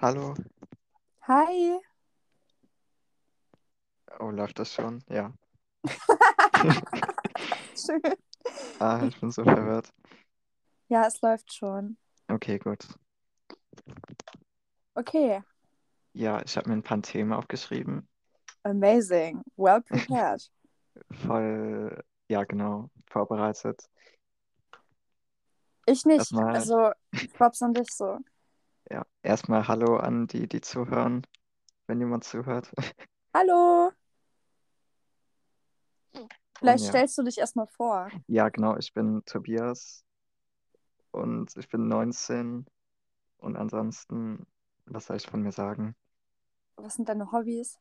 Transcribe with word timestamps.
Hallo. 0.00 0.34
Hi. 1.28 1.78
Oh, 4.18 4.30
läuft 4.30 4.58
das 4.58 4.72
schon? 4.72 5.02
Ja. 5.08 5.32
Schön. 7.76 8.00
Ah, 8.80 9.04
ich 9.06 9.20
bin 9.20 9.30
so 9.30 9.44
verwirrt. 9.44 9.92
Ja, 10.88 11.06
es 11.06 11.20
läuft 11.20 11.52
schon. 11.52 11.98
Okay, 12.28 12.58
gut. 12.58 12.86
Okay. 14.96 15.42
Ja, 16.14 16.42
ich 16.42 16.56
habe 16.56 16.68
mir 16.70 16.76
ein 16.76 16.82
paar 16.82 17.02
Themen 17.02 17.32
aufgeschrieben. 17.32 18.08
Amazing. 18.64 19.42
Well 19.56 19.82
prepared. 19.82 20.42
Voll, 21.26 22.02
ja, 22.28 22.44
genau, 22.44 22.90
vorbereitet. 23.10 23.88
Ich 25.86 26.04
nicht. 26.04 26.18
Erstmal, 26.18 26.56
Also, 26.56 26.92
Props 27.36 27.62
an 27.62 27.74
dich 27.74 27.90
so. 27.92 28.18
Ja, 28.90 29.06
erstmal 29.22 29.68
Hallo 29.68 29.96
an 29.96 30.26
die, 30.26 30.48
die 30.48 30.60
zuhören, 30.60 31.26
wenn 31.86 32.00
jemand 32.00 32.24
zuhört. 32.24 32.72
Hallo. 33.34 33.92
Vielleicht 36.58 36.84
ja, 36.84 36.90
stellst 36.90 37.16
du 37.16 37.22
dich 37.22 37.38
erstmal 37.38 37.66
vor. 37.66 38.10
ja, 38.26 38.48
genau, 38.48 38.76
ich 38.76 38.92
bin 38.92 39.22
Tobias 39.24 40.04
und 41.10 41.56
ich 41.56 41.68
bin 41.68 41.88
19 41.88 42.66
und 43.38 43.56
ansonsten, 43.56 44.46
was 44.84 45.06
soll 45.06 45.16
ich 45.16 45.26
von 45.26 45.42
mir 45.42 45.52
sagen? 45.52 45.94
Was 46.76 46.94
sind 46.94 47.08
deine 47.08 47.32
Hobbys? 47.32 47.78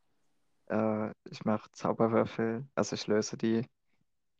Äh, 0.68 1.12
ich 1.30 1.44
mache 1.44 1.70
Zauberwürfel, 1.72 2.66
also 2.76 2.94
ich 2.94 3.08
löse 3.08 3.38
die, 3.38 3.66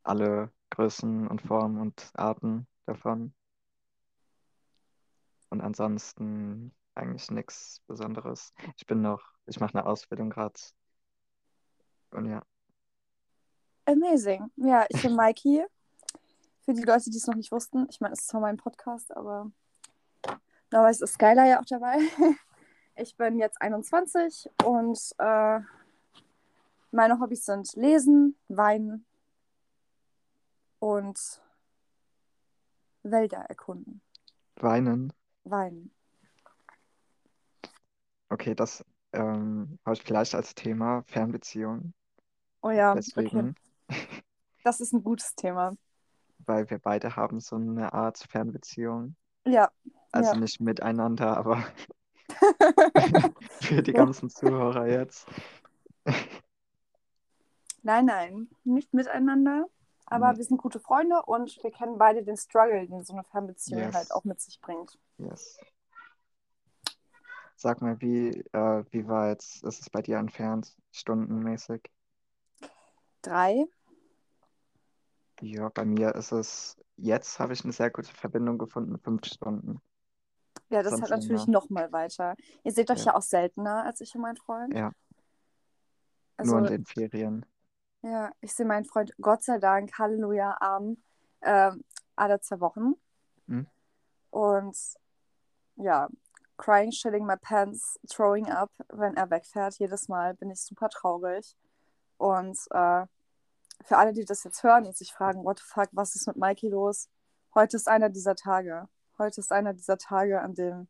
alle 0.02 0.50
Größen 0.70 1.28
und 1.28 1.42
Formen 1.42 1.80
und 1.80 2.10
Arten 2.14 2.66
davon. 2.86 3.34
Und 5.50 5.60
ansonsten 5.60 6.72
eigentlich 6.94 7.30
nichts 7.30 7.82
Besonderes. 7.86 8.52
Ich 8.76 8.86
bin 8.86 9.02
noch, 9.02 9.22
ich 9.46 9.60
mache 9.60 9.74
eine 9.74 9.86
Ausbildung 9.86 10.30
gerade. 10.30 10.58
Und 12.12 12.26
ja, 12.26 12.42
Amazing. 13.86 14.52
Ja, 14.56 14.86
ich 14.88 15.02
bin 15.02 15.16
Maiki. 15.16 15.64
Für 16.64 16.74
die 16.74 16.82
Leute, 16.82 17.10
die 17.10 17.16
es 17.16 17.26
noch 17.26 17.34
nicht 17.34 17.50
wussten. 17.50 17.86
Ich 17.90 18.00
meine, 18.00 18.12
es 18.12 18.20
ist 18.20 18.28
zwar 18.28 18.40
mein 18.40 18.56
Podcast, 18.56 19.14
aber 19.16 19.50
normalerweise 20.70 21.04
ist 21.04 21.14
Skylar 21.14 21.46
ja 21.46 21.60
auch 21.60 21.66
dabei. 21.66 21.98
Ich 22.96 23.16
bin 23.16 23.38
jetzt 23.38 23.62
21 23.62 24.50
und 24.64 24.98
äh, 25.16 25.60
meine 26.90 27.18
Hobbys 27.18 27.46
sind 27.46 27.72
Lesen, 27.74 28.36
Weinen 28.48 29.06
und 30.80 31.18
Wälder 33.02 33.38
erkunden. 33.48 34.02
weinen. 34.56 35.14
Weinen. 35.50 35.92
Okay, 38.28 38.54
das 38.54 38.84
ähm, 39.12 39.78
habe 39.84 39.94
ich 39.96 40.02
vielleicht 40.02 40.34
als 40.34 40.54
Thema 40.54 41.02
Fernbeziehung. 41.06 41.92
Oh 42.62 42.70
ja, 42.70 42.92
okay. 42.92 43.00
Deswegen, 43.00 43.54
Das 44.62 44.80
ist 44.80 44.92
ein 44.92 45.02
gutes 45.02 45.34
Thema. 45.34 45.72
weil 46.46 46.68
wir 46.70 46.78
beide 46.78 47.16
haben 47.16 47.40
so 47.40 47.56
eine 47.56 47.92
Art 47.92 48.18
Fernbeziehung. 48.18 49.16
Ja, 49.46 49.70
Also 50.12 50.34
ja. 50.34 50.38
nicht 50.38 50.60
miteinander, 50.60 51.36
aber 51.36 51.64
für 53.60 53.82
die 53.82 53.92
ganzen 53.92 54.30
Zuhörer 54.30 54.86
jetzt. 54.86 55.26
Nein, 57.82 58.04
nein, 58.04 58.48
nicht 58.64 58.92
miteinander. 58.92 59.66
Aber 60.10 60.32
Nee. 60.32 60.38
wir 60.38 60.44
sind 60.44 60.58
gute 60.58 60.80
Freunde 60.80 61.22
und 61.22 61.58
wir 61.62 61.70
kennen 61.70 61.96
beide 61.96 62.22
den 62.22 62.36
Struggle, 62.36 62.86
den 62.86 63.02
so 63.04 63.12
eine 63.14 63.24
Fernbeziehung 63.24 63.80
Yes. 63.82 63.94
halt 63.94 64.12
auch 64.12 64.24
mit 64.24 64.40
sich 64.40 64.60
bringt. 64.60 64.98
Yes. 65.18 65.58
Sag 67.56 67.80
mal, 67.80 68.00
wie, 68.00 68.30
äh, 68.52 68.84
wie 68.90 69.06
weit 69.06 69.40
ist 69.42 69.64
es 69.64 69.88
bei 69.90 70.02
dir 70.02 70.16
entfernt, 70.18 70.76
stundenmäßig? 70.92 71.82
Drei. 73.22 73.66
Ja, 75.42 75.68
bei 75.68 75.84
mir 75.84 76.14
ist 76.14 76.32
es, 76.32 76.76
jetzt 76.96 77.38
habe 77.38 77.52
ich 77.52 77.62
eine 77.64 77.72
sehr 77.72 77.90
gute 77.90 78.12
Verbindung 78.12 78.58
gefunden, 78.58 78.98
fünf 78.98 79.24
Stunden. 79.26 79.80
Ja, 80.70 80.82
das 80.82 81.00
hat 81.00 81.10
natürlich 81.10 81.46
länger. 81.46 81.52
noch 81.52 81.70
mal 81.70 81.92
weiter. 81.92 82.36
Ihr 82.64 82.72
seht 82.72 82.90
euch 82.90 83.00
Ja. 83.00 83.12
ja 83.12 83.14
auch 83.16 83.22
seltener 83.22 83.84
als 83.84 84.00
ich 84.00 84.14
und 84.14 84.22
mein 84.22 84.36
Freund. 84.36 84.72
Ja, 84.74 84.92
nur 86.42 86.58
in 86.58 86.64
Also, 86.64 86.66
den 86.74 86.84
Ferien. 86.86 87.46
Ja, 88.02 88.30
ich 88.40 88.54
sehe 88.54 88.66
meinen 88.66 88.84
Freund 88.84 89.14
Gott 89.20 89.42
sei 89.42 89.58
Dank, 89.58 89.98
Halleluja, 89.98 90.56
Arm, 90.60 90.96
ähm, 91.42 91.84
alle 92.16 92.40
zwei 92.40 92.60
Wochen. 92.60 92.94
Hm? 93.46 93.66
Und 94.30 94.76
ja, 95.76 96.08
crying, 96.56 96.92
shitting 96.92 97.26
my 97.26 97.36
pants, 97.36 97.98
throwing 98.08 98.50
up, 98.50 98.70
wenn 98.88 99.16
er 99.16 99.30
wegfährt. 99.30 99.78
Jedes 99.78 100.08
Mal 100.08 100.34
bin 100.34 100.50
ich 100.50 100.60
super 100.60 100.88
traurig. 100.88 101.56
Und 102.18 102.58
äh, 102.70 103.06
für 103.84 103.96
alle, 103.96 104.12
die 104.12 104.24
das 104.24 104.44
jetzt 104.44 104.62
hören 104.62 104.86
und 104.86 104.96
sich 104.96 105.12
fragen, 105.12 105.44
what 105.44 105.58
the 105.58 105.64
fuck, 105.66 105.88
was 105.92 106.14
ist 106.14 106.26
mit 106.26 106.36
Mikey 106.36 106.68
los? 106.68 107.08
Heute 107.54 107.76
ist 107.76 107.88
einer 107.88 108.10
dieser 108.10 108.36
Tage. 108.36 108.88
Heute 109.18 109.40
ist 109.40 109.52
einer 109.52 109.72
dieser 109.72 109.98
Tage, 109.98 110.40
an 110.40 110.54
dem, 110.54 110.88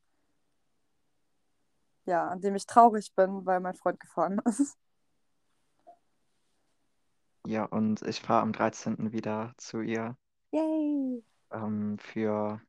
ja, 2.04 2.28
an 2.28 2.41
dem 2.41 2.54
ich 2.54 2.66
traurig 2.66 3.15
bin, 3.15 3.47
weil 3.47 3.60
mein 3.60 3.75
Freund 3.75 4.00
gefahren 4.00 4.41
ist. 4.44 4.76
Ja, 7.50 7.65
und 7.65 8.00
ich 8.03 8.21
fahre 8.22 8.41
am 8.43 8.53
13. 8.55 9.12
wieder 9.12 9.53
zu 9.59 9.83
ihr 9.83 10.16
Yay! 10.53 11.22
ähm, 11.53 11.97
für 11.99 12.61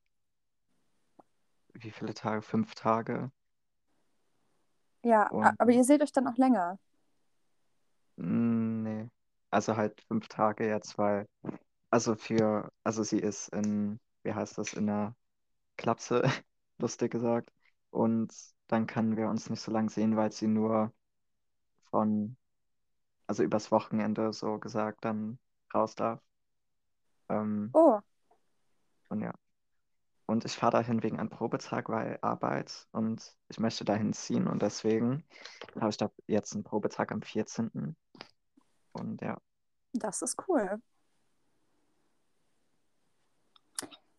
wie 1.74 1.92
viele 1.92 2.14
Tage? 2.14 2.42
Fünf 2.42 2.76
Tage. 2.76 3.30
Ja, 5.04 5.32
a- 5.42 5.54
Und 5.54 5.60
aber 5.60 5.72
ihr 5.72 5.84
seht 5.84 6.02
euch 6.02 6.12
dann 6.12 6.28
auch 6.28 6.38
länger. 6.38 6.80
mm, 8.18 8.84
nee, 8.84 9.10
also 9.50 9.76
halt 9.78 10.02
fünf 10.08 10.28
Tage 10.28 10.68
jetzt, 10.68 10.98
weil, 10.98 11.28
also 11.92 12.16
für, 12.16 12.72
also 12.84 13.04
sie 13.04 13.20
ist 13.20 13.50
in, 13.50 14.00
wie 14.24 14.34
heißt 14.34 14.58
das, 14.58 14.74
in 14.74 14.90
einer 14.90 15.16
Klapse, 15.78 16.24
lustig 16.80 17.12
gesagt. 17.12 17.52
Und 17.92 18.34
dann 18.68 18.88
können 18.88 19.18
wir 19.18 19.30
uns 19.30 19.50
nicht 19.50 19.62
so 19.62 19.72
lange 19.72 19.90
sehen, 19.90 20.18
weil 20.18 20.32
sie 20.32 20.48
nur 20.48 20.94
von, 21.92 22.38
also 23.28 23.44
übers 23.44 23.72
Wochenende 23.72 24.34
so 24.34 24.60
gesagt 24.60 25.06
dann 25.06 25.40
raus 25.74 25.96
darf. 25.96 26.20
Ähm, 27.30 27.70
Oh, 27.74 28.00
und 29.10 29.22
ja. 29.22 29.34
Und 30.26 30.46
ich 30.46 30.56
fahre 30.56 30.72
dahin 30.74 31.04
wegen 31.04 31.20
einem 31.20 31.30
Probetag, 31.30 31.90
weil 31.90 32.18
Arbeit 32.22 32.88
und 32.92 33.36
ich 33.50 33.60
möchte 33.60 33.84
dahin 33.84 34.14
ziehen 34.14 34.48
und 34.48 34.62
deswegen 34.62 35.26
habe 35.76 35.90
ich 35.90 35.98
da 35.98 36.10
jetzt 36.28 36.54
einen 36.54 36.64
Probetag 36.64 37.12
am 37.12 37.22
14. 37.22 37.96
Und 38.94 39.22
ja, 39.22 39.38
das 39.94 40.22
ist 40.22 40.38
cool. 40.48 40.82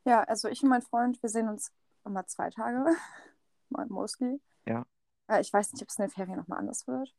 Ja, 0.04 0.22
also 0.24 0.48
ich 0.48 0.62
und 0.62 0.68
mein 0.68 0.82
Freund, 0.82 1.22
wir 1.22 1.30
sehen 1.30 1.48
uns 1.48 1.72
immer 2.04 2.26
zwei 2.26 2.50
Tage, 2.50 2.84
mostly. 3.88 4.40
ja, 4.66 4.84
Äh, 5.28 5.40
ich 5.40 5.52
weiß 5.52 5.72
nicht, 5.72 5.82
ob 5.82 5.88
es 5.88 5.98
in 5.98 6.04
den 6.04 6.10
Ferien 6.10 6.36
nochmal 6.36 6.58
anders 6.58 6.86
wird. 6.86 7.14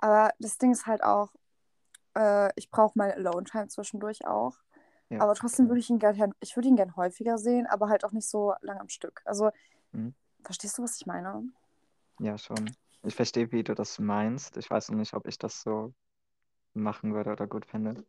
Aber 0.00 0.32
das 0.38 0.58
Ding 0.58 0.72
ist 0.72 0.86
halt 0.86 1.02
auch, 1.02 1.30
äh, 2.16 2.50
ich 2.56 2.70
brauche 2.70 2.98
meine 2.98 3.14
Alone-Time 3.16 3.68
zwischendurch 3.68 4.26
auch. 4.26 4.56
ja, 5.10 5.18
Aber 5.18 5.34
trotzdem 5.34 5.68
würde 5.68 5.80
ich 5.80 5.90
ihn 5.90 5.98
gern, 6.00 6.34
ich 6.40 6.56
würde 6.56 6.68
ihn 6.68 6.76
gern 6.76 6.96
häufiger 6.96 7.38
sehen, 7.38 7.66
aber 7.66 7.88
halt 7.88 8.04
auch 8.04 8.12
nicht 8.12 8.28
so 8.28 8.54
lang 8.62 8.78
am 8.80 8.88
Stück. 8.88 9.22
Also, 9.24 9.50
Mhm. 9.92 10.10
verstehst 10.44 10.78
du, 10.78 10.82
was 10.82 10.96
ich 11.00 11.06
meine? 11.06 11.44
Ja, 12.20 12.38
schon. 12.38 12.76
Ich 13.02 13.14
verstehe, 13.14 13.50
wie 13.52 13.62
du 13.64 13.74
das 13.74 13.98
meinst. 13.98 14.56
Ich 14.56 14.70
weiß 14.70 14.90
noch 14.90 14.98
nicht, 14.98 15.14
ob 15.14 15.26
ich 15.26 15.38
das 15.38 15.62
so 15.62 15.94
machen 16.74 17.14
würde 17.14 17.32
oder 17.32 17.46
gut 17.48 17.66
finde. 17.66 18.04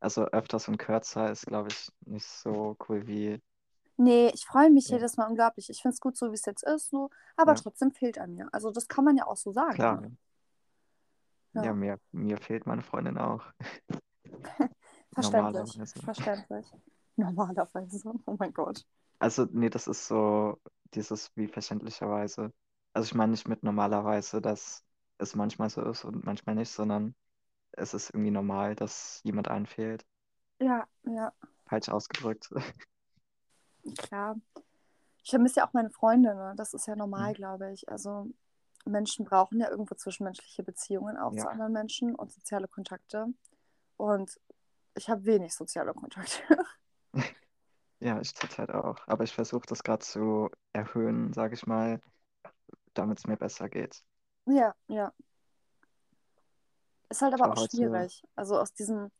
Also 0.00 0.26
öfters 0.26 0.68
und 0.68 0.78
kürzer 0.78 1.30
ist, 1.32 1.46
glaube 1.46 1.70
ich, 1.70 1.90
nicht 2.06 2.26
so 2.26 2.76
cool 2.88 3.06
wie, 3.06 3.40
Nee, 3.96 4.30
ich 4.34 4.46
freue 4.46 4.70
mich 4.70 4.88
ja, 4.88 4.98
jedes 4.98 5.16
Mal 5.16 5.26
unglaublich. 5.28 5.68
Ich 5.70 5.82
finde 5.82 5.94
es 5.94 6.00
gut, 6.00 6.16
so 6.16 6.30
wie 6.30 6.34
es 6.34 6.44
jetzt 6.46 6.62
ist, 6.62 6.90
so, 6.90 7.10
aber 7.36 7.54
ja, 7.54 7.56
trotzdem 7.56 7.90
fehlt 7.92 8.16
er 8.16 8.26
mir. 8.28 8.48
Also, 8.52 8.70
das 8.70 8.88
kann 8.88 9.04
man 9.04 9.16
ja 9.16 9.26
auch 9.26 9.36
so 9.36 9.52
sagen. 9.52 9.84
klar. 9.84 9.96
Ne? 9.96 10.16
Ja, 11.62 11.72
Ja, 11.72 11.74
mir, 11.74 11.98
mir 12.12 12.38
fehlt 12.38 12.66
meine 12.66 12.82
Freundin 12.82 13.18
auch. 13.18 13.44
verständlich, 15.14 15.80
Normalerweise. 15.80 15.88
verständlich. 16.04 16.66
Normalerweise, 17.16 18.12
oh 18.26 18.36
mein 18.38 18.52
Gott. 18.52 18.84
Also, 19.18 19.46
nee, 19.52 19.70
das 19.70 19.86
ist 19.88 20.06
so 20.06 20.60
dieses 20.94 21.30
wie 21.36 21.48
verständlicherweise. 21.48 22.52
Also 22.92 23.06
ich 23.06 23.14
meine 23.14 23.32
nicht 23.32 23.48
mit 23.48 23.62
normalerweise, 23.62 24.40
dass 24.40 24.84
es 25.18 25.34
manchmal 25.34 25.70
so 25.70 25.82
ist 25.82 26.04
und 26.04 26.24
manchmal 26.24 26.54
nicht, 26.54 26.70
sondern 26.70 27.14
es 27.72 27.94
ist 27.94 28.10
irgendwie 28.10 28.30
normal, 28.32 28.74
dass 28.76 29.20
jemand 29.24 29.48
einfehlt. 29.48 30.06
Ja, 30.60 30.88
ja, 31.04 31.32
Falsch 31.68 31.88
ausgedrückt. 31.88 32.50
klar. 33.98 34.36
Ich 35.24 35.30
vermisse 35.30 35.60
ja 35.60 35.68
auch 35.68 35.72
meine 35.74 35.90
Freunde, 35.90 36.34
ne? 36.34 36.54
Das 36.56 36.74
ist 36.74 36.86
ja 36.88 36.96
normal, 36.96 37.32
Hm, 37.32 37.34
glaube 37.34 37.72
ich. 37.72 37.88
Also 37.90 38.28
Menschen 38.88 39.24
brauchen 39.24 39.60
ja 39.60 39.70
irgendwo 39.70 39.94
zwischenmenschliche 39.94 40.62
Beziehungen 40.62 41.16
auch 41.16 41.32
Ja, 41.32 41.42
zu 41.42 41.50
anderen 41.50 41.72
Menschen 41.72 42.14
und 42.14 42.32
soziale 42.32 42.68
Kontakte. 42.68 43.26
Und 43.96 44.40
ich 44.94 45.08
habe 45.08 45.24
wenig 45.24 45.54
soziale 45.54 45.94
Kontakte. 45.94 46.42
ja, 48.00 48.20
ich 48.20 48.34
zurzeit 48.34 48.70
auch. 48.70 48.96
Aber 49.06 49.24
ich 49.24 49.32
versuche 49.32 49.66
das 49.66 49.82
gerade 49.82 50.04
zu 50.04 50.50
erhöhen, 50.72 51.32
sage 51.32 51.54
ich 51.54 51.66
mal, 51.66 52.00
damit 52.94 53.18
es 53.18 53.26
mir 53.26 53.36
besser 53.36 53.68
geht. 53.68 54.02
Ja, 54.46 54.74
ja. 54.88 55.12
Ist 57.10 57.22
halt 57.22 57.34
aber 57.34 57.52
auch 57.52 57.68
schwierig. 57.70 58.22
Also 58.34 58.58
aus 58.58 58.72
diesem, 58.72 59.10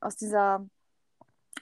aus 0.00 0.16
dieser 0.16 0.66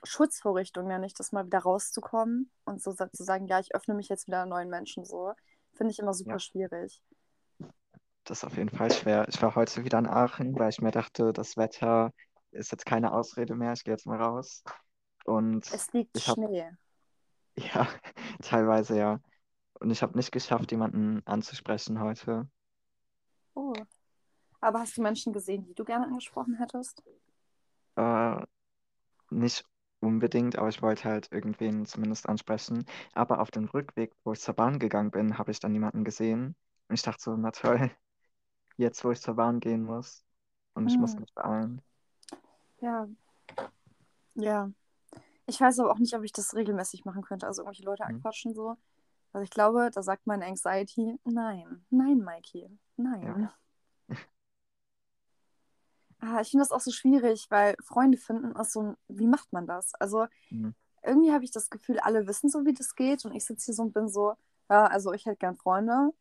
Schutzvorrichtung, 0.05 0.87
nenne 0.87 1.06
ich 1.06 1.14
das 1.14 1.32
mal, 1.32 1.46
wieder 1.46 1.61
rauszukommen 1.61 2.50
und 2.64 2.82
so 2.82 2.93
zu 2.93 3.25
sagen, 3.25 3.46
ja, 3.46 3.58
ich 3.61 3.75
öffne 3.75 3.94
mich 3.94 4.08
jetzt 4.08 4.26
wieder 4.26 4.46
neuen 4.46 4.69
Menschen 4.69 5.05
so, 5.05 5.34
finde 5.81 5.93
ich 5.93 5.99
immer 5.99 6.12
super 6.12 6.32
ja, 6.32 6.38
schwierig. 6.38 7.03
das 8.25 8.38
ist 8.38 8.44
auf 8.44 8.55
jeden 8.59 8.69
Fall 8.69 8.93
schwer. 8.93 9.27
Ich 9.31 9.41
war 9.41 9.55
heute 9.55 9.82
wieder 9.82 9.99
in 9.99 10.06
Aachen, 10.06 10.59
weil 10.59 10.69
ich 10.69 10.82
mir 10.82 10.91
dachte, 10.91 11.32
das 11.32 11.56
Wetter 11.56 12.12
ist 12.50 12.71
jetzt 12.71 12.85
keine 12.85 13.12
Ausrede 13.15 13.55
mehr, 13.55 13.73
ich 13.73 13.82
gehe 13.82 13.94
jetzt 13.94 14.05
mal 14.05 14.21
raus. 14.21 14.62
Und 15.25 15.73
Es 15.73 15.91
liegt 15.94 16.19
habe, 16.29 16.47
Schnee. 16.47 16.71
ja, 17.56 17.88
teilweise 18.43 18.99
ja. 18.99 19.21
Und 19.73 19.91
ich 19.91 20.03
habe 20.03 20.19
nicht 20.19 20.32
geschafft, 20.32 20.71
jemanden 20.71 21.23
anzusprechen 21.25 21.99
heute. 21.99 22.47
Oh. 23.55 23.73
Aber 24.61 24.81
hast 24.81 24.99
du 24.99 25.03
Menschen 25.03 25.33
gesehen, 25.33 25.65
die 25.65 25.73
du 25.73 25.85
gerne 25.85 26.05
angesprochen 26.05 26.56
hättest? 26.56 27.03
Äh, 27.97 28.37
nicht 29.31 29.65
unbedingt, 30.00 30.56
aber 30.58 30.69
ich 30.69 30.82
wollte 30.82 31.05
halt 31.05 31.31
irgendwen 31.32 31.87
zumindest 31.87 32.29
ansprechen. 32.29 32.85
Aber 33.14 33.41
auf 33.41 33.50
dem 33.50 33.64
Rückweg, 33.67 34.12
wo 34.25 34.32
ich 34.32 34.41
zur 34.41 34.55
Bahn 34.55 34.79
gegangen 34.79 35.11
bin, 35.11 35.38
habe 35.38 35.50
ich 35.50 35.61
dann 35.61 35.75
jemanden 35.75 36.05
gesehen. 36.05 36.56
Und 36.88 36.94
ich 36.94 37.02
dachte 37.02 37.23
so, 37.23 37.37
na 37.37 37.50
toll, 37.52 37.91
jetzt 38.79 39.05
wo 39.05 39.12
ich 39.12 39.20
zur 39.23 39.35
Bahn 39.37 39.61
gehen 39.61 39.85
muss 39.85 40.25
und 40.75 40.87
ich 40.87 40.99
muss 41.00 41.17
Hm. 41.17 41.20
mich 41.20 41.32
beeilen. 41.35 41.82
Ja, 42.81 43.08
ja. 44.35 44.70
Ich 45.47 45.61
weiß 45.61 45.81
aber 45.81 45.93
auch 45.93 45.99
nicht, 45.99 46.14
ob 46.14 46.25
ich 46.25 46.32
das 46.32 46.55
regelmäßig 46.55 47.05
machen 47.06 47.23
könnte, 47.23 47.47
also 47.47 47.62
irgendwelche 47.62 47.85
Leute 47.85 48.06
Hm. 48.06 48.20
anquatschen 48.20 48.55
so. 48.55 48.76
Also 49.32 49.44
ich 49.44 49.50
glaube, 49.50 49.91
da 49.93 50.02
sagt 50.02 50.26
meine 50.26 50.47
Anxiety, 50.47 51.19
nein, 51.25 51.85
nein, 51.91 52.19
Mikey, 52.20 52.70
Ja. 53.23 53.50
Ah, 56.20 56.40
ich 56.40 56.50
finde 56.50 56.62
das 56.64 56.72
auch 56.72 56.81
so 56.81 56.90
schwierig, 56.90 57.46
weil 57.50 57.75
Freunde 57.82 58.19
finden 58.19 58.55
ist 58.56 58.72
so, 58.72 58.82
ein- 58.82 58.96
wie 59.08 59.26
macht 59.26 59.52
man 59.52 59.67
das? 59.67 59.94
Also 59.94 60.26
Hm. 60.49 60.75
irgendwie 61.02 61.32
habe 61.32 61.44
ich 61.44 61.50
das 61.50 61.70
Gefühl, 61.70 61.99
alle 62.00 62.26
wissen 62.26 62.49
so, 62.50 62.64
wie 62.67 62.75
das 62.75 62.94
geht 62.94 63.25
und 63.25 63.34
ich 63.34 63.44
sitze 63.44 63.67
hier 63.67 63.75
so 63.75 63.82
und 63.82 63.94
bin 63.94 64.08
so, 64.08 64.34
ja, 64.69 64.87
also 64.87 65.12
ich 65.12 65.25
hätte 65.26 65.38
gern 65.38 65.56
Freunde, 65.56 66.12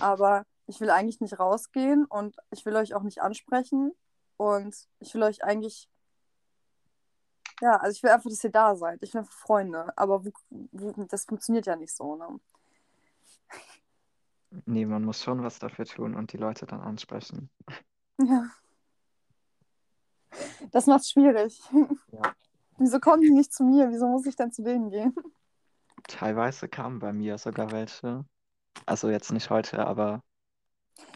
aber 0.00 0.44
ich 0.66 0.80
will 0.80 0.90
eigentlich 0.90 1.20
nicht 1.20 1.38
rausgehen 1.40 2.04
und 2.04 2.36
ich 2.50 2.64
will 2.66 2.76
euch 2.76 2.94
auch 2.94 3.02
nicht 3.02 3.20
ansprechen 3.20 3.92
und 4.36 4.76
ich 5.00 5.12
will 5.14 5.22
euch 5.24 5.42
eigentlich, 5.42 5.88
ja, 7.60 7.76
also 7.78 7.96
ich 7.96 8.02
will 8.02 8.10
einfach, 8.10 8.30
dass 8.30 8.44
ihr 8.44 8.50
da 8.50 8.76
seid. 8.76 9.02
Ich 9.02 9.12
will 9.12 9.20
einfach 9.20 9.32
Freunde, 9.34 9.92
aber 9.96 10.24
wo, 10.24 10.30
wo, 10.70 10.92
das 11.04 11.24
funktioniert 11.24 11.66
ja 11.66 11.74
nicht 11.74 11.94
so, 11.96 12.14
ne? 12.16 12.38
Nee, 14.66 14.86
man 14.86 15.04
muss 15.04 15.22
schon 15.22 15.42
was 15.42 15.58
dafür 15.58 15.84
tun 15.84 16.14
und 16.14 16.32
die 16.32 16.38
Leute 16.38 16.64
dann 16.66 16.80
ansprechen. 16.80 17.50
Ja, 18.20 18.50
das 20.72 20.86
macht's 20.86 21.10
schwierig. 21.10 21.60
Ja. 22.12 22.34
Wieso 22.78 23.00
kommen 23.00 23.22
die 23.22 23.30
nicht 23.30 23.52
zu 23.52 23.64
mir? 23.64 23.90
Wieso 23.90 24.06
muss 24.08 24.26
ich 24.26 24.36
dann 24.36 24.52
zu 24.52 24.62
denen 24.62 24.90
gehen? 24.90 25.14
Teilweise 26.06 26.68
kamen 26.68 26.98
bei 27.00 27.12
mir 27.12 27.38
sogar 27.38 27.70
welche. 27.70 28.24
Also 28.86 29.10
jetzt 29.10 29.32
nicht 29.32 29.50
heute, 29.50 29.86
aber 29.86 30.22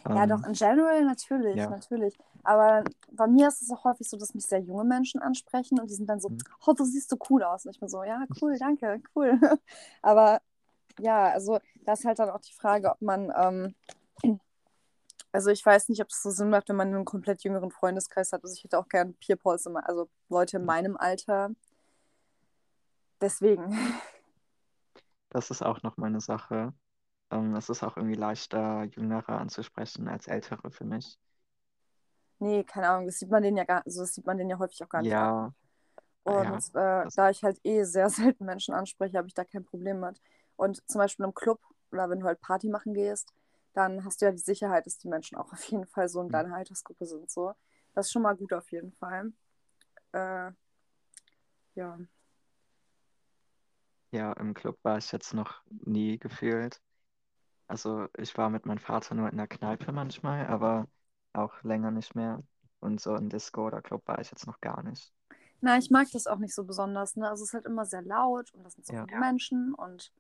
Ja, 0.09 0.27
doch, 0.27 0.43
ähm, 0.43 0.45
in 0.45 0.53
general 0.53 1.05
natürlich, 1.05 1.57
ja. 1.57 1.71
natürlich. 1.71 2.17
Aber 2.43 2.85
bei 3.13 3.27
mir 3.29 3.49
ist 3.49 3.63
es 3.63 3.71
auch 3.71 3.85
häufig 3.85 4.09
so, 4.09 4.17
dass 4.17 4.35
mich 4.35 4.47
sehr 4.47 4.61
junge 4.61 4.85
Menschen 4.85 5.21
ansprechen 5.23 5.79
und 5.81 5.89
die 5.91 5.95
sind 5.95 6.09
dann 6.09 6.21
so, 6.21 6.29
Hm. 6.29 6.39
oh, 6.67 6.73
du 6.73 6.85
siehst 6.85 7.09
so 7.11 7.17
cool 7.31 7.43
aus. 7.45 7.65
Und 7.65 7.73
ich 7.73 7.81
bin 7.81 7.89
so, 7.89 8.03
ja, 8.03 8.25
cool, 8.41 8.59
danke, 8.59 9.01
cool. 9.15 9.39
Aber 10.03 10.41
ja, 10.99 11.31
also 11.31 11.61
da 11.85 11.93
ist 11.95 12.05
halt 12.05 12.19
dann 12.19 12.31
auch 12.31 12.41
die 12.41 12.53
Frage, 12.55 12.91
ob 12.91 13.01
man, 13.03 13.33
ähm, 13.37 13.75
also 15.33 15.51
ich 15.51 15.65
weiß 15.65 15.89
nicht, 15.89 16.03
ob 16.03 16.09
es 16.11 16.23
so 16.23 16.31
Sinn 16.31 16.51
macht, 16.51 16.69
wenn 16.69 16.77
man 16.77 16.89
einen 16.95 17.05
komplett 17.05 17.43
jüngeren 17.43 17.71
Freundeskreis 17.71 18.33
hat. 18.33 18.43
Also 18.45 18.55
ich 18.55 18.65
hätte 18.65 18.79
auch 18.79 18.89
gern 18.89 19.17
immer, 19.67 19.89
also 19.89 20.09
Leute 20.29 20.59
in 20.59 20.65
meinem 20.65 20.97
Alter. 20.97 21.51
Deswegen. 23.21 23.77
Das 25.31 25.51
ist 25.51 25.63
auch 25.63 25.83
noch 25.83 25.97
meine 25.97 26.21
Sache. 26.21 26.75
Ähm, 27.31 27.55
es 27.57 27.71
ist 27.71 27.83
auch 27.83 27.97
irgendwie 27.97 28.17
leichter, 28.17 28.85
Jüngere 28.85 29.31
anzusprechen 29.31 30.07
als 30.09 30.27
Ältere 30.27 30.71
für 30.71 30.85
mich. 30.85 31.19
Nee, 32.39 32.65
keine 32.65 32.89
Ahnung, 32.89 33.07
das 33.07 33.19
sieht 33.19 33.31
man 33.31 33.43
denen 33.43 33.57
ja 33.57 33.65
gar, 33.65 33.83
also 33.87 34.01
das 34.03 34.15
sieht 34.15 34.27
man 34.27 34.37
denen 34.37 34.51
ja 34.51 34.59
häufig 34.59 34.83
auch 34.85 34.89
gar 34.89 35.01
nicht 35.01 35.15
an. 35.15 35.31
Ja, 35.31 35.55
ah 36.25 36.43
ja, 36.43 36.51
Und 36.51 36.75
äh, 36.75 37.05
das, 37.05 37.15
da 37.15 37.31
ich 37.31 37.43
halt 37.43 37.59
eh 37.65 37.85
sehr 37.85 38.11
selten 38.11 38.45
Menschen 38.45 38.75
anspreche, 38.75 39.17
habe 39.17 39.29
ich 39.29 39.35
da 39.35 39.45
kein 39.45 39.65
Problem 39.65 40.01
mit. 40.01 40.21
Und 40.57 40.83
zum 40.89 40.99
Beispiel 40.99 41.25
im 41.25 41.35
Club 41.35 41.61
oder 41.93 42.11
wenn 42.11 42.21
du 42.21 42.27
halt 42.27 42.41
Party 42.41 42.69
machen 42.69 42.95
gehst, 42.95 43.33
dann 43.75 44.05
hast 44.05 44.21
du 44.21 44.27
ja 44.27 44.33
die 44.33 44.39
Sicherheit, 44.39 44.87
dass 44.87 44.99
die 44.99 45.09
Menschen 45.09 45.37
auch 45.39 45.53
auf 45.53 45.65
jeden 45.65 45.87
Fall 45.87 46.09
so 46.09 46.21
in 46.23 46.31
hm, 46.31 46.33
deiner 46.33 46.55
Altersgruppe 46.57 47.07
sind. 47.07 47.31
So. 47.31 47.55
Das 47.95 48.07
ist 48.07 48.13
schon 48.13 48.23
mal 48.23 48.37
gut 48.37 48.53
auf 48.53 48.71
jeden 48.73 48.93
Fall. 48.93 49.33
Äh, 50.13 50.53
ja. 51.75 51.99
ja, 54.13 54.33
im 54.35 54.55
Club 54.55 54.79
war 54.85 54.99
ich 54.99 55.11
jetzt 55.13 55.35
noch 55.35 55.63
nie 55.69 56.19
gefühlt. 56.19 56.81
Also 57.69 58.09
ich 58.19 58.37
war 58.39 58.51
mit 58.51 58.67
meinem 58.67 58.79
Vater 58.79 59.15
nur 59.17 59.31
in 59.31 59.39
der 59.39 59.49
Kneipe 59.49 59.93
manchmal, 59.93 60.47
aber 60.47 60.89
auch 61.35 61.63
länger 61.65 61.91
nicht 61.93 62.15
mehr. 62.17 62.43
Und 62.81 63.01
so 63.01 63.17
in 63.17 63.31
Disco 63.31 63.67
oder 63.69 63.83
Club 63.83 64.07
war 64.09 64.21
ich 64.21 64.31
jetzt 64.31 64.47
noch 64.47 64.61
gar 64.61 64.83
nicht. 64.85 65.13
Na, 65.61 65.79
ich 65.79 65.91
mag 65.91 66.09
das 66.13 66.27
auch 66.27 66.39
nicht 66.39 66.55
so 66.55 66.65
besonders. 66.65 67.17
Ne? 67.17 67.29
Also 67.29 67.45
es 67.45 67.51
ist 67.51 67.55
halt 67.55 67.67
immer 67.67 67.87
sehr 67.87 68.03
laut 68.03 68.53
und 68.53 68.65
das 68.65 68.75
sind 68.75 68.87
so 68.87 68.95
Ja, 68.95 69.07
viele 69.07 69.17
Menschen 69.19 69.75
und 69.75 70.13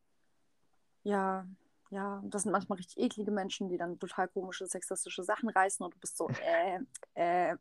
ja, 1.04 1.46
ja, 1.92 2.22
das 2.24 2.42
sind 2.42 2.52
manchmal 2.52 2.78
richtig 2.78 2.98
eklige 2.98 3.30
Menschen, 3.30 3.68
die 3.68 3.76
dann 3.76 3.98
total 3.98 4.26
komische 4.28 4.66
sexistische 4.66 5.22
Sachen 5.24 5.50
reißen 5.50 5.84
und 5.84 5.94
du 5.94 5.98
bist 6.00 6.16
so, 6.16 6.28
äh, 6.42 6.78
äh, 7.14 7.54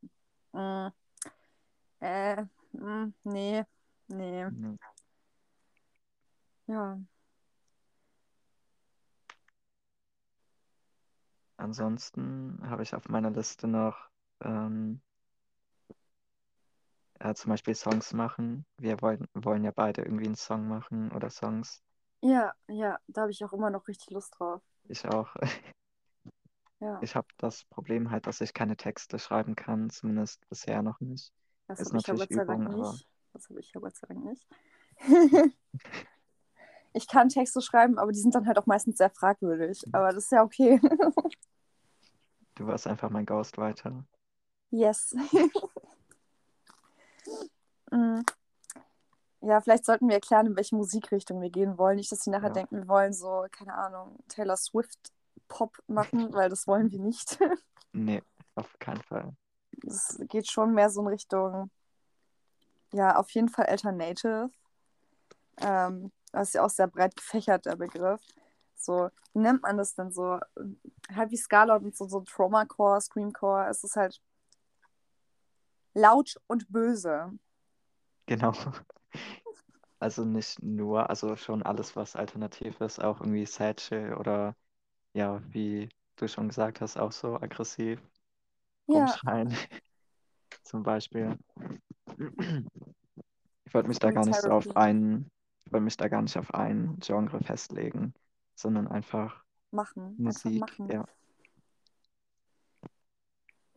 mm, 0.54 0.92
äh, 2.00 2.44
mm, 2.72 3.14
nee, 3.24 3.64
nee, 4.08 4.50
nee. 4.50 4.78
ja. 6.68 6.98
Ansonsten 11.58 12.58
habe 12.70 12.84
ich 12.84 12.96
auf 12.96 13.10
meiner 13.10 13.32
Liste 13.32 13.68
noch 13.68 14.10
ähm, 14.42 15.02
äh, 17.20 17.34
zum 17.36 17.50
Beispiel 17.50 17.76
Songs 17.76 18.14
machen. 18.14 18.66
Wir 18.78 19.02
wollen, 19.02 19.28
wollen 19.34 19.64
ja 19.66 19.72
beide 19.72 20.04
irgendwie 20.04 20.26
einen 20.28 20.36
Song 20.36 20.68
machen 20.70 21.12
oder 21.12 21.30
Songs. 21.30 21.84
Ja, 22.22 22.54
ja, 22.68 23.00
da 23.08 23.22
habe 23.22 23.32
ich 23.32 23.44
auch 23.44 23.54
immer 23.54 23.70
noch 23.70 23.88
richtig 23.88 24.12
Lust 24.12 24.36
drauf. 24.38 24.62
Ich 24.88 25.06
auch. 25.06 25.36
Ja, 26.80 27.00
Ich 27.04 27.16
habe 27.16 27.28
das 27.38 27.64
Problem 27.66 28.10
halt, 28.10 28.26
dass 28.26 28.42
ich 28.42 28.56
keine 28.56 28.76
Texte 28.76 29.20
schreiben 29.20 29.56
kann, 29.56 29.92
zumindest 29.92 30.50
bisher 30.50 30.82
noch 30.82 31.00
nicht. 31.00 31.32
das 31.68 31.80
habe 31.86 32.00
ich 32.00 32.08
ja 32.08 32.16
Gott 32.16 32.34
sei 32.34 32.44
Dank 32.44 32.76
nicht. 32.76 33.08
Das 33.34 33.50
habe 33.50 33.60
ich 33.60 33.72
ja 33.72 33.80
Gott 33.80 33.96
sei 33.96 34.08
Dank 34.08 34.26
nicht. 34.26 34.48
Ich 36.94 37.08
kann 37.08 37.30
Texte 37.30 37.62
schreiben, 37.62 37.98
aber 37.98 38.12
die 38.12 38.20
sind 38.20 38.36
dann 38.36 38.46
halt 38.48 38.58
auch 38.58 38.66
meistens 38.66 38.98
sehr 38.98 39.10
fragwürdig. 39.10 39.82
Aber 39.94 40.12
das 40.12 40.26
ist 40.26 40.32
ja 40.32 40.44
okay. 40.44 40.80
du 42.56 42.68
warst 42.68 42.88
einfach 42.88 43.10
mein 43.10 43.26
Ghostwriter. 43.26 44.04
Yes. 44.72 45.16
Mm. 47.94 48.22
Ja, 49.42 49.60
vielleicht 49.62 49.86
sollten 49.86 50.08
wir 50.08 50.16
erklären, 50.16 50.48
in 50.48 50.56
welche 50.56 50.76
Musikrichtung 50.76 51.42
wir 51.42 51.50
gehen 51.50 51.78
wollen. 51.78 51.98
Nicht, 51.98 52.12
dass 52.12 52.22
sie 52.22 52.30
nachher 52.30 52.50
Ja, 52.50 52.54
denken, 52.54 52.78
wir 52.78 52.88
wollen 52.88 53.14
so, 53.14 53.48
keine 53.52 53.74
Ahnung, 53.74 54.18
Taylor 54.28 54.58
Swift 54.58 55.12
Pop 55.48 55.78
machen, 55.88 56.34
weil 56.34 56.50
das 56.50 56.68
wollen 56.68 56.92
wir 56.92 57.00
nicht. 57.00 57.38
nee, 57.94 58.22
auf 58.56 58.78
keinen 58.80 59.02
Fall. 59.02 59.36
Es 59.86 60.18
geht 60.30 60.50
schon 60.50 60.74
mehr 60.74 60.90
so 60.90 61.02
in 61.02 61.08
Richtung, 61.08 61.70
ja, 62.94 63.16
auf 63.16 63.30
jeden 63.32 63.50
Fall 63.50 63.66
Alternative. 63.68 64.50
Ähm, 65.58 66.12
das 66.32 66.50
ist 66.50 66.54
ja 66.56 66.64
auch 66.66 66.70
sehr 66.70 66.88
breit 66.88 67.16
gefächert, 67.16 67.66
der 67.66 67.76
Begriff. 67.76 68.22
So, 68.76 69.10
wie 69.34 69.40
nennt 69.40 69.62
man 69.64 69.78
das 69.78 69.94
denn 69.96 70.12
so? 70.12 70.40
Halt 71.14 71.32
wie 71.32 71.38
Scala 71.38 71.76
und 71.76 71.96
so, 71.96 72.08
so 72.08 72.22
Trauma-Core, 72.22 73.02
Scream-Core. 73.02 73.68
Es 73.70 73.84
ist 73.84 73.96
halt 73.96 74.22
laut 75.94 76.36
und 76.48 76.70
böse. 76.72 77.32
Genau. 78.26 78.52
Also 80.00 80.26
nicht 80.26 80.62
nur, 80.64 81.10
also 81.10 81.36
schon 81.36 81.64
alles, 81.64 81.96
was 81.96 82.16
alternativ 82.16 82.82
ist, 82.82 83.00
auch 83.04 83.20
irgendwie 83.22 83.46
Satchel 83.46 84.16
oder 84.16 84.56
ja, 85.14 85.42
wie 85.54 85.90
du 86.18 86.28
schon 86.28 86.50
gesagt 86.50 86.82
hast, 86.82 86.98
auch 86.98 87.12
so 87.12 87.36
aggressiv 87.38 88.02
Ja, 88.88 89.18
rumschreien 89.18 89.56
zum 90.64 90.84
Beispiel. 90.84 91.38
Ich 93.66 93.74
wollte 93.74 93.88
mich 93.90 94.00
da 94.00 94.12
gar 94.12 94.26
nicht 94.26 94.40
so 94.40 94.52
auf 94.52 94.66
Therapy 94.66 94.76
einen, 94.76 95.32
ich 95.66 95.72
wollte 95.74 95.84
mich 95.84 95.98
da 95.98 96.08
gar 96.08 96.22
nicht 96.22 96.38
auf 96.38 96.54
ein 96.54 96.98
Genre 97.00 97.40
festlegen, 97.42 98.14
sondern 98.56 98.88
einfach 98.88 99.44
machen. 99.72 100.22
Einfach 100.24 100.56
Musik, 100.56 100.56
machen. 100.56 100.92
ja. 100.92 101.06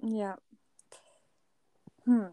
Ja. 0.02 0.38
Hm. 2.06 2.24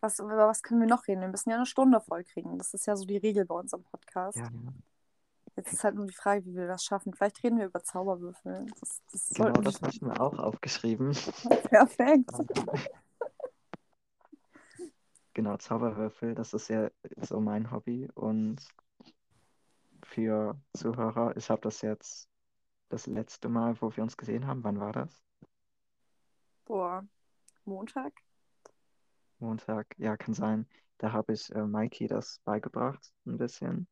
Was, 0.00 0.18
über 0.18 0.48
was 0.48 0.62
können 0.62 0.80
wir 0.80 0.88
noch 0.88 1.06
reden? 1.06 1.20
Wir 1.20 1.28
müssen 1.28 1.50
ja 1.50 1.56
eine 1.56 1.66
Stunde 1.66 2.00
voll 2.00 2.24
kriegen. 2.24 2.56
Das 2.58 2.72
ist 2.72 2.86
ja 2.86 2.96
so 2.96 3.04
die 3.04 3.18
Regel 3.18 3.44
bei 3.44 3.54
uns 3.54 3.74
am 3.74 3.82
Podcast. 3.82 4.38
Ja, 4.38 4.48
Jetzt 5.56 5.72
ist 5.74 5.84
halt 5.84 5.94
nur 5.94 6.06
die 6.06 6.14
Frage, 6.14 6.44
wie 6.46 6.54
wir 6.54 6.66
das 6.66 6.84
schaffen. 6.84 7.12
Vielleicht 7.12 7.42
reden 7.42 7.58
wir 7.58 7.66
über 7.66 7.82
Zauberwürfel. 7.82 8.66
Das, 8.80 9.02
das 9.12 9.28
Genau, 9.30 9.60
das 9.60 9.82
habe 9.82 9.90
ich 9.90 10.00
mir 10.00 10.18
auch 10.18 10.38
aufgeschrieben. 10.38 11.12
Perfekt. 11.70 12.30
Genau, 15.32 15.56
Zauberwürfel, 15.56 16.34
das 16.34 16.52
ist 16.54 16.68
ja 16.68 16.90
so 17.22 17.40
mein 17.40 17.70
Hobby. 17.70 18.08
Und 18.14 18.66
für 20.02 20.60
Zuhörer, 20.76 21.36
ich 21.36 21.48
habe 21.50 21.60
das 21.60 21.82
jetzt 21.82 22.28
das 22.88 23.06
letzte 23.06 23.48
Mal, 23.48 23.80
wo 23.80 23.94
wir 23.96 24.02
uns 24.02 24.16
gesehen 24.16 24.48
haben, 24.48 24.64
wann 24.64 24.80
war 24.80 24.92
das? 24.92 25.22
Boah, 26.64 27.06
Montag? 27.64 28.12
Montag, 29.40 29.86
ja, 29.98 30.16
kann 30.16 30.34
sein. 30.34 30.66
Da 30.98 31.12
habe 31.12 31.32
ich 31.32 31.50
äh, 31.54 31.66
Mikey 31.66 32.06
das 32.06 32.40
beigebracht, 32.44 33.12
ein 33.26 33.38
bisschen. 33.38 33.88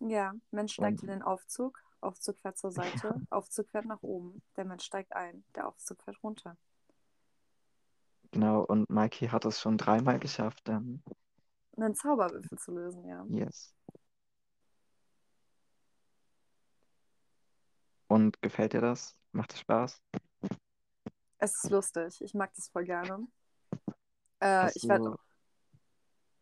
Ja, 0.00 0.32
Mensch 0.50 0.74
steigt 0.74 1.02
in 1.02 1.08
den 1.08 1.22
Aufzug. 1.22 1.82
Aufzug 2.00 2.38
fährt 2.38 2.56
zur 2.56 2.72
Seite. 2.72 3.14
Aufzug 3.30 3.68
fährt 3.68 3.84
nach 3.84 4.02
oben. 4.02 4.42
Der 4.56 4.64
Mensch 4.64 4.84
steigt 4.84 5.14
ein. 5.14 5.44
Der 5.54 5.68
Aufzug 5.68 6.02
fährt 6.02 6.22
runter. 6.22 6.56
Genau, 8.32 8.62
und 8.62 8.88
Mikey 8.88 9.26
hat 9.26 9.44
es 9.44 9.60
schon 9.60 9.76
dreimal 9.76 10.18
geschafft. 10.18 10.68
Ähm, 10.68 11.02
Einen 11.76 11.94
Zauberwürfel 11.94 12.58
zu 12.58 12.72
lösen, 12.72 13.04
ja. 13.04 13.24
yes. 13.28 13.74
Und 18.06 18.40
gefällt 18.40 18.72
dir 18.72 18.80
das? 18.80 19.16
Macht 19.32 19.52
es 19.52 19.60
Spaß? 19.60 20.02
Es 21.38 21.64
ist 21.64 21.70
lustig. 21.70 22.20
Ich 22.20 22.34
mag 22.34 22.52
das 22.54 22.68
voll 22.68 22.84
gerne. 22.84 23.26
Äh, 24.40 24.46
Hast 24.66 24.76
ich 24.76 24.88
werde 24.88 25.04
du, 25.04 25.16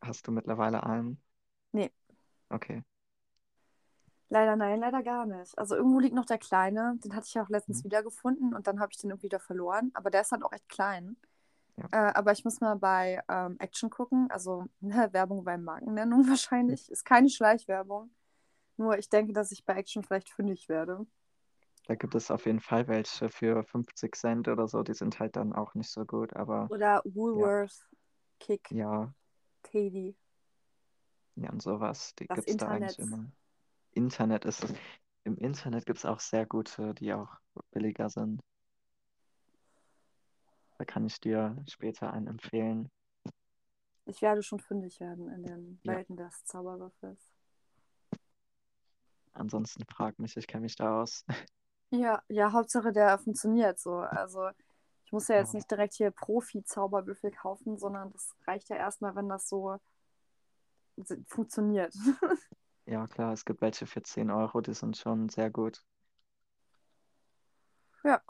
hast 0.02 0.26
du 0.26 0.32
mittlerweile 0.32 0.82
einen? 0.84 1.22
Nee. 1.72 1.90
Okay. 2.50 2.82
leider 4.28 4.56
nein, 4.56 4.80
leider 4.80 5.02
gar 5.02 5.26
nicht. 5.26 5.56
Also 5.58 5.76
irgendwo 5.76 6.00
liegt 6.00 6.14
noch 6.14 6.26
der 6.26 6.38
Kleine. 6.38 6.96
Den 7.04 7.14
hatte 7.14 7.26
ich 7.28 7.34
ja 7.34 7.42
auch 7.42 7.48
letztens 7.48 7.78
Mhm. 7.78 7.84
wiedergefunden 7.84 8.54
und 8.54 8.66
dann 8.66 8.80
habe 8.80 8.92
ich 8.92 8.98
den 8.98 9.10
irgendwie 9.10 9.26
wieder 9.26 9.40
verloren. 9.40 9.90
Aber 9.94 10.10
der 10.10 10.22
ist 10.22 10.32
halt 10.32 10.42
auch 10.44 10.52
echt 10.52 10.68
klein. 10.68 11.16
Ja. 11.76 11.88
Äh, 11.92 11.98
aber 11.98 12.32
ich 12.32 12.44
muss 12.44 12.60
mal 12.60 12.76
bei 12.76 13.22
ähm, 13.28 13.56
Action 13.60 13.90
gucken. 13.90 14.30
Also 14.30 14.66
ne, 14.80 15.08
Werbung 15.12 15.44
bei 15.44 15.58
Markennennung 15.58 16.28
wahrscheinlich. 16.28 16.90
Ist 16.90 17.04
keine 17.04 17.30
Schleichwerbung. 17.30 18.10
Nur 18.78 18.98
ich 18.98 19.08
denke, 19.10 19.34
dass 19.34 19.52
ich 19.52 19.64
bei 19.66 19.74
Action 19.76 20.04
vielleicht 20.04 20.30
fündig 20.30 20.68
werde. 20.68 21.06
Da 21.88 21.94
gibt 21.94 22.14
es 22.14 22.30
auf 22.30 22.44
jeden 22.44 22.60
Fall 22.60 22.86
welche 22.86 23.30
für 23.30 23.64
50 23.64 24.14
Cent 24.14 24.46
oder 24.46 24.68
so. 24.68 24.82
Die 24.82 24.92
sind 24.92 25.18
halt 25.18 25.36
dann 25.36 25.54
auch 25.54 25.74
nicht 25.74 25.90
so 25.90 26.04
gut, 26.04 26.36
aber 26.36 26.68
Oder 26.70 27.00
Woolworth, 27.04 27.88
Kick, 28.38 28.70
ja, 28.70 29.10
Teddy. 29.62 30.14
ja, 31.36 31.50
und 31.50 31.62
sowas. 31.62 32.14
Die 32.16 32.26
gibt 32.26 32.46
es 32.46 32.56
da 32.58 32.68
eigentlich 32.68 32.98
immer. 32.98 33.30
Internet 33.92 34.44
ist 34.44 34.64
es. 34.64 34.74
Im 35.24 35.36
Internet 35.38 35.86
gibt 35.86 35.98
es 35.98 36.04
auch 36.04 36.20
sehr 36.20 36.44
gute, 36.46 36.94
die 36.94 37.12
auch 37.12 37.28
billiger 37.72 38.10
sind. 38.10 38.40
Da 40.78 40.84
kann 40.84 41.06
ich 41.06 41.18
dir 41.20 41.56
später 41.68 42.12
einen 42.12 42.28
empfehlen. 42.28 42.90
Ich 44.06 44.22
werde 44.22 44.42
schon 44.42 44.60
fündig 44.60 45.00
werden 45.00 45.28
in 45.28 45.42
den 45.42 45.80
Ja. 45.84 45.94
Welten 45.94 46.16
des 46.16 46.44
Zauberwürfels. 46.44 47.32
Ansonsten 49.32 49.84
frag 49.84 50.18
mich, 50.18 50.36
ich 50.36 50.46
kenne 50.46 50.62
mich 50.62 50.76
da 50.76 51.02
aus. 51.02 51.24
Ja, 51.90 52.22
ja, 52.28 52.52
Hauptsache 52.52 52.92
der 52.92 53.18
funktioniert 53.18 53.78
so. 53.78 53.96
Also 53.96 54.48
ich 55.04 55.12
muss 55.12 55.28
ja 55.28 55.36
jetzt 55.36 55.54
nicht 55.54 55.70
direkt 55.70 55.94
hier 55.94 56.10
Profi-Zauberwürfel 56.10 57.30
kaufen, 57.30 57.78
sondern 57.78 58.12
das 58.12 58.34
reicht 58.46 58.68
ja 58.68 58.76
erstmal, 58.76 59.14
wenn 59.16 59.28
das 59.28 59.48
so 59.48 59.78
funktioniert. 61.26 61.94
Ja, 62.90 63.06
klar, 63.06 63.34
es 63.34 63.44
gibt 63.44 63.60
welche 63.60 63.84
für 63.84 64.02
10 64.02 64.30
Euro, 64.30 64.62
die 64.62 64.72
sind 64.72 64.96
schon 64.96 65.28
sehr 65.28 65.50
gut. 65.50 65.84
Ja. 68.02 68.22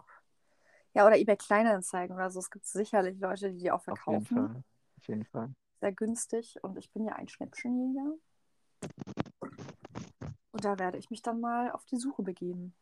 Ja, 0.95 1.07
oder 1.07 1.17
eBay 1.17 1.37
Kleinanzeigen 1.37 2.17
oder 2.17 2.29
so. 2.33 2.41
Es 2.41 2.50
gibt 2.50 2.67
sicherlich 2.67 3.21
Leute, 3.21 3.53
die 3.53 3.59
die 3.59 3.71
auch 3.71 3.87
Auf 3.87 3.87
jeden 3.87 4.25
verkaufen. 4.25 4.49
Fall. 4.49 4.65
Auf 4.97 5.07
jeden 5.07 5.25
Fall. 5.27 5.55
Sehr 5.81 5.93
günstig. 5.93 6.59
Und 6.62 6.77
ich 6.77 6.91
bin 6.91 7.05
ja 7.05 7.12
ein 7.12 7.29
Schnäppchenjäger. 7.29 8.15
Und 10.50 10.65
da 10.65 10.77
werde 10.77 10.99
ich 10.99 11.09
mich 11.11 11.23
dann 11.23 11.41
mal 11.41 11.71
auf 11.71 11.85
die 11.85 11.97
Suche 11.97 12.25
begeben. 12.25 12.75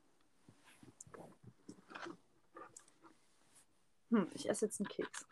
Hm, 4.17 4.29
ich 4.33 4.49
esse 4.49 4.65
jetzt 4.65 4.81
einen 4.81 4.89
Keks. 4.89 5.27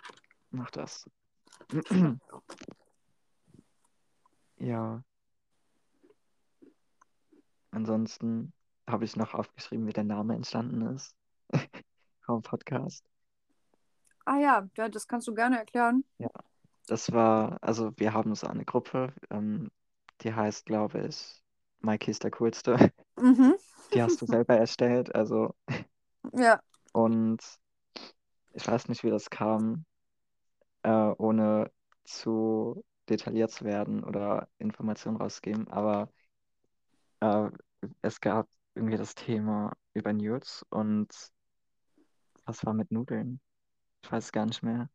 Mach 0.50 0.70
das. 0.70 1.08
Ja. 4.56 5.02
Ansonsten 7.70 8.52
habe 8.88 9.04
ich 9.04 9.16
noch 9.16 9.34
aufgeschrieben, 9.34 9.86
wie 9.86 9.92
der 9.92 10.04
Name 10.04 10.34
entstanden 10.36 10.82
ist. 10.94 11.14
Vom 12.20 12.40
Podcast. 12.40 13.04
Ah 14.24 14.38
ja, 14.38 14.68
ja, 14.76 14.88
das 14.88 15.08
kannst 15.08 15.26
du 15.26 15.34
gerne 15.34 15.58
erklären. 15.58 16.04
Das 16.86 17.12
war, 17.12 17.58
also 17.62 17.92
wir 17.96 18.14
haben 18.14 18.34
so 18.36 18.46
eine 18.46 18.64
Gruppe, 18.64 19.12
ähm, 19.28 19.70
die 20.20 20.32
heißt, 20.32 20.66
glaube 20.66 21.08
ich, 21.08 21.42
Mikey 21.80 22.12
ist 22.12 22.22
der 22.22 22.30
Coolste. 22.30 22.92
Mhm. 23.18 23.56
Die 23.92 24.02
hast 24.02 24.22
du 24.22 24.26
selber 24.26 24.56
erstellt, 24.56 25.14
also 25.14 25.54
Ja, 26.32 26.60
und 26.92 27.42
ich 28.54 28.66
weiß 28.66 28.88
nicht, 28.88 29.04
wie 29.04 29.10
das 29.10 29.30
kam, 29.30 29.84
äh, 30.82 30.90
ohne 30.90 31.70
zu 32.04 32.84
detailliert 33.08 33.50
zu 33.50 33.64
werden 33.64 34.04
oder 34.04 34.48
Informationen 34.58 35.16
rausgeben, 35.16 35.68
aber 35.68 36.08
äh, 37.20 37.50
es 38.02 38.20
gab 38.20 38.48
irgendwie 38.74 38.96
das 38.96 39.14
Thema 39.14 39.72
über 39.92 40.12
Nudes 40.12 40.64
und 40.70 41.08
was 42.44 42.64
war 42.64 42.74
mit 42.74 42.90
Nudeln? 42.90 43.40
Ich 44.02 44.12
weiß 44.12 44.24
es 44.24 44.32
gar 44.32 44.46
nicht 44.46 44.62
mehr. 44.62 44.88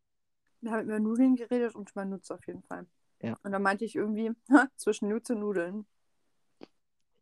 wir 0.60 0.72
haben 0.72 0.84
über 0.84 1.00
Nudeln 1.00 1.36
geredet 1.36 1.74
und 1.74 1.90
über 1.90 2.04
Nuts 2.04 2.30
auf 2.30 2.46
jeden 2.46 2.62
Fall. 2.62 2.86
Ja. 3.22 3.36
Und 3.42 3.52
dann 3.52 3.62
meinte 3.62 3.84
ich 3.84 3.96
irgendwie, 3.96 4.30
zwischen 4.76 5.08
Nuts 5.08 5.30
und 5.30 5.40
Nudeln. 5.40 5.86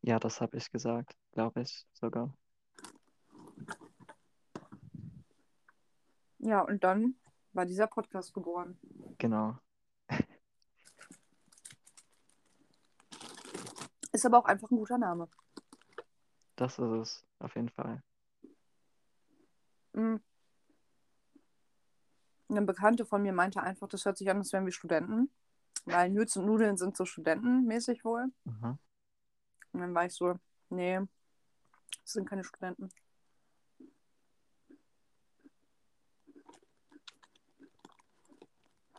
Ja, 0.03 0.19
das 0.19 0.41
habe 0.41 0.57
ich 0.57 0.71
gesagt, 0.71 1.15
glaube 1.33 1.63
ich 1.63 1.87
sogar. 1.93 2.35
Ja, 6.39 6.61
und 6.61 6.85
dann 6.85 7.17
war 7.53 7.67
dieser 7.67 7.87
Podcast 7.87 8.33
geboren. 8.33 8.79
Genau. 9.19 9.59
Ist 14.13 14.25
aber 14.25 14.39
auch 14.39 14.45
einfach 14.45 14.71
ein 14.71 14.77
guter 14.77 14.99
Name. 14.99 15.29
Das 16.57 16.79
ist 16.79 16.91
es, 16.91 17.27
auf 17.39 17.55
jeden 17.55 17.69
Fall. 17.69 18.03
Mhm. 19.93 20.21
Eine 22.49 22.63
Bekannte 22.63 23.05
von 23.05 23.23
mir 23.23 23.33
meinte 23.33 23.63
einfach, 23.63 23.87
das 23.89 24.05
hört 24.05 24.17
sich 24.17 24.29
an, 24.31 24.39
als 24.39 24.53
wären 24.53 24.65
wir 24.65 24.73
Studenten. 24.73 25.31
Weil 25.85 26.11
Nuts 26.11 26.37
und 26.37 26.47
Nudeln 26.47 26.77
sind 26.77 26.97
so 26.97 27.05
studentenmäßig 27.05 28.05
wohl. 28.05 28.33
Aha. 28.47 28.79
Und 29.73 29.81
dann 29.81 29.95
war 29.95 30.07
ich 30.07 30.15
so, 30.15 30.35
nee, 30.71 30.99
das 32.03 32.13
sind 32.13 32.29
keine 32.29 32.45
Studenten. 32.45 32.89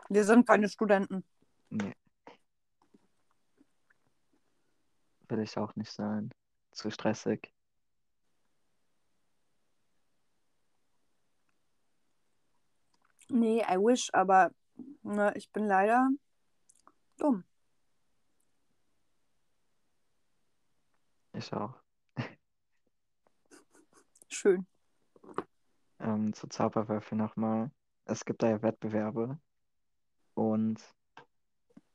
Wir 0.10 0.24
sind 0.24 0.48
keine 0.48 0.68
Studenten. 0.68 1.24
Nee. 1.70 1.94
Will 5.28 5.40
ich 5.40 5.56
auch 5.58 5.76
nicht 5.76 5.92
sein. 5.92 6.32
Zu 6.72 6.90
stressig. 6.90 7.54
Nee, 13.30 13.62
I 13.62 13.78
wish, 13.78 14.10
aber 14.12 14.52
ne, 15.04 15.32
ich 15.36 15.52
bin 15.52 15.68
leider 15.68 16.10
dumm. 17.18 17.44
Ich 21.34 21.54
auch. 21.54 21.76
Schön. 24.30 24.66
Ähm, 26.00 26.34
zu 26.34 26.48
Zauberwürfel 26.48 27.16
nochmal. 27.16 27.70
Es 28.06 28.26
gibt 28.26 28.42
da 28.42 28.50
ja 28.50 28.62
Wettbewerbe 28.64 29.40
und 30.70 30.84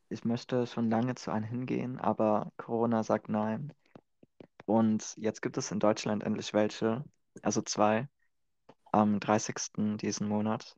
ich 0.09 0.25
möchte 0.25 0.67
schon 0.67 0.91
lange 0.91 1.15
zu 1.15 1.31
einem 1.31 1.45
hingehen, 1.45 1.99
aber 2.01 2.51
Corona 2.57 3.05
sagt 3.05 3.29
nein. 3.29 3.73
Und 4.67 5.15
jetzt 5.17 5.43
gibt 5.43 5.57
es 5.59 5.71
in 5.71 5.79
Deutschland 5.79 6.25
endlich 6.25 6.53
welche, 6.55 7.05
also 7.43 7.63
zwei, 7.63 8.09
am 8.91 9.21
30. 9.21 9.97
diesen 9.99 10.29
Monat. 10.29 10.77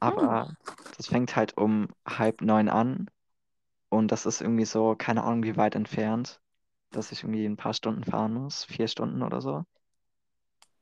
Aber 0.00 0.56
das 0.96 1.08
fängt 1.08 1.36
halt 1.36 1.56
um 1.58 1.88
halb 2.06 2.40
neun 2.40 2.68
an 2.68 3.10
und 3.90 4.12
das 4.12 4.24
ist 4.24 4.40
irgendwie 4.40 4.64
so, 4.64 4.94
keine 4.96 5.24
Ahnung, 5.24 5.42
wie 5.42 5.56
weit 5.56 5.74
entfernt, 5.74 6.40
dass 6.90 7.12
ich 7.12 7.22
irgendwie 7.22 7.44
ein 7.44 7.56
paar 7.56 7.74
Stunden 7.74 8.04
fahren 8.04 8.32
muss, 8.32 8.64
vier 8.64 8.88
Stunden 8.88 9.22
oder 9.22 9.42
so. 9.42 9.64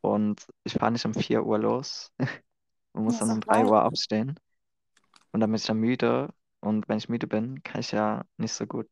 Und 0.02 0.46
ich 0.64 0.74
fahre 0.74 0.92
nicht 0.92 1.04
um 1.04 1.14
4 1.14 1.44
Uhr 1.44 1.58
los 1.58 2.12
und 2.92 3.04
muss 3.04 3.18
dann 3.18 3.30
um 3.30 3.40
doch 3.40 3.48
3 3.48 3.64
Uhr 3.64 3.84
aufstehen. 3.84 4.38
Und 5.32 5.40
dann 5.40 5.50
bin 5.50 5.56
ich 5.56 5.66
ja 5.66 5.74
müde. 5.74 6.32
Und 6.60 6.88
wenn 6.88 6.98
ich 6.98 7.08
müde 7.08 7.26
bin, 7.26 7.62
kann 7.62 7.80
ich 7.80 7.92
ja 7.92 8.24
nicht 8.36 8.52
so 8.52 8.66
gut 8.66 8.90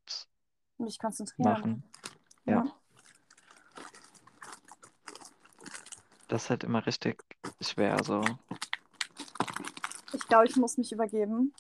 mich 0.79 0.99
konzentrieren. 0.99 1.53
Machen. 1.53 1.85
Ja. 2.45 2.65
ja. 2.65 2.73
Das 6.29 6.45
ist 6.45 6.51
halt 6.51 6.65
immer 6.65 6.87
richtig 6.87 7.23
schwer. 7.61 8.03
So. 8.05 8.23
Ich 10.13 10.27
glaube, 10.29 10.47
ich 10.47 10.57
muss 10.57 10.77
mich 10.79 10.93
übergeben. 10.93 11.55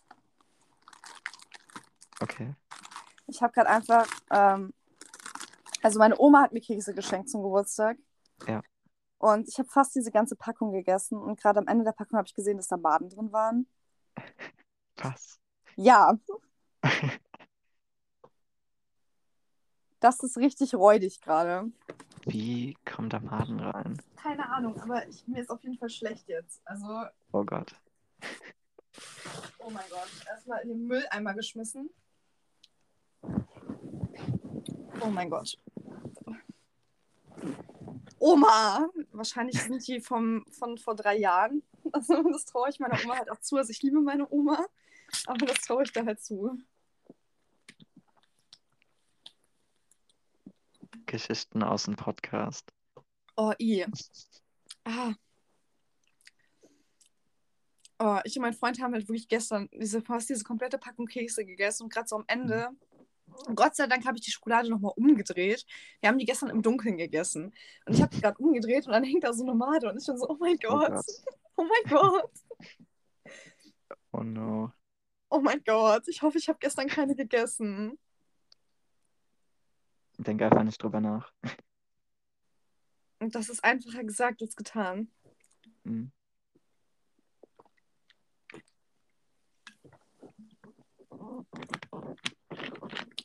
Okay. 2.20 2.54
Ich 3.26 3.42
habe 3.42 3.52
gerade 3.52 3.68
einfach, 3.68 4.06
ähm, 4.30 4.72
also 5.82 5.98
meine 5.98 6.18
Oma 6.18 6.42
hat 6.42 6.52
mir 6.52 6.60
Kekse 6.60 6.94
geschenkt 6.94 7.30
zum 7.30 7.42
Geburtstag. 7.42 7.98
Ja. 8.46 8.62
Und 9.18 9.48
ich 9.48 9.58
habe 9.58 9.68
fast 9.68 9.94
diese 9.94 10.10
ganze 10.10 10.36
Packung 10.36 10.72
gegessen 10.72 11.18
und 11.18 11.40
gerade 11.40 11.58
am 11.58 11.66
Ende 11.66 11.84
der 11.84 11.92
Packung 11.92 12.18
habe 12.18 12.26
ich 12.26 12.34
gesehen, 12.34 12.56
dass 12.56 12.68
da 12.68 12.76
Baden 12.76 13.10
drin 13.10 13.32
waren. 13.32 13.66
Was? 14.98 15.40
Ja, 15.76 16.18
das 20.00 20.20
ist 20.20 20.36
richtig 20.36 20.74
räudig 20.74 21.20
gerade. 21.20 21.70
Wie 22.24 22.76
kommt 22.84 23.12
da 23.12 23.20
Maden 23.20 23.60
rein? 23.60 24.00
Keine 24.16 24.48
Ahnung, 24.50 24.80
aber 24.80 25.06
ich, 25.08 25.26
mir 25.26 25.40
ist 25.40 25.50
auf 25.50 25.62
jeden 25.62 25.78
Fall 25.78 25.90
schlecht 25.90 26.28
jetzt. 26.28 26.60
Also, 26.64 27.04
Oh 27.32 27.44
Gott. 27.44 27.74
oh 29.58 29.70
mein 29.70 29.84
Gott. 29.90 30.08
Erstmal 30.26 30.60
in 30.62 30.68
den 30.70 30.86
Mülleimer 30.86 31.34
geschmissen. 31.34 31.90
Oh 35.00 35.08
mein 35.10 35.30
Gott. 35.30 35.56
Oma! 38.18 38.88
Wahrscheinlich 39.12 39.62
sind 39.62 39.86
die 39.86 40.00
vom, 40.00 40.44
von 40.50 40.76
vor 40.78 40.96
drei 40.96 41.16
Jahren. 41.16 41.62
Also, 41.92 42.22
das 42.32 42.44
traue 42.46 42.68
ich 42.68 42.80
meiner 42.80 42.98
Oma 43.04 43.16
halt 43.16 43.30
auch 43.30 43.40
zu. 43.40 43.56
Also, 43.56 43.70
ich 43.70 43.82
liebe 43.82 44.00
meine 44.00 44.26
Oma, 44.30 44.66
aber 45.26 45.46
das 45.46 45.60
traue 45.60 45.82
ich 45.82 45.92
da 45.92 46.04
halt 46.04 46.20
zu. 46.22 46.58
Geschichten 51.06 51.62
aus 51.62 51.84
dem 51.84 51.96
Podcast. 51.96 52.70
Oh, 53.36 53.52
i. 53.58 53.86
Ah. 54.84 55.14
Oh, 58.00 58.18
ich 58.24 58.36
und 58.36 58.42
mein 58.42 58.54
Freund 58.54 58.80
haben 58.80 58.94
halt 58.94 59.08
wirklich 59.08 59.28
gestern 59.28 59.68
diese, 59.72 60.02
fast 60.02 60.28
diese 60.28 60.44
komplette 60.44 60.78
Packung 60.78 61.06
Kekse 61.06 61.44
gegessen 61.44 61.84
und 61.84 61.92
gerade 61.92 62.06
so 62.06 62.16
am 62.16 62.24
Ende. 62.28 62.68
Gott 63.54 63.76
sei 63.76 63.86
Dank 63.86 64.06
habe 64.06 64.16
ich 64.16 64.24
die 64.24 64.30
Schokolade 64.30 64.70
nochmal 64.70 64.92
umgedreht. 64.96 65.66
Wir 66.00 66.08
haben 66.08 66.18
die 66.18 66.24
gestern 66.24 66.50
im 66.50 66.62
Dunkeln 66.62 66.96
gegessen. 66.96 67.52
Und 67.86 67.94
ich 67.94 68.02
habe 68.02 68.14
die 68.14 68.20
gerade 68.20 68.38
umgedreht 68.38 68.86
und 68.86 68.92
dann 68.92 69.04
hängt 69.04 69.24
da 69.24 69.32
so 69.32 69.44
eine 69.44 69.54
Made 69.54 69.88
und 69.88 69.98
ich 70.00 70.06
bin 70.06 70.18
so, 70.18 70.28
oh 70.28 70.36
mein 70.38 70.56
Oh 70.64 70.68
Gott. 70.68 70.92
Gott. 70.92 71.06
Oh 71.60 71.64
mein 71.64 71.90
Gott. 71.90 72.30
Oh 74.12 74.22
no. 74.22 74.72
Oh 75.30 75.40
mein 75.40 75.62
Gott. 75.64 76.08
Ich 76.08 76.22
hoffe, 76.22 76.38
ich 76.38 76.48
habe 76.48 76.58
gestern 76.58 76.88
keine 76.88 77.14
gegessen. 77.14 77.98
Denk 80.18 80.42
einfach 80.42 80.64
nicht 80.64 80.82
drüber 80.82 81.00
nach. 81.00 81.32
Und 83.20 83.34
das 83.34 83.48
ist 83.48 83.62
einfacher 83.62 84.04
gesagt 84.04 84.42
als 84.42 84.56
getan. 84.56 85.10
Hm. 85.84 86.10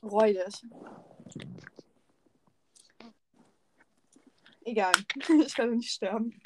Räudig. 0.03 0.65
Egal. 4.65 4.93
Ich 5.45 5.57
werde 5.57 5.75
nicht 5.75 5.91
sterben. 5.91 6.41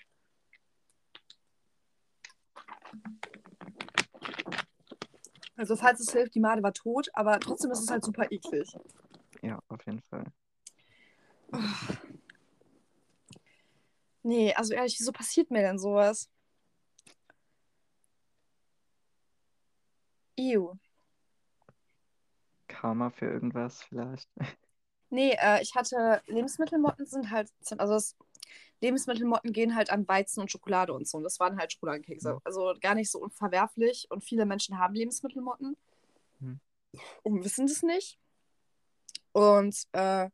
Also, 5.58 5.76
falls 5.76 6.00
es 6.00 6.12
hilft, 6.12 6.36
die 6.36 6.40
Made 6.40 6.62
war 6.62 6.74
tot, 6.74 7.10
aber 7.14 7.40
trotzdem 7.40 7.72
ist 7.72 7.80
es 7.80 7.90
halt 7.90 8.06
super 8.06 8.32
eklig. 8.32 8.78
Ja, 9.42 9.60
auf 9.70 9.86
jeden 9.86 10.02
Fall. 10.02 10.24
Nee, 14.24 14.54
also 14.54 14.74
ehrlich, 14.74 14.98
wieso 15.00 15.12
passiert 15.12 15.50
mir 15.50 15.62
denn 15.62 15.80
sowas? 15.80 16.30
Ew. 20.38 20.74
Karma 22.68 23.10
für 23.10 23.26
irgendwas 23.26 23.82
vielleicht. 23.84 24.30
Nee, 25.10 25.36
äh, 25.40 25.62
ich 25.62 25.74
hatte 25.74 26.22
Lebensmittelmotten 26.28 27.06
sind 27.06 27.32
halt, 27.32 27.50
also 27.78 27.94
das, 27.94 28.16
Lebensmittelmotten 28.82 29.54
gehen 29.54 29.76
halt 29.76 29.90
an 29.90 30.08
Weizen 30.08 30.42
und 30.42 30.52
Schokolade 30.52 30.94
und 30.94 31.08
so. 31.08 31.18
Und 31.18 31.24
das 31.24 31.40
waren 31.40 31.58
halt 31.58 31.74
Schokoladenkekse. 31.74 32.30
Also 32.44 32.74
gar 32.80 32.96
nicht 32.96 33.10
so 33.12 33.20
unverwerflich. 33.20 34.08
Und 34.10 34.24
viele 34.24 34.46
Menschen 34.46 34.78
haben 34.78 34.94
Lebensmittelmotten 34.94 35.76
Mhm. 36.40 36.60
und 37.24 37.44
wissen 37.44 37.68
das 37.68 37.82
nicht. 37.82 38.20
Und 39.32 39.76
äh, 39.94 40.30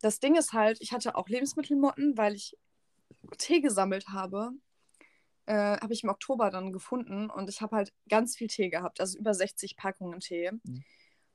das 0.00 0.20
Ding 0.20 0.36
ist 0.36 0.52
halt, 0.52 0.80
ich 0.80 0.92
hatte 0.92 1.16
auch 1.16 1.28
Lebensmittelmotten, 1.28 2.16
weil 2.16 2.34
ich 2.34 2.56
Tee 3.38 3.60
gesammelt 3.60 4.08
habe. 4.08 4.52
Äh, 5.46 5.78
habe 5.80 5.92
ich 5.92 6.04
im 6.04 6.10
Oktober 6.10 6.50
dann 6.50 6.72
gefunden 6.72 7.30
und 7.30 7.48
ich 7.48 7.62
habe 7.62 7.74
halt 7.74 7.92
ganz 8.08 8.36
viel 8.36 8.48
Tee 8.48 8.68
gehabt, 8.68 9.00
also 9.00 9.18
über 9.18 9.32
60 9.34 9.76
Packungen 9.76 10.20
Tee. 10.20 10.50
Mhm. 10.52 10.84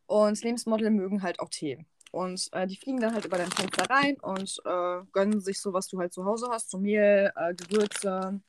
Und 0.06 0.42
Lebensmittel 0.44 0.92
mögen 0.92 1.24
halt 1.24 1.40
auch 1.40 1.50
Tee. 1.50 1.86
Und 2.14 2.48
äh, 2.52 2.68
die 2.68 2.76
fliegen 2.78 3.00
dann 3.00 3.16
halt 3.16 3.26
über 3.26 3.40
dein 3.40 3.50
Fenster 3.50 3.90
rein 3.90 4.20
und 4.22 4.62
äh, 4.66 5.02
gönnen 5.12 5.42
sich 5.42 5.60
so, 5.60 5.74
was 5.74 5.88
du 5.88 5.98
halt 6.00 6.14
zu 6.14 6.26
Hause 6.26 6.48
hast. 6.52 6.70
So 6.70 6.78
Mehl, 6.78 7.32
äh, 7.36 7.56
Gewürze, 7.56 8.40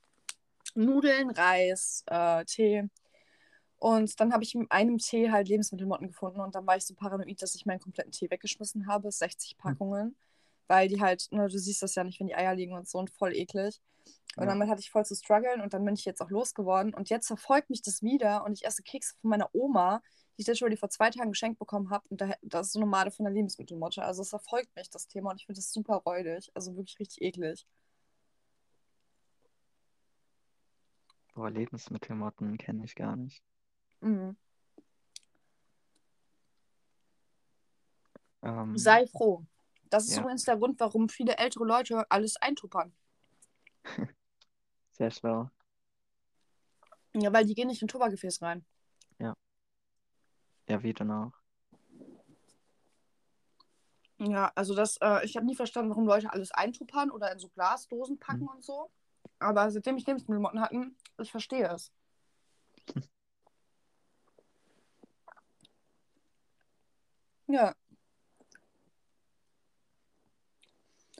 Nudeln, 0.74 1.30
Reis, 1.30 2.04
äh, 2.06 2.44
Tee. 2.44 2.84
Und 3.78 4.20
dann 4.20 4.34
habe 4.34 4.42
ich 4.44 4.54
in 4.54 4.70
einem 4.70 4.98
Tee 4.98 5.30
halt 5.30 5.48
Lebensmittelmotten 5.48 6.08
gefunden 6.08 6.40
und 6.40 6.54
dann 6.54 6.66
war 6.66 6.76
ich 6.76 6.84
so 6.84 6.94
paranoid, 6.94 7.40
dass 7.40 7.54
ich 7.54 7.64
meinen 7.64 7.80
kompletten 7.80 8.12
Tee 8.12 8.30
weggeschmissen 8.30 8.86
habe. 8.86 9.10
60 9.10 9.56
Packungen. 9.56 10.14
Weil 10.68 10.88
die 10.88 11.00
halt, 11.00 11.28
ne, 11.30 11.48
du 11.48 11.58
siehst 11.58 11.82
das 11.82 11.94
ja 11.94 12.04
nicht, 12.04 12.20
wenn 12.20 12.26
die 12.26 12.34
Eier 12.34 12.54
liegen 12.54 12.74
und 12.74 12.86
so 12.86 12.98
und 12.98 13.08
voll 13.08 13.34
eklig. 13.34 13.80
Und 14.36 14.44
Ja. 14.44 14.50
damit 14.50 14.68
hatte 14.68 14.80
ich 14.80 14.90
voll 14.90 15.06
zu 15.06 15.14
strugglen 15.14 15.62
und 15.62 15.72
dann 15.72 15.86
bin 15.86 15.94
ich 15.94 16.04
jetzt 16.04 16.20
auch 16.20 16.30
losgeworden. 16.30 16.92
Und 16.92 17.08
jetzt 17.08 17.28
verfolgt 17.28 17.70
mich 17.70 17.80
das 17.80 18.02
wieder 18.02 18.44
und 18.44 18.52
ich 18.52 18.66
esse 18.66 18.82
Kekse 18.82 19.14
von 19.22 19.30
meiner 19.30 19.48
Oma, 19.54 20.02
die 20.36 20.42
ich 20.42 20.46
literally 20.46 20.76
vor 20.76 20.90
zwei 20.90 21.10
Tagen 21.10 21.30
geschenkt 21.30 21.58
bekommen 21.58 21.90
habe. 21.90 22.04
Und 22.08 22.20
da, 22.20 22.32
das 22.42 22.68
ist 22.68 22.72
so 22.72 22.80
eine 22.80 22.86
Made 22.86 23.10
von 23.10 23.24
der 23.24 23.32
Lebensmittelmotte. 23.32 24.02
Also 24.02 24.22
es 24.22 24.30
verfolgt 24.30 24.74
mich, 24.76 24.90
das 24.90 25.06
Thema, 25.06 25.30
und 25.30 25.40
ich 25.40 25.46
finde 25.46 25.58
das 25.60 25.72
super 25.72 25.96
räudig. 25.96 26.50
Also 26.54 26.76
wirklich 26.76 26.98
richtig 26.98 27.22
eklig. 27.22 27.66
Boah, 31.34 31.50
Lebensmittelmotten 31.50 32.58
kenne 32.58 32.84
ich 32.84 32.94
gar 32.94 33.16
nicht. 33.16 33.42
Mhm. 34.00 34.36
Ähm, 38.42 38.76
Sei 38.76 39.06
froh. 39.06 39.44
Das 39.90 40.04
ist 40.04 40.16
Ja. 40.16 40.22
übrigens 40.22 40.44
der 40.44 40.56
Grund, 40.56 40.78
warum 40.80 41.08
viele 41.08 41.36
ältere 41.38 41.64
Leute 41.64 42.08
alles 42.10 42.36
eintuppern. 42.36 42.92
sehr 44.92 45.10
schlau. 45.10 45.50
Ja, 47.14 47.32
weil 47.32 47.44
die 47.44 47.54
gehen 47.54 47.68
nicht 47.68 47.82
in 47.82 47.88
Tuppergefäß 47.88 48.42
rein. 48.42 48.64
Ja, 50.68 50.82
wie 50.82 50.94
denn 50.94 51.10
auch? 51.10 51.32
Ja, 54.18 54.52
also 54.54 54.74
das, 54.74 54.96
äh, 54.98 55.24
ich 55.24 55.36
habe 55.36 55.44
nie 55.46 55.56
verstanden, 55.56 55.90
warum 55.90 56.06
Leute 56.06 56.32
alles 56.32 56.52
eintuppern 56.52 57.10
oder 57.10 57.32
in 57.32 57.38
so 57.38 57.48
Glasdosen 57.48 58.18
packen 58.18 58.42
Mhm. 58.44 58.48
und 58.48 58.64
so. 58.64 58.90
Aber 59.40 59.70
seitdem 59.70 59.96
ich 59.96 60.06
Lebensmittelmotten 60.06 60.60
hatten, 60.60 60.96
ich 61.20 61.30
verstehe 61.30 61.68
es. 61.68 61.92
Ja. 67.46 67.74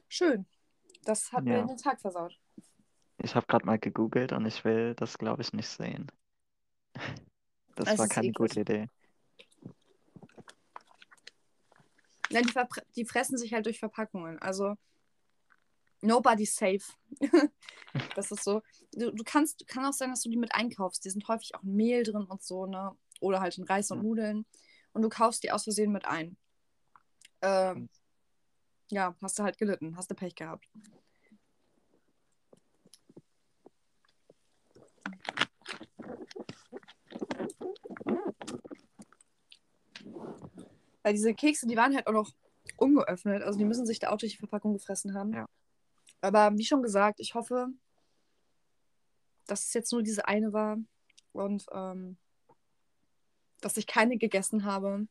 Schön. 0.09 0.46
Das 1.04 1.33
hat 1.33 1.44
mir 1.44 1.59
Ja. 1.59 1.64
den 1.66 1.76
Tag 1.76 2.00
versaut. 2.00 2.40
Ich 3.18 3.35
habe 3.35 3.46
gerade 3.46 3.66
mal 3.66 3.78
gegoogelt 3.78 4.33
und 4.33 4.46
ich 4.46 4.64
will 4.64 4.94
das, 4.94 5.18
glaube 5.18 5.42
ich, 5.42 5.52
nicht 5.52 5.68
sehen. 5.68 6.11
Das 7.76 7.88
Es 7.88 7.98
war 7.98 8.07
keine 8.07 8.28
eklig. 8.28 8.37
gute 8.37 8.61
Idee. 8.61 8.88
Nein, 12.35 12.47
die, 12.47 12.81
die 12.97 13.05
fressen 13.05 13.38
sich 13.38 13.55
halt 13.55 13.66
durch 13.66 13.79
Verpackungen. 13.79 14.38
Also, 14.40 14.75
nobody's 16.01 16.55
safe. 16.55 16.83
das 18.16 18.31
ist 18.33 18.42
so. 18.42 18.61
Du, 18.92 19.12
du 19.12 19.25
kannst, 19.25 19.66
kann 19.68 19.85
auch 19.85 19.92
sein, 19.92 20.11
dass 20.11 20.23
du 20.23 20.31
die 20.31 20.37
mit 20.37 20.55
einkaufst. 20.55 21.05
Die 21.05 21.11
sind 21.11 21.27
häufig 21.29 21.55
auch 21.55 21.62
in 21.62 21.77
Mehl 21.77 22.03
drin 22.03 22.25
und 22.25 22.42
so, 22.42 22.66
ne? 22.66 22.97
Oder 23.20 23.40
halt 23.40 23.57
in 23.57 23.64
Reis 23.64 23.90
und. 23.90 24.03
Nudeln. 24.03 24.44
Und 24.92 25.03
du 25.03 25.09
kaufst 25.09 25.44
die 25.44 25.53
aus 25.53 25.64
Versehen 25.64 25.92
mit 25.92 26.07
ein. 26.07 26.37
Ähm, 27.40 27.88
ja, 28.90 29.16
hast 29.23 29.38
du 29.38 29.42
halt 29.42 29.59
gelitten, 29.59 29.97
hast 29.97 30.11
du 30.11 30.14
Pech 30.14 30.35
gehabt. 30.35 30.68
Weil 41.04 41.12
diese 41.12 41.34
Kekse, 41.34 41.66
die 41.66 41.76
waren 41.76 41.94
halt 41.94 42.06
auch 42.06 42.12
noch 42.12 42.30
ungeöffnet. 42.78 43.42
Also 43.42 43.58
die 43.58 43.66
müssen 43.66 43.86
sich 43.86 44.00
da 44.00 44.08
auch 44.08 44.16
durch 44.16 44.32
die 44.32 44.38
Verpackung 44.38 44.72
gefressen 44.72 45.14
haben. 45.14 45.34
Ja. 45.34 45.46
Aber 46.22 46.56
wie 46.56 46.64
schon 46.64 46.82
gesagt, 46.82 47.20
ich 47.20 47.34
hoffe, 47.34 47.68
dass 49.46 49.66
es 49.66 49.74
jetzt 49.74 49.92
nur 49.92 50.02
diese 50.02 50.26
eine 50.26 50.54
war 50.54 50.78
und 51.32 51.66
ähm, 51.72 52.16
dass 53.60 53.76
ich 53.76 53.86
keine 53.86 54.16
gegessen 54.16 54.64
habe. 54.64 55.06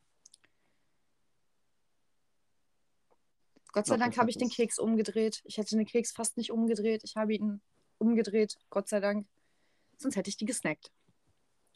Gott 3.72 3.86
sei 3.86 3.98
Dank 3.98 4.18
habe 4.18 4.32
ich 4.32 4.38
den. 4.38 4.50
Keks 4.50 4.80
umgedreht. 4.80 5.42
Ich 5.46 5.58
hätte 5.58 5.76
den 5.76 5.86
Keks 5.86 6.12
fast 6.12 6.38
nicht 6.38 6.52
umgedreht. 6.52 7.04
Ich 7.04 7.16
habe 7.16 7.34
ihn 7.34 7.62
umgedreht, 8.00 8.58
Gott 8.72 8.88
sei 8.88 9.00
Dank. 9.00 9.28
Sonst 9.98 10.16
hätte 10.16 10.30
ich 10.30 10.38
die 10.38 10.46
gesnackt. 10.46 10.92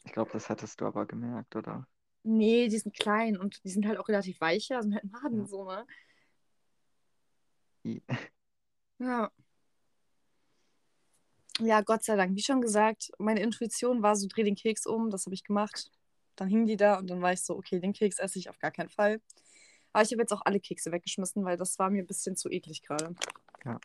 Ich 0.04 0.12
glaube, 0.12 0.30
das 0.32 0.48
hättest 0.48 0.80
du 0.80 0.86
aber 0.86 1.06
gemerkt, 1.06 1.54
oder? 1.54 1.86
Nee, 2.30 2.68
die 2.68 2.78
sind 2.78 2.94
klein 2.94 3.38
und 3.38 3.64
die 3.64 3.70
sind 3.70 3.86
halt 3.86 3.98
auch 3.98 4.06
relativ 4.06 4.38
weicher, 4.42 4.82
sind 4.82 4.94
halt 4.94 5.10
Maden 5.10 5.40
Ja. 5.40 5.46
so, 5.46 5.64
ne? 5.64 5.86
Ja. 8.98 9.30
Ja, 11.60 11.80
Gott 11.80 12.04
sei 12.04 12.16
Dank. 12.16 12.36
Wie 12.36 12.42
schon 12.42 12.60
gesagt, 12.60 13.10
meine 13.18 13.40
Intuition 13.40 14.02
war 14.02 14.14
so, 14.14 14.28
dreh 14.28 14.42
den 14.44 14.56
Keks 14.56 14.84
um. 14.84 15.08
Das 15.08 15.24
habe 15.24 15.34
ich 15.34 15.42
gemacht. 15.42 15.90
Dann 16.36 16.48
hingen 16.48 16.66
die 16.66 16.76
da 16.76 16.98
und 16.98 17.08
dann 17.08 17.22
war 17.22 17.32
ich 17.32 17.40
so, 17.42 17.56
okay, 17.56 17.80
den 17.80 17.94
Keks 17.94 18.18
esse 18.18 18.38
ich 18.38 18.50
auf 18.50 18.58
gar 18.58 18.72
keinen 18.72 18.90
Fall. 18.90 19.22
Aber 19.94 20.02
ich 20.04 20.12
habe 20.12 20.20
jetzt 20.20 20.32
auch 20.32 20.42
alle 20.44 20.60
Kekse 20.60 20.92
weggeschmissen, 20.92 21.44
weil 21.46 21.56
das 21.56 21.78
war 21.78 21.88
mir 21.88 22.02
ein 22.02 22.06
bisschen 22.06 22.36
zu 22.36 22.50
eklig 22.50 22.82
gerade. 22.82 23.14
Ja. 23.64 23.80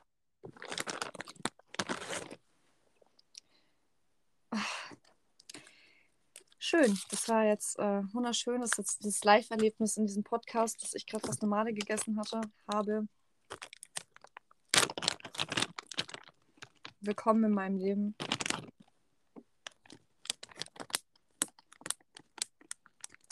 Schön. 6.75 6.97
Das 7.11 7.29
war 7.29 7.45
jetzt 7.45 7.77
äh, 7.77 8.01
wunderschön. 8.13 8.61
Das 8.61 8.71
ist 8.71 8.77
jetzt 8.79 9.03
dieses 9.03 9.23
Live-Erlebnis 9.23 9.95
in 9.95 10.07
diesem 10.07 10.23
Podcast, 10.23 10.81
dass 10.81 10.95
ich 10.95 11.05
gerade 11.05 11.27
was 11.27 11.39
Normale 11.39 11.71
gegessen 11.71 12.17
hatte, 12.17 12.41
habe. 12.67 13.07
Willkommen 17.01 17.43
in 17.43 17.51
meinem 17.51 17.77
Leben. 17.77 18.15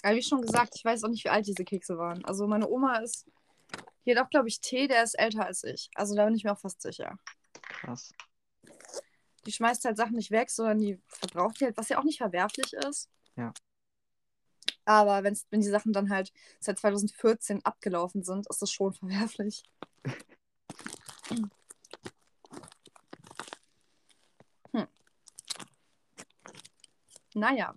Aber 0.04 0.16
wie 0.16 0.22
schon 0.22 0.44
gesagt, 0.44 0.76
ich 0.76 0.86
weiß 0.86 1.04
auch 1.04 1.10
nicht, 1.10 1.24
wie 1.26 1.30
alt 1.30 1.48
diese 1.48 1.66
Kekse 1.66 1.98
waren. 1.98 2.24
Also 2.26 2.46
meine 2.46 2.70
Oma 2.70 2.98
ist, 2.98 3.26
die 4.06 4.16
hat 4.16 4.24
auch, 4.24 4.30
glaube 4.30 4.50
ich, 4.50 4.62
Tee, 4.62 4.88
der 4.88 5.02
ist 5.02 5.16
älter 5.16 5.48
als 5.48 5.64
ich. 5.64 5.90
Also 5.96 6.14
da 6.16 6.26
bin 6.26 6.36
ich 6.36 6.44
mir 6.44 6.52
auch 6.52 6.60
fast 6.60 6.84
sicher. 6.84 7.18
Krass. 7.64 8.14
Die 9.48 9.52
schmeißt 9.52 9.84
halt 9.86 9.98
Sachen 9.98 10.18
nicht 10.18 10.30
weg, 10.30 10.52
sondern 10.52 10.78
die 10.78 11.02
verbraucht 11.08 11.60
die 11.60 11.66
halt, 11.66 11.78
was 11.78 11.90
ja 11.90 11.98
auch 11.98 12.04
nicht 12.04 12.20
verwerflich 12.20 12.74
ist. 12.74 13.10
Ja. 13.36 13.54
Aber 14.86 15.24
wenn's, 15.24 15.46
wenn 15.52 15.62
die 15.62 15.68
Sachen 15.70 15.94
dann 15.94 16.10
halt 16.10 16.32
seit 16.60 16.80
2014 16.80 17.64
abgelaufen 17.66 18.24
sind, 18.24 18.48
ist 18.50 18.62
das 18.62 18.72
schon 18.72 18.94
verwerflich. 18.94 19.64
Hm. 21.30 21.50
Naja, 27.34 27.74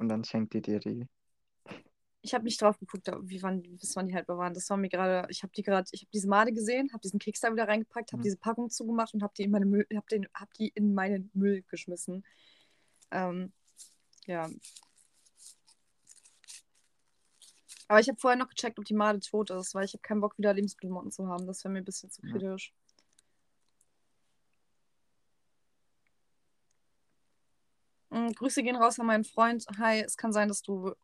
Und 0.00 0.08
dann 0.08 0.24
schenkt 0.24 0.54
die 0.54 0.62
dir 0.62 0.80
die. 0.80 1.06
ich 2.22 2.34
habe 2.34 2.44
nicht 2.44 2.60
drauf 2.60 2.78
geguckt, 2.78 3.06
wie 3.22 3.42
wann, 3.42 3.62
bis 3.62 3.96
wann 3.96 4.06
die 4.06 4.14
halt 4.14 4.28
waren. 4.28 4.54
Das 4.54 4.68
war 4.70 4.76
mir 4.76 4.88
gerade, 4.88 5.26
ich 5.30 5.42
habe 5.42 5.52
die 5.54 5.62
gerade, 5.62 5.88
ich 5.92 6.02
habe 6.02 6.10
diese 6.12 6.28
Made 6.28 6.52
gesehen, 6.52 6.90
habe 6.92 7.00
diesen 7.00 7.18
da 7.18 7.52
wieder 7.52 7.68
reingepackt, 7.68 8.12
habe 8.12 8.20
Mhm. 8.20 8.24
diese 8.24 8.36
Packung 8.38 8.70
zugemacht 8.70 9.14
und 9.14 9.22
habe 9.22 9.32
die 9.36 9.44
in 9.44 9.50
meine 9.50 9.66
Müll, 9.66 9.86
hab 9.94 10.08
den, 10.08 10.26
hab 10.34 10.52
die 10.54 10.68
in 10.68 10.94
meinen 10.94 11.30
Müll 11.34 11.62
geschmissen. 11.68 12.24
Ähm, 13.10 13.52
ja. 14.26 14.48
Aber 17.88 17.98
ich 17.98 18.08
habe 18.08 18.20
vorher 18.20 18.38
noch 18.38 18.48
gecheckt, 18.48 18.78
ob 18.78 18.84
die 18.84 18.94
Made 18.94 19.18
tot 19.18 19.50
ist, 19.50 19.74
weil 19.74 19.84
ich 19.84 19.94
habe 19.94 20.02
keinen 20.02 20.20
Bock, 20.20 20.38
wieder 20.38 20.54
Lebensmittelmotten 20.54 21.10
zu 21.10 21.26
haben. 21.26 21.46
Das 21.46 21.64
wäre 21.64 21.72
mir 21.72 21.78
ein 21.80 21.84
bisschen 21.84 22.10
zu 22.10 22.24
Ja. 22.24 22.30
kritisch. 22.32 22.72
Mm, 28.10 28.30
Grüße 28.32 28.62
gehen 28.62 28.76
raus 28.76 28.98
an 29.00 29.06
meinen 29.06 29.24
Freund. 29.24 29.66
Hi, 29.78 30.00
es 30.00 30.16
kann 30.16 30.32
sein, 30.32 30.48
dass 30.48 30.62
du 30.62 30.94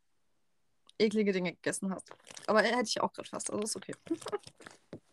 eklige 0.98 1.32
Dinge 1.32 1.52
gegessen 1.54 1.92
hast. 1.92 2.10
Aber 2.46 2.62
hätte 2.62 2.82
ich 2.84 3.00
auch 3.00 3.12
gerade 3.12 3.28
fast, 3.28 3.50
also 3.50 3.64
ist 3.64 3.76
okay. 3.76 3.94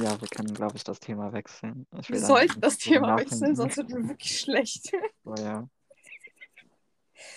Ja, 0.00 0.18
wir 0.18 0.28
können, 0.28 0.54
glaube 0.54 0.76
ich, 0.76 0.84
das 0.84 0.98
Thema 0.98 1.32
wechseln. 1.34 1.86
Ich 1.98 2.08
Wir 2.08 2.20
sollten 2.20 2.60
das 2.62 2.78
Thema 2.78 3.18
wechseln, 3.18 3.54
sonst 3.54 3.76
wird 3.76 3.90
mir 3.90 4.08
wirklich 4.08 4.40
schlecht. 4.40 4.92
Oh 5.24 5.34
ja. 5.36 5.68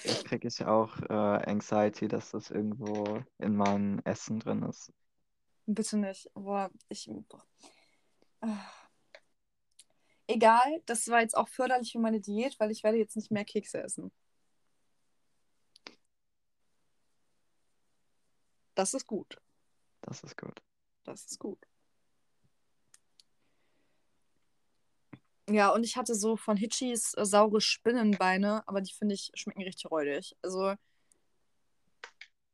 Jetzt 0.06 0.26
kriege 0.26 0.48
ich 0.48 0.64
auch 0.66 0.98
äh, 1.10 1.14
Anxiety, 1.14 2.08
dass 2.08 2.32
das 2.32 2.50
irgendwo 2.50 3.22
in 3.38 3.58
meinem 3.58 4.00
Essen 4.06 4.40
drin 4.40 4.64
ist. 4.64 4.94
Bitte 5.66 5.98
nicht. 5.98 6.30
Boah, 6.34 6.72
ich. 6.88 7.10
Boah. 7.28 7.46
Ah. 8.40 8.66
Egal, 10.28 10.82
das 10.86 11.10
war 11.10 11.20
jetzt 11.20 11.36
auch 11.36 11.50
förderlich 11.50 11.92
für 11.92 12.00
meine 12.00 12.22
Diät, 12.22 12.58
weil 12.60 12.72
ich 12.72 12.84
werde 12.84 12.98
jetzt 12.98 13.18
nicht 13.18 13.30
mehr 13.30 13.44
Kekse 13.44 13.84
essen. 13.84 14.12
Das 18.74 18.94
ist 18.94 19.06
gut. 19.06 19.38
Das 20.02 20.24
ist 20.24 20.38
gut. 20.38 20.62
Das 21.04 21.26
ist 21.26 21.40
gut. 21.40 21.60
Ja, 25.50 25.70
und 25.74 25.84
ich 25.84 25.98
hatte 25.98 26.16
so 26.16 26.38
von 26.38 26.58
Hitchis 26.58 27.14
äh, 27.16 27.26
saure 27.26 27.62
Spinnenbeine, 27.62 28.68
aber 28.68 28.82
die 28.82 28.94
finde 28.94 29.16
ich 29.16 29.32
schmecken 29.36 29.64
richtig 29.64 29.92
räudig. 29.92 30.36
Also, 30.42 30.76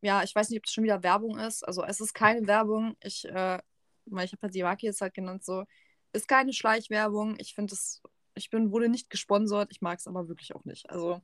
ja, 0.01 0.23
ich 0.23 0.33
weiß 0.35 0.49
nicht, 0.49 0.59
ob 0.59 0.63
das 0.65 0.73
schon 0.73 0.83
wieder 0.83 1.03
Werbung 1.03 1.37
ist. 1.39 1.63
Also, 1.67 1.83
es 1.83 1.99
ist 1.99 2.13
keine 2.13 2.47
Werbung. 2.47 2.95
Ich, 3.03 3.25
äh, 3.27 3.59
weil 4.05 4.25
ich 4.25 4.31
habe 4.33 4.41
halt 4.43 4.55
die 4.55 4.63
Marke 4.63 4.85
jetzt 4.85 5.01
halt 5.01 5.13
genannt, 5.13 5.43
so. 5.43 5.65
Ist 6.13 6.27
keine 6.27 6.53
Schleichwerbung. 6.53 7.35
Ich 7.39 7.53
finde 7.53 7.73
es, 7.75 8.01
ich 8.35 8.49
bin, 8.49 8.71
wurde 8.71 8.89
nicht 8.89 9.09
gesponsert. 9.09 9.69
Ich 9.71 9.81
mag 9.81 9.99
es 9.99 10.07
aber 10.07 10.27
wirklich 10.29 10.55
auch 10.55 10.65
nicht. 10.65 10.89
Also, 10.89 11.21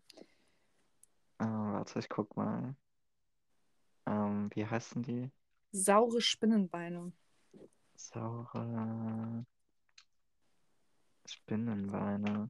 Ah, 1.40 1.72
warte, 1.74 2.00
ich 2.00 2.10
guck 2.10 2.36
mal. 2.36 2.76
Ähm, 4.08 4.50
wie 4.56 4.66
heißen 4.66 5.04
die? 5.04 5.32
saure 5.74 6.22
Spinnenbeine. 6.22 7.14
Saure 7.98 9.46
Spinnenbeine. 11.28 12.50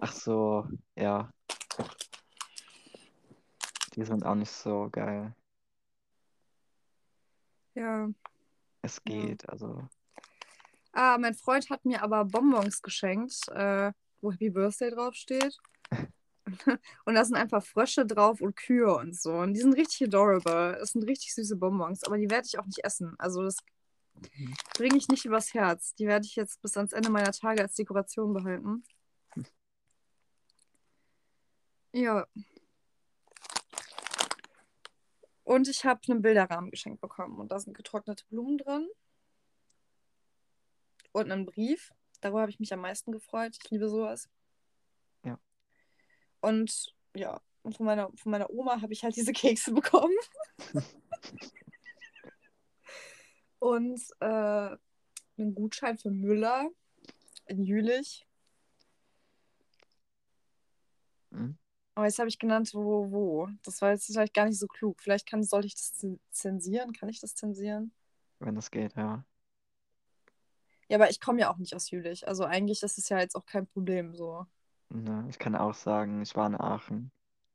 Ach 0.00 0.12
so, 0.12 0.68
ja. 0.94 1.32
Die 3.94 4.04
sind 4.04 4.24
auch 4.24 4.34
nicht 4.34 4.50
so 4.50 4.88
geil. 4.90 5.34
Ja. 7.74 8.08
Es 8.82 9.00
Ja. 9.06 9.14
geht, 9.26 9.48
also. 9.48 9.88
Ah, 10.92 11.18
mein 11.18 11.34
Freund 11.34 11.68
hat 11.70 11.84
mir 11.84 12.02
aber 12.02 12.24
Bonbons 12.24 12.80
geschenkt, 12.82 13.48
äh, 13.48 13.92
wo 14.20 14.32
Happy 14.32 14.50
Birthday 14.50 14.90
draufsteht. 14.90 15.58
Und 17.04 17.14
da 17.14 17.24
sind 17.24 17.36
einfach 17.36 17.62
Frösche 17.64 18.06
drauf 18.06 18.40
und 18.40 18.54
Kühe 18.54 18.94
und 18.94 19.16
so. 19.20 19.32
Und 19.32 19.54
die 19.54 19.60
sind 19.60 19.72
richtig 19.72 20.06
adorable. 20.06 20.76
Das 20.78 20.92
sind 20.92 21.02
richtig 21.02 21.34
süße 21.34 21.56
Bonbons, 21.56 22.04
aber 22.04 22.18
die 22.18 22.30
werde 22.30 22.46
ich 22.46 22.56
auch 22.58 22.66
nicht 22.66 22.84
essen. 22.84 23.16
Also 23.18 23.42
das. 23.42 23.56
Bringe 24.74 24.96
ich 24.96 25.08
nicht 25.08 25.24
übers 25.24 25.54
Herz. 25.54 25.94
Die 25.94 26.06
werde 26.06 26.26
ich 26.26 26.36
jetzt 26.36 26.60
bis 26.62 26.76
ans 26.76 26.92
Ende 26.92 27.10
meiner 27.10 27.32
Tage 27.32 27.62
als 27.62 27.74
Dekoration 27.74 28.32
behalten. 28.32 28.84
Ja. 31.92 32.26
Und 35.44 35.68
ich 35.68 35.84
habe 35.84 36.00
einen 36.08 36.22
Bilderrahmen 36.22 36.70
geschenkt 36.70 37.00
bekommen. 37.00 37.38
Und 37.38 37.52
da 37.52 37.58
sind 37.58 37.76
getrocknete 37.76 38.24
Blumen 38.28 38.58
drin. 38.58 38.88
Und 41.12 41.30
einen 41.30 41.46
Brief. 41.46 41.92
Darüber 42.20 42.40
habe 42.42 42.50
ich 42.50 42.60
mich 42.60 42.72
am 42.72 42.80
meisten 42.80 43.12
gefreut. 43.12 43.56
Ich 43.62 43.70
liebe 43.70 43.88
sowas. 43.88 44.28
Ja. 45.24 45.38
Und 46.40 46.94
ja, 47.14 47.40
und 47.62 47.76
von 47.76 47.86
meiner, 47.86 48.10
von 48.16 48.30
meiner 48.30 48.50
Oma 48.50 48.80
habe 48.80 48.92
ich 48.92 49.02
halt 49.02 49.16
diese 49.16 49.32
Kekse 49.32 49.72
bekommen. 49.72 50.14
und 53.66 54.00
äh, 54.20 54.76
einen 55.38 55.54
Gutschein 55.54 55.98
für 55.98 56.10
Müller 56.10 56.70
in 57.46 57.64
Jülich. 57.64 58.26
Hm? 61.32 61.56
Aber 61.94 62.06
jetzt 62.06 62.18
habe 62.18 62.28
ich 62.28 62.38
genannt, 62.38 62.70
wo, 62.74 63.10
wo. 63.10 63.48
Das 63.64 63.80
war 63.80 63.90
jetzt 63.90 64.06
vielleicht 64.06 64.34
gar 64.34 64.46
nicht 64.46 64.58
so 64.58 64.66
klug. 64.66 65.00
Vielleicht 65.00 65.26
kann, 65.26 65.42
sollte 65.42 65.66
ich 65.66 65.74
das 65.74 65.94
zen- 65.94 66.20
zensieren? 66.30 66.92
Kann 66.92 67.08
ich 67.08 67.20
das 67.20 67.34
zensieren? 67.34 67.92
Wenn 68.38 68.56
es 68.56 68.70
geht, 68.70 68.94
ja. 68.96 69.24
Ja, 70.88 70.98
aber 70.98 71.10
ich 71.10 71.20
komme 71.20 71.40
ja 71.40 71.50
auch 71.50 71.56
nicht 71.56 71.74
aus 71.74 71.90
Jülich. 71.90 72.28
Also 72.28 72.44
eigentlich 72.44 72.82
ist 72.82 72.98
es 72.98 73.08
ja 73.08 73.18
jetzt 73.18 73.34
auch 73.34 73.46
kein 73.46 73.66
Problem 73.66 74.14
so. 74.14 74.46
Ne, 74.90 75.26
ich 75.28 75.38
kann 75.38 75.56
auch 75.56 75.74
sagen, 75.74 76.22
ich 76.22 76.36
war 76.36 76.46
in 76.46 76.54
Aachen. 76.54 77.10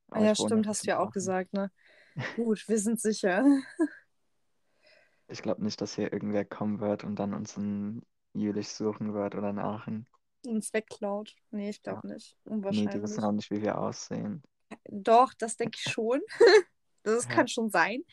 Ah 0.10 0.22
ja, 0.26 0.36
stimmt, 0.36 0.68
hast 0.68 0.84
du 0.84 0.88
ja 0.90 1.00
auch 1.00 1.12
gesagt, 1.12 1.54
ne? 1.54 1.72
Gut, 2.36 2.68
wir 2.68 2.80
sind 2.80 3.00
sicher. 3.00 3.46
Ich 5.32 5.42
glaube 5.42 5.64
nicht, 5.64 5.80
dass 5.82 5.96
hier 5.96 6.12
irgendwer 6.12 6.46
kommen 6.46 6.80
wird 6.80 7.04
und 7.04 7.16
dann 7.18 7.34
uns 7.34 7.58
in 7.58 8.02
Jülich 8.34 8.70
suchen 8.70 9.14
wird 9.14 9.36
oder 9.36 9.50
in 9.50 9.60
Aachen. 9.60 10.06
Uns 10.46 10.74
wegklaut. 10.74 11.36
Nee, 11.52 11.70
ich 11.70 11.82
glaube 11.82 12.08
nicht. 12.08 12.38
Nee, 12.46 12.50
die 12.50 12.54
Unwahrscheinlich. 12.56 13.02
wissen 13.04 13.24
auch 13.24 13.32
nicht, 13.32 13.52
wie 13.52 13.62
wir 13.62 13.78
aussehen. 13.78 14.42
Doch, 14.90 15.34
das 15.34 15.58
denke 15.58 15.78
ich 15.84 15.92
schon. 15.92 16.22
Das 17.04 17.26
Ja. 17.26 17.32
kann 17.32 17.48
schon 17.48 17.72
sein. 17.72 18.04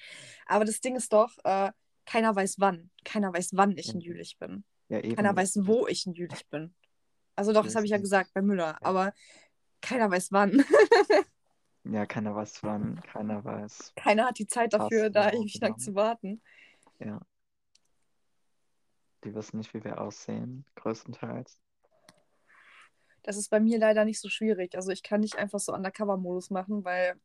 Aber 0.46 0.64
das 0.64 0.80
Ding 0.80 0.96
ist 0.96 1.12
doch, 1.12 1.30
äh, 1.44 1.70
keiner 2.06 2.34
weiß 2.34 2.54
wann. 2.58 2.88
Keiner 3.04 3.34
weiß, 3.34 3.50
wann 3.52 3.76
ich 3.76 3.92
in 3.92 4.00
Ja. 4.00 4.12
Jülich 4.12 4.38
bin. 4.38 4.64
Ja, 4.88 5.00
eben. 5.00 5.14
Keiner 5.14 5.36
weiß, 5.36 5.58
wo 5.66 5.86
ich 5.86 6.06
in 6.06 6.14
Jülich 6.14 6.48
bin. 6.48 6.74
Also 7.36 7.52
doch, 7.52 7.64
das 7.64 7.74
habe 7.74 7.84
ich 7.84 7.90
ja 7.90 7.98
gesagt 7.98 8.32
bei 8.32 8.40
Müller. 8.40 8.78
Aber 8.80 9.12
keiner 9.82 10.10
weiß 10.10 10.32
wann. 10.32 10.64
Ja, 11.84 12.06
keiner 12.06 12.34
weiß 12.34 12.62
wann, 12.62 12.98
keiner 13.12 13.44
weiß. 13.44 13.92
Keiner 13.96 14.26
hat 14.28 14.38
die 14.38 14.46
Zeit 14.46 14.72
dafür, 14.72 15.10
da 15.10 15.32
ewig 15.32 15.60
lang 15.60 15.78
zu 15.78 15.94
warten. 15.94 16.40
Ja. 16.98 17.20
Die 19.24 19.34
wissen 19.34 19.58
nicht, 19.58 19.74
wie 19.74 19.82
wir 19.84 20.00
aussehen, 20.00 20.64
größtenteils. 20.76 21.60
Das 23.22 23.36
ist 23.36 23.50
bei 23.50 23.60
mir 23.60 23.78
leider 23.78 24.04
nicht 24.04 24.20
so 24.20 24.28
schwierig. 24.28 24.74
Also 24.76 24.90
ich 24.90 25.02
kann 25.02 25.20
nicht 25.20 25.36
einfach 25.36 25.58
so 25.58 25.72
Undercover-Modus 25.74 26.50
machen, 26.50 26.84
weil 26.84 27.20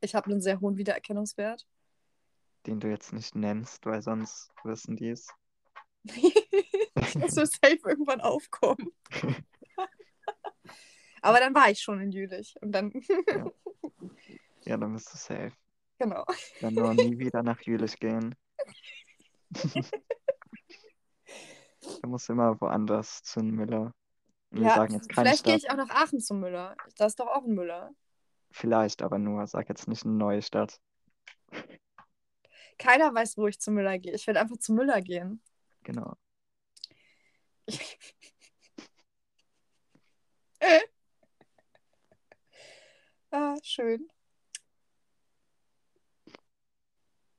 ich 0.00 0.14
habe 0.14 0.30
einen 0.30 0.40
sehr 0.40 0.60
hohen 0.60 0.76
Wiedererkennungswert. 0.76 1.66
Den 2.66 2.78
du 2.78 2.88
jetzt 2.88 3.12
nicht 3.12 3.34
nennst, 3.34 3.84
weil 3.86 4.02
sonst 4.02 4.52
wissen 4.64 4.96
die 4.96 5.08
es. 5.08 5.28
ich 6.04 7.14
muss 7.16 7.34
so 7.34 7.44
safe 7.44 7.78
irgendwann 7.84 8.20
aufkommen. 8.20 8.92
Aber 11.22 11.38
dann 11.38 11.54
war 11.54 11.70
ich 11.70 11.80
schon 11.80 12.00
in 12.00 12.10
Jülich. 12.12 12.54
Und 12.60 12.72
dann, 12.72 12.92
Ja, 14.64 14.76
dann 14.76 14.92
bist 14.92 15.12
du 15.12 15.16
safe. 15.16 15.52
genau. 15.98 16.24
Dann 16.60 16.74
nur 16.74 16.94
nie 16.94 17.18
wieder 17.18 17.42
nach 17.42 17.60
Jülich 17.62 17.98
gehen. 17.98 18.34
Du 22.00 22.08
musst 22.08 22.30
immer 22.30 22.60
woanders 22.60 23.22
zu 23.22 23.40
Müller. 23.40 23.92
Wir 24.50 24.66
Ja, 24.66 24.74
sagen 24.74 24.94
jetzt 24.94 25.08
keine 25.08 25.28
vielleicht 25.28 25.44
gehe 25.44 25.56
ich 25.56 25.70
auch 25.70 25.76
nach 25.76 25.90
Aachen 25.90 26.20
zum 26.20 26.40
Müller. 26.40 26.76
Da 26.96 27.06
ist 27.06 27.18
doch 27.18 27.28
auch 27.28 27.44
ein 27.44 27.54
Müller. 27.54 27.90
Vielleicht, 28.50 29.02
aber 29.02 29.18
nur. 29.18 29.46
Sag 29.46 29.68
jetzt 29.68 29.88
nicht 29.88 30.04
eine 30.04 30.14
neue 30.14 30.42
Stadt. 30.42 30.80
Keiner 32.78 33.14
weiß, 33.14 33.36
wo 33.38 33.46
ich 33.46 33.60
zum 33.60 33.74
Müller 33.74 33.98
gehe. 33.98 34.14
Ich 34.14 34.26
werde 34.26 34.40
einfach 34.40 34.58
zum 34.58 34.76
Müller 34.76 35.00
gehen. 35.00 35.42
Genau. 35.84 36.16
ah, 43.30 43.56
schön. 43.62 44.08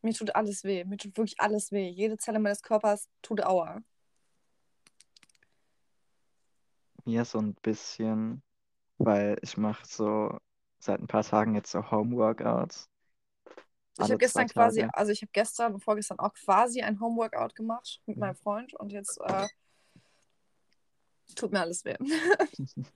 Mir 0.04 0.14
tut 0.14 0.36
alles 0.36 0.66
weh. 0.66 0.84
Mir 0.84 0.98
tut 0.98 1.16
wirklich 1.18 1.40
alles 1.40 1.72
weh. 1.72 1.88
Jede 1.88 2.18
Zelle 2.18 2.38
meines 2.40 2.62
Körpers 2.62 3.10
tut 3.22 3.42
Aua. 3.42 3.82
Mir 7.06 7.24
so 7.24 7.40
ein 7.40 7.54
bisschen, 7.56 8.44
weil 8.98 9.38
ich 9.42 9.56
mache 9.58 9.86
so 9.88 10.38
seit 10.80 11.00
ein 11.00 11.08
paar 11.08 11.24
Tagen 11.24 11.56
jetzt 11.56 11.72
so 11.72 11.90
Homeworkouts. 11.90 12.90
Ich 13.98 14.04
habe 14.04 14.18
gestern 14.18 14.48
quasi, 14.48 14.86
also 14.92 15.12
ich 15.14 15.22
habe 15.22 15.32
gestern 15.32 15.76
und 15.76 15.80
vorgestern 15.82 16.20
auch 16.20 16.34
quasi 16.34 16.82
ein 16.82 17.00
Homeworkout 17.00 17.56
gemacht 17.56 18.02
mit 18.06 18.18
Mhm. 18.18 18.22
meinem 18.22 18.36
Freund 18.36 18.74
und 18.74 18.92
jetzt 18.92 19.22
äh, 19.22 19.48
tut 21.36 21.52
mir 21.54 21.62
alles 21.62 21.86
weh. 21.86 21.96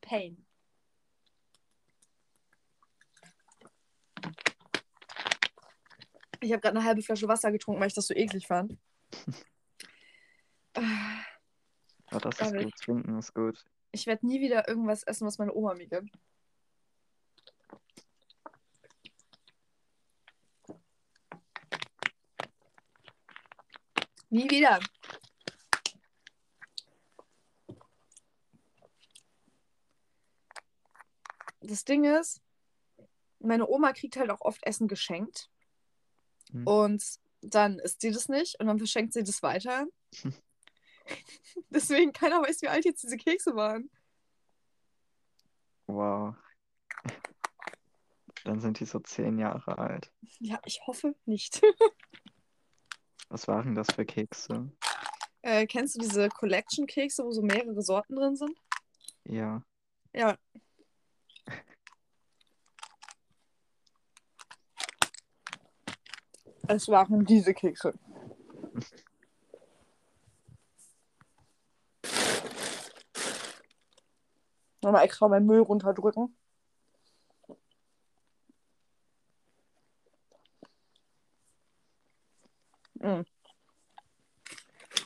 Pain. 0.00 0.43
Ich 6.44 6.52
habe 6.52 6.60
gerade 6.60 6.76
eine 6.76 6.84
halbe 6.84 7.00
Flasche 7.00 7.26
Wasser 7.26 7.50
getrunken, 7.50 7.80
weil 7.80 7.88
ich 7.88 7.94
das 7.94 8.06
so 8.06 8.14
eklig 8.14 8.46
fand. 8.46 8.76
Ja, 10.76 12.18
das 12.18 12.38
ist 12.38 12.54
gut. 12.54 12.74
Trinken 12.76 13.18
ist 13.18 13.32
gut. 13.32 13.64
Ich 13.92 14.06
werde 14.06 14.26
nie 14.26 14.42
wieder 14.42 14.68
irgendwas 14.68 15.04
essen, 15.04 15.26
was 15.26 15.38
meine 15.38 15.54
Oma 15.54 15.72
mir 15.72 15.86
gibt. 15.86 16.10
Nie 24.28 24.50
wieder. 24.50 24.80
Das 31.62 31.86
Ding 31.86 32.04
ist, 32.04 32.42
meine 33.38 33.66
Oma 33.66 33.94
kriegt 33.94 34.16
halt 34.16 34.30
auch 34.30 34.42
oft 34.42 34.62
Essen 34.66 34.88
geschenkt. 34.88 35.48
Hm. 36.54 36.66
Und 36.66 37.04
dann 37.42 37.78
isst 37.78 38.00
sie 38.00 38.10
das 38.10 38.28
nicht 38.28 38.58
und 38.58 38.66
dann 38.66 38.78
verschenkt 38.78 39.12
sie 39.12 39.22
das 39.22 39.42
weiter. 39.42 39.86
Deswegen 41.68 42.12
keiner 42.12 42.40
weiß, 42.40 42.62
wie 42.62 42.68
alt 42.68 42.84
jetzt 42.84 43.02
diese 43.02 43.16
Kekse 43.16 43.54
waren. 43.54 43.90
Wow. 45.86 46.34
Dann 48.44 48.60
sind 48.60 48.80
die 48.80 48.86
so 48.86 49.00
zehn 49.00 49.38
Jahre 49.38 49.78
alt. 49.78 50.10
Ja, 50.38 50.60
ich 50.64 50.80
hoffe 50.86 51.14
nicht. 51.26 51.60
Was 53.28 53.48
waren 53.48 53.74
das 53.74 53.88
für 53.94 54.04
Kekse? 54.04 54.70
Äh, 55.42 55.66
kennst 55.66 55.96
du 55.96 56.00
diese 56.00 56.28
Collection-Kekse, 56.28 57.24
wo 57.24 57.32
so 57.32 57.42
mehrere 57.42 57.82
Sorten 57.82 58.16
drin 58.16 58.36
sind? 58.36 58.56
Ja. 59.24 59.62
Ja. 60.14 60.38
Es 66.66 66.88
waren 66.88 67.24
diese 67.24 67.52
Kekse. 67.52 67.92
Nochmal 74.82 75.04
extra 75.04 75.28
meinen 75.28 75.46
Müll 75.46 75.60
runterdrücken. 75.60 76.36
Mm. 83.00 83.22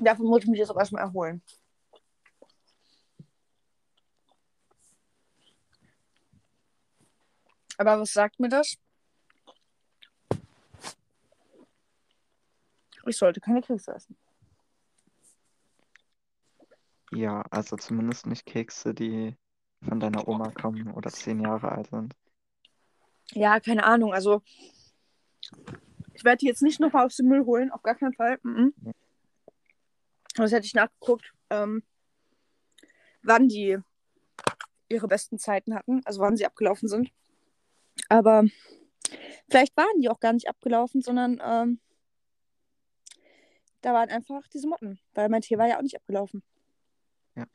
Davon 0.01 0.27
muss 0.27 0.43
ich 0.43 0.49
mich 0.49 0.59
jetzt 0.61 0.71
auch 0.71 0.79
erstmal 0.79 1.03
erholen. 1.03 1.43
Aber 7.79 8.01
was 8.01 8.13
sagt 8.13 8.39
mir 8.41 8.49
das? 8.49 8.77
Ich 13.09 13.17
sollte 13.17 13.41
keine 13.41 13.63
Kekse 13.63 13.93
essen. 13.93 14.17
Ja, 17.11 17.43
also 17.51 17.77
zumindest 17.77 18.27
nicht 18.27 18.45
Kekse, 18.45 18.93
die 18.93 19.35
von 19.83 19.99
deiner 19.99 20.29
Oma 20.29 20.51
kommen 20.51 20.93
oder 20.93 21.11
zehn 21.11 21.41
Jahre 21.41 21.73
alt 21.73 21.89
sind. 21.89 22.15
Ja, 23.33 23.61
keine 23.61 23.85
Ahnung. 23.85 24.13
Also, 24.13 24.43
ich 26.13 26.25
werde 26.25 26.39
die 26.39 26.47
jetzt 26.47 26.63
nicht 26.63 26.81
nochmal 26.81 27.07
aus 27.07 27.17
dem 27.17 27.29
Müll 27.29 27.45
holen, 27.45 27.71
auf 27.71 27.83
gar 27.83 27.95
keinen 27.95 28.15
Fall. 28.15 28.39
Mhm. 28.43 28.75
Das 30.35 30.53
hätte 30.53 30.67
ich 30.67 30.75
nachgeguckt, 30.75 31.33
ähm, 31.51 31.83
wann 33.23 33.49
die 33.49 33.79
ihre 34.89 35.09
besten 35.09 35.39
Zeiten 35.39 35.75
hatten, 35.75 36.03
also 36.05 36.21
wann 36.21 36.37
sie 36.37 36.47
abgelaufen 36.47 36.89
sind. 36.89 37.11
Aber 38.09 38.45
vielleicht 39.49 39.77
waren 39.77 40.01
die 40.01 40.09
auch 40.09 40.21
gar 40.21 40.33
nicht 40.33 40.49
abgelaufen, 40.49 41.03
sondern 41.03 41.41
ähm, 41.43 41.81
da 43.81 43.93
waren 43.95 44.09
einfach 44.11 44.47
diese 44.49 44.69
Motten, 44.69 44.99
weil 45.15 45.29
mein 45.29 45.43
Tee 45.43 45.59
war 45.59 45.67
ja 45.69 45.79
auch 45.79 45.83
nicht 45.83 45.97
abgelaufen. 45.97 46.43
Ja. 47.37 47.47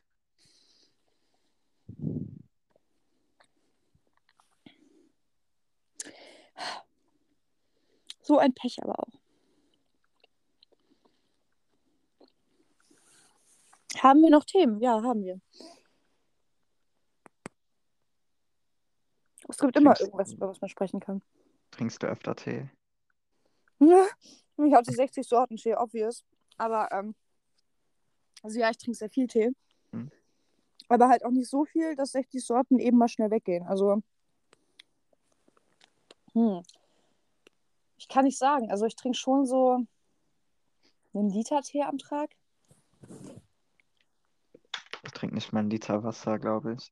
So 8.21 8.37
ein 8.37 8.53
Pech 8.53 8.81
aber 8.81 8.99
auch. 8.99 9.19
Haben 14.01 14.21
wir 14.21 14.29
noch 14.29 14.43
Themen? 14.45 14.79
Ja, 14.79 15.01
haben 15.01 15.23
wir. 15.23 15.39
Es 19.49 19.57
gibt 19.57 19.75
immer 19.75 19.91
Trinkst- 19.93 20.01
irgendwas, 20.01 20.33
über 20.33 20.49
was 20.49 20.61
man 20.61 20.69
sprechen 20.69 20.99
kann. 20.99 21.21
Trinkst 21.71 22.01
du 22.01 22.07
öfter 22.07 22.35
Tee? 22.35 22.69
Ich 24.57 24.73
habe 24.73 24.83
die 24.83 24.93
60 24.93 25.27
Sorten 25.27 25.57
Tee, 25.57 25.75
obvious. 25.75 26.23
Aber, 26.57 26.91
ähm, 26.91 27.15
also 28.43 28.59
ja, 28.59 28.69
ich 28.69 28.77
trinke 28.77 28.97
sehr 28.97 29.09
viel 29.09 29.27
Tee. 29.27 29.51
Hm. 29.91 30.11
Aber 30.89 31.09
halt 31.09 31.25
auch 31.25 31.31
nicht 31.31 31.49
so 31.49 31.65
viel, 31.65 31.95
dass 31.95 32.11
60 32.11 32.45
Sorten 32.45 32.79
eben 32.79 32.97
mal 32.97 33.07
schnell 33.07 33.31
weggehen. 33.31 33.65
Also, 33.65 34.01
hm. 36.33 36.61
Ich 37.97 38.07
kann 38.07 38.25
nicht 38.25 38.37
sagen. 38.37 38.69
Also, 38.69 38.85
ich 38.85 38.95
trinke 38.95 39.17
schon 39.17 39.45
so 39.45 39.85
einen 41.13 41.29
Liter 41.29 41.61
Tee 41.61 41.83
am 41.83 41.97
Tag. 41.97 42.35
Ich 45.03 45.11
trinke 45.11 45.35
nicht 45.35 45.53
mal 45.53 45.59
einen 45.59 45.69
Liter 45.69 46.03
Wasser, 46.03 46.39
glaube 46.39 46.73
ich. 46.73 46.91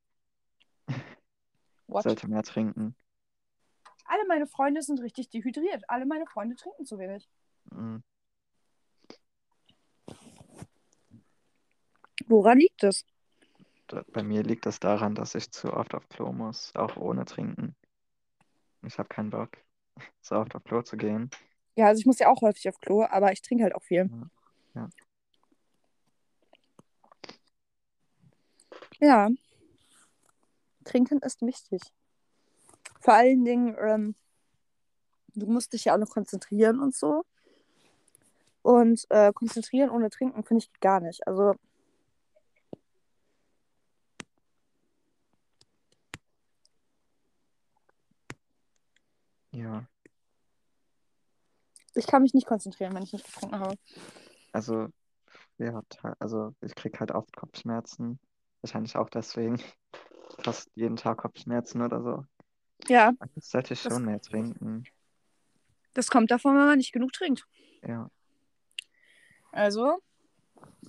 What? 1.87 2.03
Sollte 2.03 2.27
mehr 2.27 2.43
trinken. 2.43 2.95
Alle 4.05 4.25
meine 4.27 4.47
Freunde 4.47 4.81
sind 4.81 5.01
richtig 5.01 5.29
dehydriert. 5.29 5.83
Alle 5.89 6.05
meine 6.05 6.25
Freunde 6.25 6.55
trinken 6.55 6.85
zu 6.85 6.97
wenig. 6.99 7.29
Mhm. 7.69 8.03
Woran 12.27 12.59
liegt 12.59 12.83
es? 12.83 13.05
Da- 13.87 14.03
Bei 14.11 14.23
mir 14.23 14.43
liegt 14.43 14.65
das 14.65 14.79
daran, 14.79 15.15
dass 15.15 15.35
ich 15.35 15.51
zu 15.51 15.73
oft 15.73 15.93
auf 15.95 16.07
Klo 16.09 16.31
muss, 16.31 16.73
auch 16.75 16.95
ohne 16.97 17.25
Trinken. 17.25 17.75
Ich 18.83 18.97
habe 18.97 19.09
keinen 19.09 19.29
Bock, 19.29 19.57
so 20.21 20.35
oft 20.35 20.55
auf 20.55 20.63
Klo 20.63 20.81
zu 20.81 20.97
gehen. 20.97 21.29
Ja, 21.75 21.87
also 21.87 21.99
ich 21.99 22.05
muss 22.05 22.19
ja 22.19 22.29
auch 22.29 22.41
häufig 22.41 22.67
auf 22.69 22.79
Klo, 22.79 23.03
aber 23.03 23.31
ich 23.31 23.41
trinke 23.41 23.63
halt 23.63 23.75
auch 23.75 23.83
viel. 23.83 24.09
Ja. 24.75 24.89
Ja. 28.99 29.29
Trinken 30.83 31.19
ist 31.19 31.41
wichtig. 31.41 31.81
Vor 32.99 33.13
allen 33.13 33.43
Dingen, 33.45 33.75
ähm, 33.79 34.15
du 35.33 35.47
musst 35.47 35.73
dich 35.73 35.85
ja 35.85 35.95
auch 35.95 35.99
noch 35.99 36.09
konzentrieren 36.09 36.79
und 36.79 36.95
so. 36.95 37.23
Und 38.63 39.05
äh, 39.09 39.31
konzentrieren 39.33 39.89
ohne 39.89 40.09
Trinken 40.09 40.43
finde 40.43 40.63
ich 40.65 40.79
gar 40.79 40.99
nicht. 40.99 41.25
Also 41.27 41.55
Ja, 49.51 49.85
ich 51.93 52.07
kann 52.07 52.21
mich 52.21 52.33
nicht 52.33 52.47
konzentrieren, 52.47 52.93
wenn 52.95 53.03
ich 53.03 53.11
nicht 53.13 53.25
getrunken 53.25 53.59
habe. 53.59 53.75
also, 54.53 54.87
ja, 55.57 55.81
also 56.19 56.55
ich 56.61 56.73
krieg 56.75 56.99
halt 56.99 57.11
oft 57.11 57.35
Kopfschmerzen. 57.35 58.19
Wahrscheinlich 58.61 58.95
auch 58.95 59.09
deswegen 59.09 59.61
fast 60.39 60.69
jeden 60.75 60.95
Tag 60.95 61.17
Kopfschmerzen 61.19 61.81
oder 61.81 62.01
so. 62.01 62.25
Ja, 62.87 63.11
Eigentlich 63.19 63.45
sollte 63.45 63.73
ich 63.73 63.83
Das- 63.83 63.93
schon 63.93 64.05
mehr 64.05 64.21
trinken. 64.21 64.85
das 65.93 66.07
kommt 66.07 66.31
davon, 66.31 66.55
wenn 66.55 66.65
man 66.65 66.77
nicht 66.77 66.93
genug 66.93 67.11
trinkt. 67.11 67.45
Ja, 67.83 68.09
Also, 69.51 70.01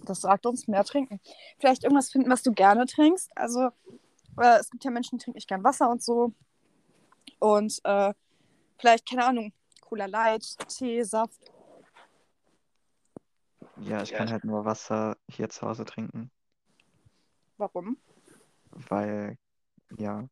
das 0.04 0.20
sagt 0.20 0.46
uns 0.46 0.68
mehr 0.68 0.84
trinken. 0.84 1.20
Vielleicht 1.58 1.84
irgendwas 1.84 2.10
finden, 2.10 2.30
was 2.30 2.42
du 2.42 2.52
gerne 2.52 2.86
trinkst. 2.86 3.30
Also, 3.36 3.70
äh, 4.38 4.58
es 4.58 4.70
gibt 4.70 4.84
ja 4.84 4.90
Menschen, 4.90 5.18
die 5.18 5.24
trinken 5.24 5.36
nicht 5.38 5.48
gern 5.48 5.64
Wasser 5.64 5.90
und 5.90 6.02
so. 6.02 6.32
Und 7.38 7.80
äh, 7.84 8.14
vielleicht, 8.78 9.08
keine 9.08 9.24
Ahnung, 9.26 9.52
Cola 9.80 10.06
Light, 10.06 10.44
Tee, 10.68 11.02
Saft. 11.02 11.50
ja, 13.76 14.02
ich 14.02 14.10
Ja. 14.10 14.18
kann 14.18 14.30
halt 14.30 14.44
nur 14.44 14.64
Wasser 14.64 15.16
hier 15.30 15.48
zu 15.48 15.66
Hause 15.66 15.84
trinken, 15.84 16.30
Warum? 17.58 17.96
weil, 18.70 19.36
ja, 19.98 20.26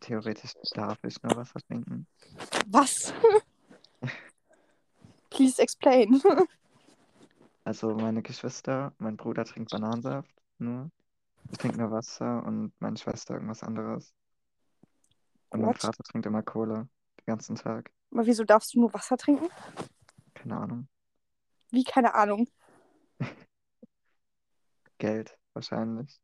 theoretisch 0.00 0.52
darf 0.74 0.98
ich 1.04 1.22
nur 1.22 1.36
Wasser 1.36 1.60
trinken. 1.60 2.06
Was? 2.66 3.12
Please 5.34 5.60
explain. 5.60 6.20
Also 7.66 7.94
meine 7.94 8.20
Geschwister, 8.20 8.92
mein 8.98 9.16
Bruder 9.16 9.46
trinkt 9.46 9.70
Bananensaft 9.70 10.30
nur. 10.58 10.90
Ich 11.50 11.56
trinke 11.56 11.78
nur 11.78 11.90
Wasser 11.90 12.44
und 12.44 12.74
meine 12.78 12.98
Schwester 12.98 13.34
irgendwas 13.34 13.62
anderes. 13.62 14.12
Und 15.48 15.62
mein 15.62 15.70
What? 15.70 15.80
Vater 15.80 16.04
trinkt 16.04 16.26
immer 16.26 16.42
Cola 16.42 16.86
den 17.20 17.24
ganzen 17.24 17.56
Tag. 17.56 17.90
Aber 18.10 18.26
wieso 18.26 18.44
darfst 18.44 18.74
du 18.74 18.80
nur 18.80 18.92
Wasser 18.92 19.16
trinken? 19.16 19.48
Keine 20.34 20.58
Ahnung. 20.58 20.88
Wie, 21.70 21.84
keine 21.84 22.14
Ahnung. 22.14 22.50
Geld 24.98 25.38
wahrscheinlich. 25.54 26.20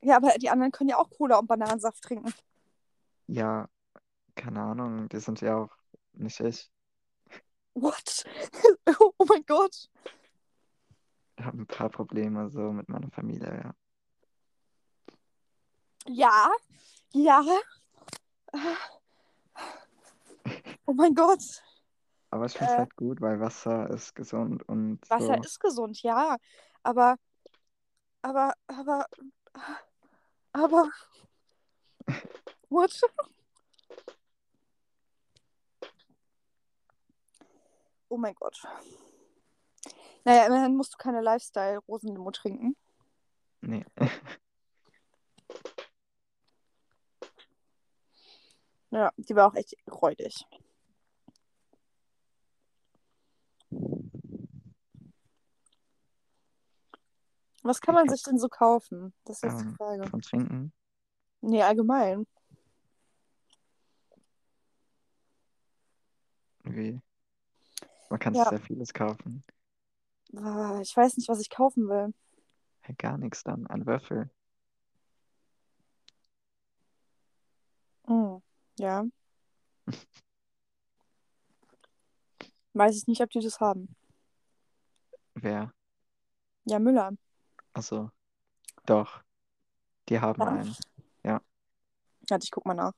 Ja, 0.00 0.16
aber 0.16 0.32
die 0.36 0.50
anderen 0.50 0.72
können 0.72 0.90
ja 0.90 0.98
auch 0.98 1.10
Cola 1.10 1.38
und 1.38 1.46
Bananensaft 1.46 2.02
trinken. 2.02 2.34
Ja, 3.28 3.68
keine 4.34 4.62
Ahnung. 4.62 5.08
Die 5.10 5.20
sind 5.20 5.40
ja 5.42 5.58
auch 5.58 5.70
nicht 6.14 6.40
ich. 6.40 6.72
What? 7.74 8.24
oh 9.00 9.24
mein 9.28 9.44
Gott. 9.46 9.88
Ich 11.38 11.44
habe 11.44 11.58
ein 11.58 11.66
paar 11.66 11.88
Probleme 11.88 12.48
so 12.50 12.72
mit 12.72 12.88
meiner 12.88 13.10
Familie, 13.10 13.48
ja. 13.64 13.74
Ja, 16.06 16.50
ja. 17.12 17.42
Oh 20.84 20.92
mein 20.92 21.14
Gott. 21.14 21.62
Aber 22.30 22.46
ich 22.46 22.52
finde 22.52 22.66
es 22.66 22.74
Äh. 22.74 22.78
halt 22.78 22.96
gut, 22.96 23.20
weil 23.20 23.40
Wasser 23.40 23.88
ist 23.90 24.14
gesund 24.14 24.62
und 24.68 24.98
Wasser 25.10 25.36
so. 25.36 25.42
ist 25.42 25.60
gesund, 25.60 26.02
ja. 26.02 26.36
Aber, 26.82 27.16
aber, 28.22 28.54
aber, 28.66 29.06
aber. 30.52 30.90
What? 32.68 33.00
Oh 38.12 38.18
mein 38.18 38.34
Gott. 38.34 38.62
Naja, 40.24 40.44
immerhin 40.44 40.76
musst 40.76 40.92
du 40.92 40.98
keine 40.98 41.22
Lifestyle-Rosenlimo 41.22 42.30
trinken. 42.30 42.76
Nee. 43.62 43.84
Ja, 48.90 49.10
die 49.16 49.34
war 49.34 49.46
auch 49.46 49.54
echt 49.54 49.74
räudig. 49.90 50.44
Was 57.62 57.80
kann 57.80 57.94
man 57.94 58.06
sich 58.10 58.22
denn 58.22 58.38
so 58.38 58.48
kaufen? 58.50 59.14
Das 59.24 59.36
ist 59.36 59.44
jetzt 59.44 59.60
die 59.62 59.68
Ähm, 59.68 59.76
Frage. 59.76 60.06
Von 60.10 60.20
Trinken. 60.20 60.72
Nee, 61.40 61.62
allgemein. 61.62 62.26
Wie? 66.64 67.00
Man 68.12 68.18
kann 68.20 68.34
Ja. 68.34 68.44
sehr 68.50 68.60
vieles 68.60 68.92
kaufen. 68.92 69.42
Ah, 70.36 70.78
Ich 70.82 70.94
weiß 70.94 71.16
nicht, 71.16 71.30
was 71.30 71.40
ich 71.40 71.48
kaufen 71.48 71.88
will. 71.88 72.12
Gar 72.98 73.16
nichts 73.16 73.42
dann. 73.42 73.66
Ein 73.68 73.86
Würfel. 73.86 74.28
Hm, 78.06 78.42
ja. 78.78 79.04
Weiß 82.74 82.96
ich 82.98 83.06
nicht, 83.06 83.22
ob 83.22 83.30
die 83.30 83.40
das 83.40 83.60
haben. 83.60 83.96
Wer? 85.34 85.72
Ja, 86.66 86.78
Müller. 86.78 87.12
Also, 87.72 88.10
doch. 88.84 89.22
Die 90.10 90.20
haben 90.20 90.42
Ja. 90.42 90.48
einen. 90.48 90.76
Warte, 92.28 92.44
ich 92.44 92.50
guck 92.50 92.66
mal 92.66 92.74
nach. 92.74 92.92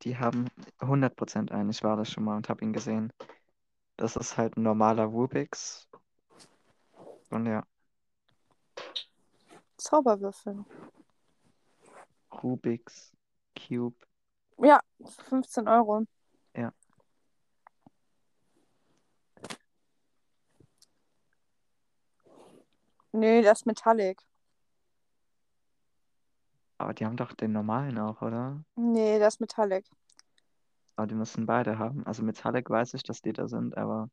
Die 0.00 0.16
haben 0.16 0.48
100% 0.80 1.52
einen. 1.52 1.68
Ich 1.68 1.84
war 1.84 1.98
da 1.98 2.06
schon 2.06 2.24
mal 2.24 2.36
und 2.38 2.48
habe 2.48 2.64
ihn 2.64 2.72
gesehen. 2.72 3.12
Das 4.02 4.16
ist 4.16 4.36
halt 4.36 4.56
ein 4.56 4.64
normaler 4.64 5.04
Rubix. 5.04 5.88
Und 7.30 7.46
ja, 7.46 7.64
Zauberwürfel. 9.76 10.64
Rubix 12.42 13.12
Cube. 13.56 13.94
Ja, 14.58 14.80
15 15.28 15.68
Euro. 15.68 16.02
Ja. 16.56 16.72
Nee, 23.12 23.42
das 23.42 23.60
ist 23.60 23.66
Metallic. 23.66 24.20
Aber 26.78 26.92
die 26.92 27.06
haben 27.06 27.16
doch 27.16 27.34
den 27.34 27.52
normalen 27.52 28.00
auch, 28.00 28.20
oder? 28.20 28.64
Nee, 28.74 29.20
das 29.20 29.34
ist 29.34 29.40
Metallic. 29.40 29.88
Aber 30.96 31.06
die 31.06 31.14
müssen 31.14 31.46
beide 31.46 31.78
haben. 31.78 32.06
Also 32.06 32.22
Metallic 32.22 32.68
weiß 32.70 32.94
ich, 32.94 33.02
dass 33.02 33.22
die 33.22 33.32
da 33.32 33.48
sind, 33.48 33.76
aber 33.76 34.10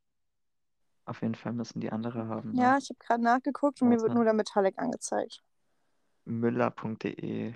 auf 1.05 1.21
jeden 1.21 1.35
Fall 1.35 1.53
müssen 1.53 1.79
die 1.81 1.91
andere 1.91 2.27
haben. 2.27 2.53
Ja, 2.55 2.73
Ne? 2.73 2.79
ich 2.81 2.89
habe 2.89 2.99
gerade 2.99 3.23
nachgeguckt 3.23 3.81
und 3.81 3.89
mir 3.89 3.99
wird 3.99 4.13
nur 4.13 4.23
der 4.23 4.33
Metallic 4.33 4.77
angezeigt. 4.79 5.43
Müller.de. 6.25 7.53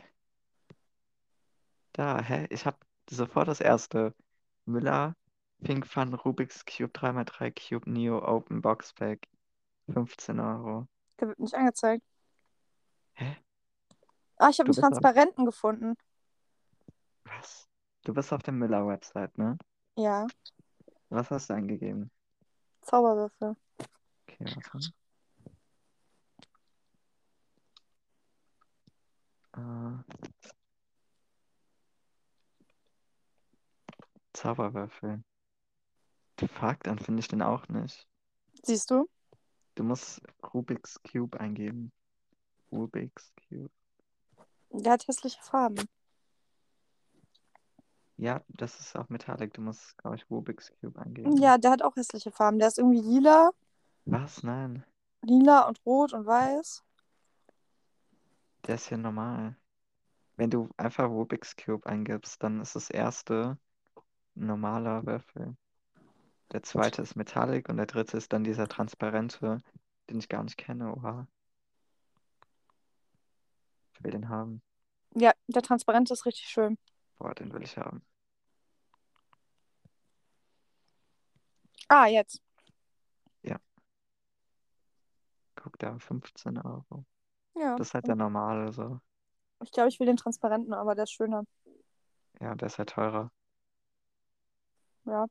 Da, 1.94 2.22
hä? 2.22 2.48
Ich 2.50 2.66
habe 2.66 2.78
sofort 3.10 3.48
das 3.48 3.62
erste. 3.62 4.14
Müller, 4.66 5.16
Pink 5.64 5.86
Fun, 5.86 6.14
Rubik's 6.14 6.66
Cube 6.66 6.92
3x3 6.94 7.52
Cube 7.52 7.90
Neo 7.90 8.20
Open 8.26 8.62
Box 8.62 8.94
Pack. 8.94 9.28
15 9.94 10.40
Euro. 10.40 10.88
Der 11.20 11.28
wird 11.28 11.40
nicht 11.40 11.54
angezeigt. 11.54 12.04
Hä? 13.14 13.36
Ah, 14.38 14.50
ich 14.50 14.58
habe 14.60 14.68
einen 14.68 14.68
bist 14.68 14.80
auf- 14.80 14.90
Transparenten 14.90 15.46
gefunden. 15.46 15.96
Was? 17.26 17.68
Du 18.04 18.14
bist 18.14 18.34
auf 18.34 18.44
der 18.44 18.54
Müller-Website, 18.54 19.38
ne? 19.38 19.58
Ja, 19.98 20.28
Was 21.10 21.30
hast 21.30 21.50
du 21.50 21.54
eingegeben? 21.54 22.12
Zauberwürfel. 22.82 23.56
Okay, 24.28 24.46
warte. 24.56 24.94
Äh, 29.56 30.14
Zauberwürfel. 34.34 35.24
Fuck, 36.40 36.84
dann 36.84 37.00
finde 37.00 37.20
ich 37.22 37.28
den 37.28 37.42
auch 37.42 37.68
nicht. 37.70 38.08
Siehst 38.64 38.92
du? 38.92 39.08
Du 39.76 39.84
musst 39.84 40.22
Rubik's 40.54 41.02
Cube 41.04 41.40
eingeben. 41.40 41.92
Rubik's 42.72 43.32
Cube. 43.48 43.72
Der 44.72 44.94
hat 44.94 45.08
hässliche 45.08 45.42
Farben. 45.42 45.88
Ja, 48.18 48.42
das 48.48 48.80
ist 48.80 48.96
auch 48.96 49.10
Metallic. 49.10 49.54
Du 49.54 49.62
musst, 49.62 49.98
glaube 49.98 50.16
ich, 50.16 50.30
Rubik's 50.30 50.72
Cube 50.80 51.00
eingeben. 51.00 51.36
Ja, 51.38 51.58
der 51.58 51.72
hat 51.72 51.82
auch 51.82 51.96
hässliche 51.96 52.32
Farben. 52.32 52.60
Der 52.60 52.68
ist 52.68 52.78
irgendwie 52.78 53.02
lila, 53.02 53.52
Was? 54.06 54.44
Nein. 54.44 54.84
lila 55.22 55.68
und 55.68 55.84
rot 55.86 56.14
und 56.14 56.26
weiß. 56.26 56.84
Der 58.68 58.76
ist 58.76 58.88
hier 58.88 58.98
normal. 58.98 59.58
Wenn 60.36 60.50
du 60.50 60.70
einfach 60.78 61.10
Rubik's 61.10 61.56
Cube 61.56 61.86
eingibst, 61.88 62.42
dann 62.44 62.62
ist 62.62 62.76
das 62.76 62.90
erste 62.90 63.58
ein 64.36 64.48
normaler 64.48 65.06
Würfel. 65.06 65.56
Der 66.52 66.64
zweite 66.64 67.02
ist 67.02 67.16
Metallic 67.16 67.70
und 67.70 67.78
der 67.78 67.86
dritte 67.88 68.18
ist 68.18 68.32
dann 68.34 68.44
dieser 68.44 68.68
transparente, 68.68 69.58
den 70.10 70.20
ich 70.20 70.30
gar 70.30 70.44
nicht 70.44 70.58
kenne. 70.58 70.94
Oha. 70.96 71.28
Ich 73.94 74.04
will 74.04 74.12
den 74.12 74.30
haben. 74.30 74.62
Ja, 75.16 75.34
der 75.48 75.62
transparente 75.62 76.14
ist 76.14 76.26
richtig 76.26 76.46
schön. 76.48 76.78
Boah, 77.18 77.34
den 77.34 77.54
will 77.54 77.64
ich 77.64 77.78
haben. 77.78 78.02
Ah, 81.88 82.08
jetzt. 82.08 82.42
Guck 85.64 85.80
da, 85.80 85.98
15 85.98 86.58
Euro. 86.58 87.06
Ja. 87.56 87.78
Das 87.78 87.88
ist 87.88 87.94
halt 87.94 88.08
der 88.08 88.16
normale 88.16 88.74
so. 88.74 89.00
Ich 89.64 89.72
glaube, 89.72 89.88
ich 89.88 90.00
will 90.00 90.08
den 90.08 90.18
transparenten, 90.18 90.74
aber 90.74 90.94
der 90.94 91.06
ist 91.06 91.14
schöner. 91.14 91.46
Ja, 92.42 92.54
der 92.56 92.66
ist 92.66 92.78
halt 92.78 92.90
teurer. 92.90 93.32
Ja. 95.06 95.26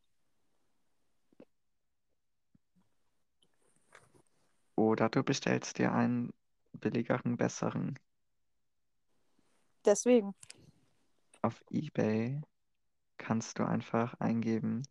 Oder 4.75 5.11
du 5.11 5.23
bestellst 5.23 5.79
dir 5.79 5.93
einen 5.93 6.33
billigeren, 6.73 7.37
besseren. 7.37 7.99
Deswegen. 9.85 10.35
Auf 11.43 11.63
eBay 11.71 12.41
kannst 13.19 13.59
du 13.59 13.65
einfach 13.65 14.15
eingeben. 14.21 14.85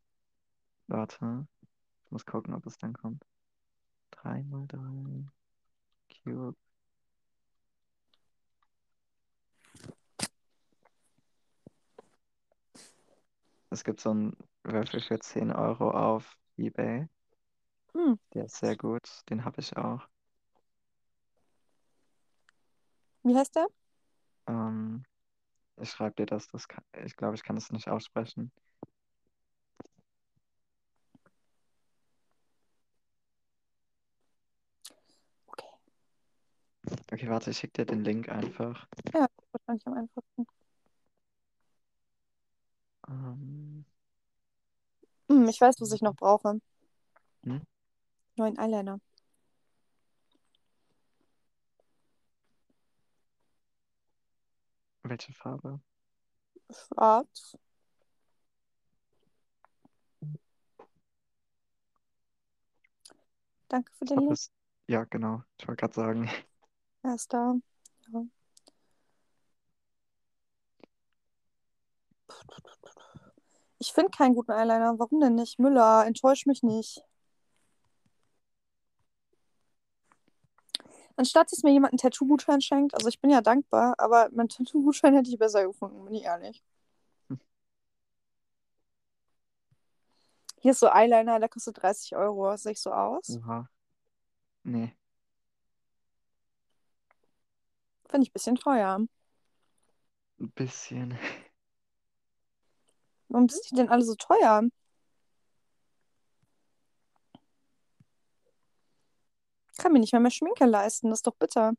Warte. 0.87 1.47
Ich 2.03 2.11
muss 2.11 2.25
gucken, 2.25 2.53
ob 2.53 2.65
es 2.65 2.77
dann 2.77 2.93
kommt. 2.93 3.25
3x3 4.11 5.25
Cube. 6.23 6.57
Es 13.69 13.85
gibt 13.85 14.01
so 14.01 14.09
einen 14.11 14.37
Würfel 14.63 14.99
für 14.99 15.19
10 15.19 15.53
Euro 15.53 15.91
auf 15.91 16.37
eBay. 16.57 17.07
Hm. 17.93 18.19
Der 18.33 18.45
ist 18.45 18.57
sehr 18.57 18.75
gut. 18.75 19.09
Den 19.29 19.45
habe 19.45 19.61
ich 19.61 19.77
auch. 19.77 20.05
Wie 23.23 23.35
heißt 23.35 23.55
der? 23.55 23.67
Ähm, 24.47 25.05
ich 25.81 25.89
schreibe 25.91 26.15
dir 26.15 26.25
das. 26.25 26.47
das 26.47 26.67
kann, 26.67 26.83
ich 27.05 27.15
glaube, 27.15 27.35
ich 27.35 27.43
kann 27.43 27.57
es 27.57 27.71
nicht 27.71 27.87
aussprechen. 27.89 28.51
Okay. 35.47 35.67
Okay, 37.11 37.29
warte, 37.29 37.51
ich 37.51 37.57
schicke 37.57 37.83
dir 37.83 37.85
den 37.85 38.03
Link 38.03 38.29
einfach. 38.29 38.87
Ja, 39.13 39.27
wahrscheinlich 39.51 39.87
am 39.87 39.93
einfachsten. 39.93 40.47
Ähm, 43.07 43.85
Hm, 45.29 45.47
ich 45.47 45.61
weiß, 45.61 45.75
was 45.79 45.91
ich 45.93 46.01
noch 46.01 46.15
brauche. 46.15 46.59
Hm? 47.45 47.61
Neuen 48.35 48.57
Eyeliner. 48.57 48.99
Welche 55.11 55.33
Farbe? 55.33 55.81
Schwarz. 56.71 57.57
Danke 63.67 63.91
für 63.93 64.05
den 64.05 64.17
Link. 64.19 64.29
das, 64.29 64.51
ja, 64.87 65.03
genau. 65.03 65.43
Ich 65.57 65.67
wollte 65.67 65.81
gerade 65.81 65.93
sagen. 65.93 66.29
Er 67.03 67.15
ist 67.15 67.33
da. 67.33 67.55
Ja. 68.13 68.23
Ich 73.79 73.91
finde 73.91 74.11
keinen 74.11 74.35
guten 74.35 74.51
Eyeliner. 74.51 74.99
Warum 74.99 75.19
denn 75.19 75.33
nicht? 75.33 75.57
Müller, 75.57 76.05
enttäusch 76.05 76.45
mich 76.45 76.61
nicht. 76.61 77.03
Anstatt 81.21 81.51
dass 81.51 81.61
mir 81.61 81.71
jemand 81.71 81.93
einen 81.93 81.99
Tattoo-Gutschein 81.99 82.61
schenkt, 82.61 82.95
also 82.95 83.07
ich 83.07 83.21
bin 83.21 83.29
ja 83.29 83.41
dankbar, 83.41 83.93
aber 83.99 84.31
meinen 84.31 84.49
Tattoo-Gutschein 84.49 85.13
hätte 85.13 85.29
ich 85.29 85.37
besser 85.37 85.67
gefunden, 85.67 86.03
bin 86.03 86.15
ich 86.15 86.23
ehrlich. 86.23 86.63
Hm. 87.27 87.39
Hier 90.61 90.71
ist 90.71 90.79
so 90.79 90.87
Eyeliner, 90.87 91.39
der 91.39 91.47
kostet 91.47 91.79
30 91.79 92.15
Euro. 92.15 92.57
Sehe 92.57 92.71
ich 92.71 92.81
so 92.81 92.91
aus? 92.91 93.37
Oha. 93.37 93.69
Nee, 94.63 94.95
Finde 98.09 98.23
ich 98.23 98.31
ein 98.31 98.33
bisschen 98.33 98.55
teuer. 98.55 98.97
ein 100.39 100.51
bisschen. 100.55 101.19
Warum 103.29 103.47
sind 103.47 103.69
die 103.69 103.75
denn 103.75 103.89
alle 103.89 104.03
so 104.03 104.15
teuer? 104.15 104.63
Kann 109.81 109.93
mir 109.93 109.99
nicht 109.99 110.11
mehr 110.13 110.21
mehr 110.21 110.29
Schminke 110.29 110.65
leisten, 110.65 111.09
das 111.09 111.19
ist 111.19 111.27
doch 111.27 111.35
bitter. 111.35 111.73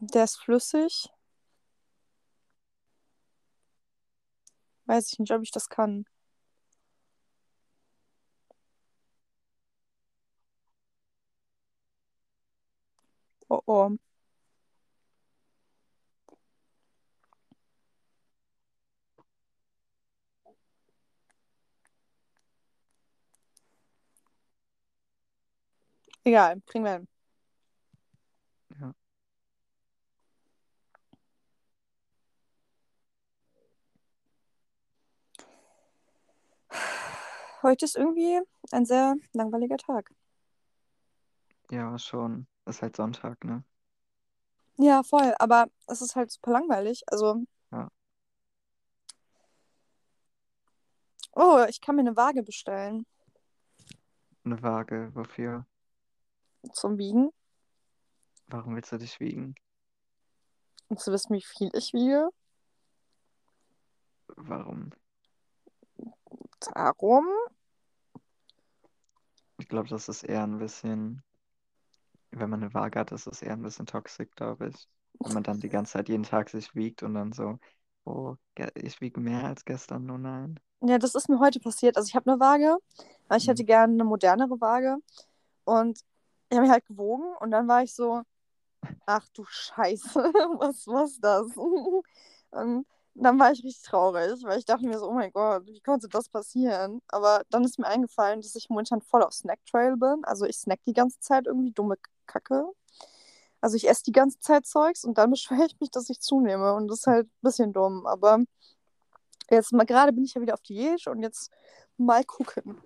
Der 0.00 0.24
ist 0.24 0.36
flüssig. 0.36 1.08
Weiß 4.86 5.10
ich 5.12 5.18
nicht, 5.18 5.32
ob 5.32 5.42
ich 5.42 5.50
das 5.52 5.68
kann. 5.70 6.04
Oh 13.50 13.60
oh. 13.66 14.09
Egal, 26.30 26.60
kriegen 26.64 26.84
wir 26.84 26.92
hin. 26.92 27.08
Ja. 28.80 28.94
Heute 37.62 37.84
ist 37.84 37.96
irgendwie 37.96 38.40
ein 38.70 38.86
sehr 38.86 39.16
langweiliger 39.32 39.76
Tag. 39.76 40.12
Ja, 41.68 41.98
schon. 41.98 42.46
Ist 42.64 42.80
halt 42.80 42.94
Sonntag, 42.94 43.42
ne? 43.42 43.64
Ja, 44.76 45.02
voll, 45.02 45.34
aber 45.40 45.66
es 45.88 46.00
ist 46.00 46.14
halt 46.14 46.30
super 46.30 46.52
langweilig. 46.52 47.02
Also. 47.08 47.42
Ja. 47.72 47.88
Oh, 51.32 51.64
ich 51.68 51.80
kann 51.80 51.96
mir 51.96 52.02
eine 52.02 52.16
Waage 52.16 52.44
bestellen 52.44 53.04
Eine 54.44 54.62
Waage. 54.62 55.10
Wofür? 55.14 55.66
Zum 56.72 56.98
Wiegen, 56.98 57.30
Warum 58.48 58.74
willst 58.74 58.90
du 58.92 58.98
dich 58.98 59.18
wiegen? 59.20 59.54
um 60.88 60.96
zu 60.96 61.12
wissen, 61.12 61.34
wie 61.34 61.42
viel 61.42 61.70
ich 61.72 61.92
wiege. 61.92 62.30
Warum? 64.36 64.90
Darum. 66.74 67.26
Ich 69.58 69.68
glaube, 69.68 69.88
das 69.88 70.08
ist 70.08 70.24
eher 70.24 70.42
ein 70.42 70.58
bisschen, 70.58 71.22
wenn 72.32 72.50
man 72.50 72.62
eine 72.62 72.74
Waage 72.74 72.98
hat, 72.98 73.12
ist 73.12 73.26
es 73.26 73.42
eher 73.42 73.52
ein 73.52 73.62
bisschen 73.62 73.86
toxisch, 73.86 74.28
glaube 74.34 74.68
ich. 74.68 74.88
Wenn 75.20 75.34
man 75.34 75.42
dann 75.42 75.60
die 75.60 75.68
ganze 75.68 75.92
Zeit 75.92 76.08
jeden 76.08 76.22
Tag 76.24 76.48
sich 76.48 76.74
wiegt 76.74 77.02
und 77.02 77.14
dann 77.14 77.32
so, 77.32 77.58
oh, 78.04 78.36
ich 78.74 79.00
wiege 79.00 79.20
mehr 79.20 79.44
als 79.44 79.64
gestern, 79.64 80.10
oh 80.10 80.18
nein. 80.18 80.58
Ja, 80.82 80.98
das 80.98 81.14
ist 81.14 81.28
mir 81.28 81.38
heute 81.40 81.60
passiert. 81.60 81.96
Also 81.96 82.08
ich 82.08 82.14
habe 82.16 82.30
eine 82.30 82.40
Waage, 82.40 82.76
aber 83.28 83.36
ich 83.36 83.46
Mhm. 83.46 83.50
hätte 83.50 83.64
gerne 83.64 83.92
eine 83.92 84.04
modernere 84.04 84.60
Waage. 84.60 84.96
Und 85.64 86.00
ich 86.50 86.56
habe 86.56 86.62
mich 86.66 86.72
halt 86.72 86.86
gewogen 86.86 87.34
und 87.40 87.52
dann 87.52 87.68
war 87.68 87.82
ich 87.82 87.94
so, 87.94 88.22
ach 89.06 89.26
du 89.34 89.44
Scheiße, 89.44 90.14
was 90.58 90.86
was 90.86 91.18
das? 91.20 91.46
Und 92.52 92.86
dann 93.14 93.38
war 93.38 93.52
ich 93.52 93.62
richtig 93.64 93.82
traurig, 93.82 94.42
weil 94.44 94.58
ich 94.58 94.64
dachte 94.64 94.86
mir 94.86 94.98
so, 94.98 95.08
oh 95.08 95.12
mein 95.12 95.32
Gott, 95.32 95.66
wie 95.66 95.80
konnte 95.80 96.08
das 96.08 96.28
passieren? 96.28 97.00
Aber 97.08 97.42
dann 97.50 97.64
ist 97.64 97.78
mir 97.78 97.86
eingefallen, 97.86 98.40
dass 98.40 98.54
ich 98.56 98.68
momentan 98.70 99.00
voll 99.02 99.22
auf 99.22 99.32
Snack-Trail 99.32 99.96
bin. 99.96 100.24
Also 100.24 100.46
ich 100.46 100.56
snack 100.58 100.80
die 100.86 100.92
ganze 100.92 101.20
Zeit 101.20 101.46
irgendwie 101.46 101.72
dumme 101.72 101.96
Kacke. 102.26 102.64
Also 103.60 103.76
ich 103.76 103.88
esse 103.88 104.04
die 104.04 104.12
ganze 104.12 104.38
Zeit 104.40 104.66
Zeugs 104.66 105.04
und 105.04 105.18
dann 105.18 105.30
beschwere 105.32 105.66
ich 105.66 105.78
mich, 105.80 105.90
dass 105.90 106.10
ich 106.10 106.20
zunehme. 106.20 106.74
Und 106.74 106.88
das 106.88 107.00
ist 107.00 107.06
halt 107.06 107.26
ein 107.26 107.42
bisschen 107.42 107.72
dumm. 107.72 108.06
Aber 108.06 108.38
jetzt 109.50 109.72
mal 109.72 109.86
gerade 109.86 110.12
bin 110.12 110.24
ich 110.24 110.34
ja 110.34 110.40
wieder 110.40 110.54
auf 110.54 110.62
Diät 110.62 111.06
und 111.06 111.22
jetzt 111.22 111.50
mal 111.98 112.24
gucken. 112.24 112.80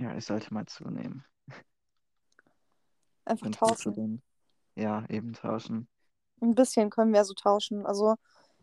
Ja, 0.00 0.16
ich 0.16 0.24
sollte 0.24 0.54
mal 0.54 0.64
zunehmen. 0.64 1.24
Einfach 3.26 3.46
zu 3.46 3.52
tauschen. 3.52 4.22
Ja, 4.74 5.04
eben 5.10 5.34
tauschen. 5.34 5.88
Ein 6.40 6.54
bisschen 6.54 6.88
können 6.88 7.12
wir 7.12 7.22
so 7.26 7.34
tauschen. 7.34 7.84
Also 7.84 8.16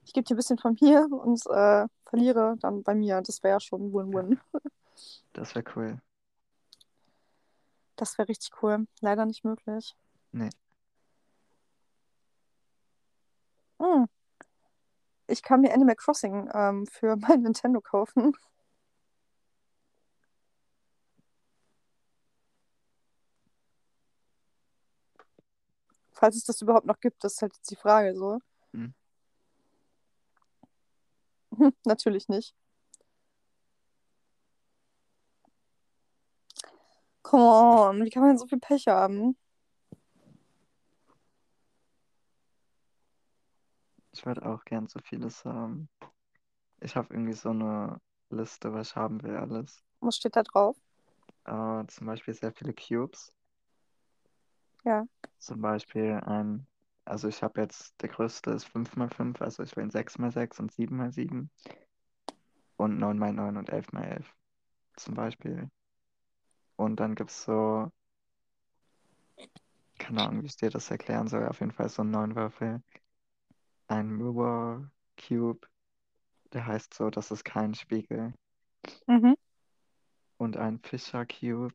ich 0.03 0.13
gebe 0.13 0.25
dir 0.25 0.33
ein 0.33 0.37
bisschen 0.37 0.57
von 0.57 0.75
mir 0.81 1.07
und 1.11 1.45
äh, 1.45 1.85
verliere 2.05 2.55
dann 2.59 2.81
bei 2.81 2.95
mir. 2.95 3.21
Das 3.21 3.43
wäre 3.43 3.55
ja 3.55 3.59
schon 3.59 3.93
Win-Win. 3.93 4.39
Das 5.33 5.53
wäre 5.53 5.63
cool. 5.75 6.01
Das 7.97 8.17
wäre 8.17 8.27
richtig 8.27 8.51
cool. 8.63 8.87
Leider 9.01 9.27
nicht 9.27 9.43
möglich. 9.43 9.95
Nee. 10.31 10.49
Hm. 13.79 14.07
ich 15.27 15.43
kann 15.43 15.61
mir 15.61 15.71
Animal 15.71 15.95
Crossing 15.95 16.49
ähm, 16.51 16.87
für 16.87 17.15
mein 17.15 17.43
Nintendo 17.43 17.79
kaufen. 17.79 18.33
Falls 26.17 26.35
es 26.35 26.45
das 26.45 26.61
überhaupt 26.63 26.87
noch 26.87 26.99
gibt, 26.99 27.23
das 27.23 27.33
ist 27.33 27.41
halt 27.43 27.53
jetzt 27.55 27.69
die 27.69 27.75
Frage 27.75 28.15
so. 28.15 28.39
Hm. 28.73 28.93
Natürlich 31.85 32.27
nicht. 32.27 32.55
Come 37.21 37.43
on, 37.43 38.03
wie 38.03 38.09
kann 38.09 38.23
man 38.23 38.31
denn 38.31 38.39
so 38.39 38.47
viel 38.47 38.59
Pech 38.59 38.87
haben? 38.87 39.37
Ich 44.11 44.25
würde 44.25 44.43
auch 44.43 44.63
gern 44.65 44.87
so 44.87 44.99
vieles 44.99 45.45
haben. 45.45 45.87
Ich 46.79 46.95
habe 46.95 47.13
irgendwie 47.13 47.33
so 47.33 47.49
eine 47.49 47.99
Liste, 48.29 48.73
was 48.73 48.89
ich 48.89 48.95
haben 48.95 49.21
will, 49.21 49.35
alles. 49.35 49.83
Was 49.99 50.15
steht 50.15 50.35
da 50.35 50.41
drauf? 50.41 50.77
Äh, 51.45 51.85
zum 51.87 52.07
Beispiel 52.07 52.33
sehr 52.33 52.53
viele 52.53 52.73
Cubes. 52.73 53.31
Ja. 54.87 55.05
Zum 55.39 55.59
Beispiel 55.59 56.13
ein, 56.25 56.65
also 57.03 57.27
ich 57.27 57.43
habe 57.43 57.59
jetzt, 57.59 58.01
der 58.01 58.07
größte 58.07 58.51
ist 58.51 58.67
5x5, 58.67 59.41
also 59.41 59.61
ich 59.61 59.75
will 59.75 59.83
ein 59.83 59.91
6x6 59.91 60.61
und 60.61 60.71
7x7 60.71 61.49
und 62.77 62.97
9x9 62.97 63.57
und 63.57 63.69
11x11 63.69 64.23
zum 64.95 65.13
Beispiel. 65.13 65.69
Und 66.77 67.01
dann 67.01 67.15
gibt 67.15 67.31
es 67.31 67.43
so, 67.43 67.91
keine 69.97 70.25
Ahnung, 70.25 70.43
wie 70.43 70.47
ich 70.47 70.55
dir 70.55 70.69
das 70.69 70.89
erklären 70.89 71.27
soll, 71.27 71.45
auf 71.49 71.59
jeden 71.59 71.73
Fall 71.73 71.89
so 71.89 72.03
ein 72.03 72.15
9-Würfel. 72.15 72.81
Ein 73.89 74.09
Mirror 74.11 74.89
Cube, 75.17 75.67
der 76.53 76.65
heißt 76.65 76.93
so, 76.93 77.09
das 77.09 77.29
ist 77.31 77.43
kein 77.43 77.75
Spiegel. 77.75 78.33
Mhm. 79.05 79.35
Und 80.37 80.55
ein 80.55 80.79
Fischer 80.79 81.25
Cube. 81.25 81.73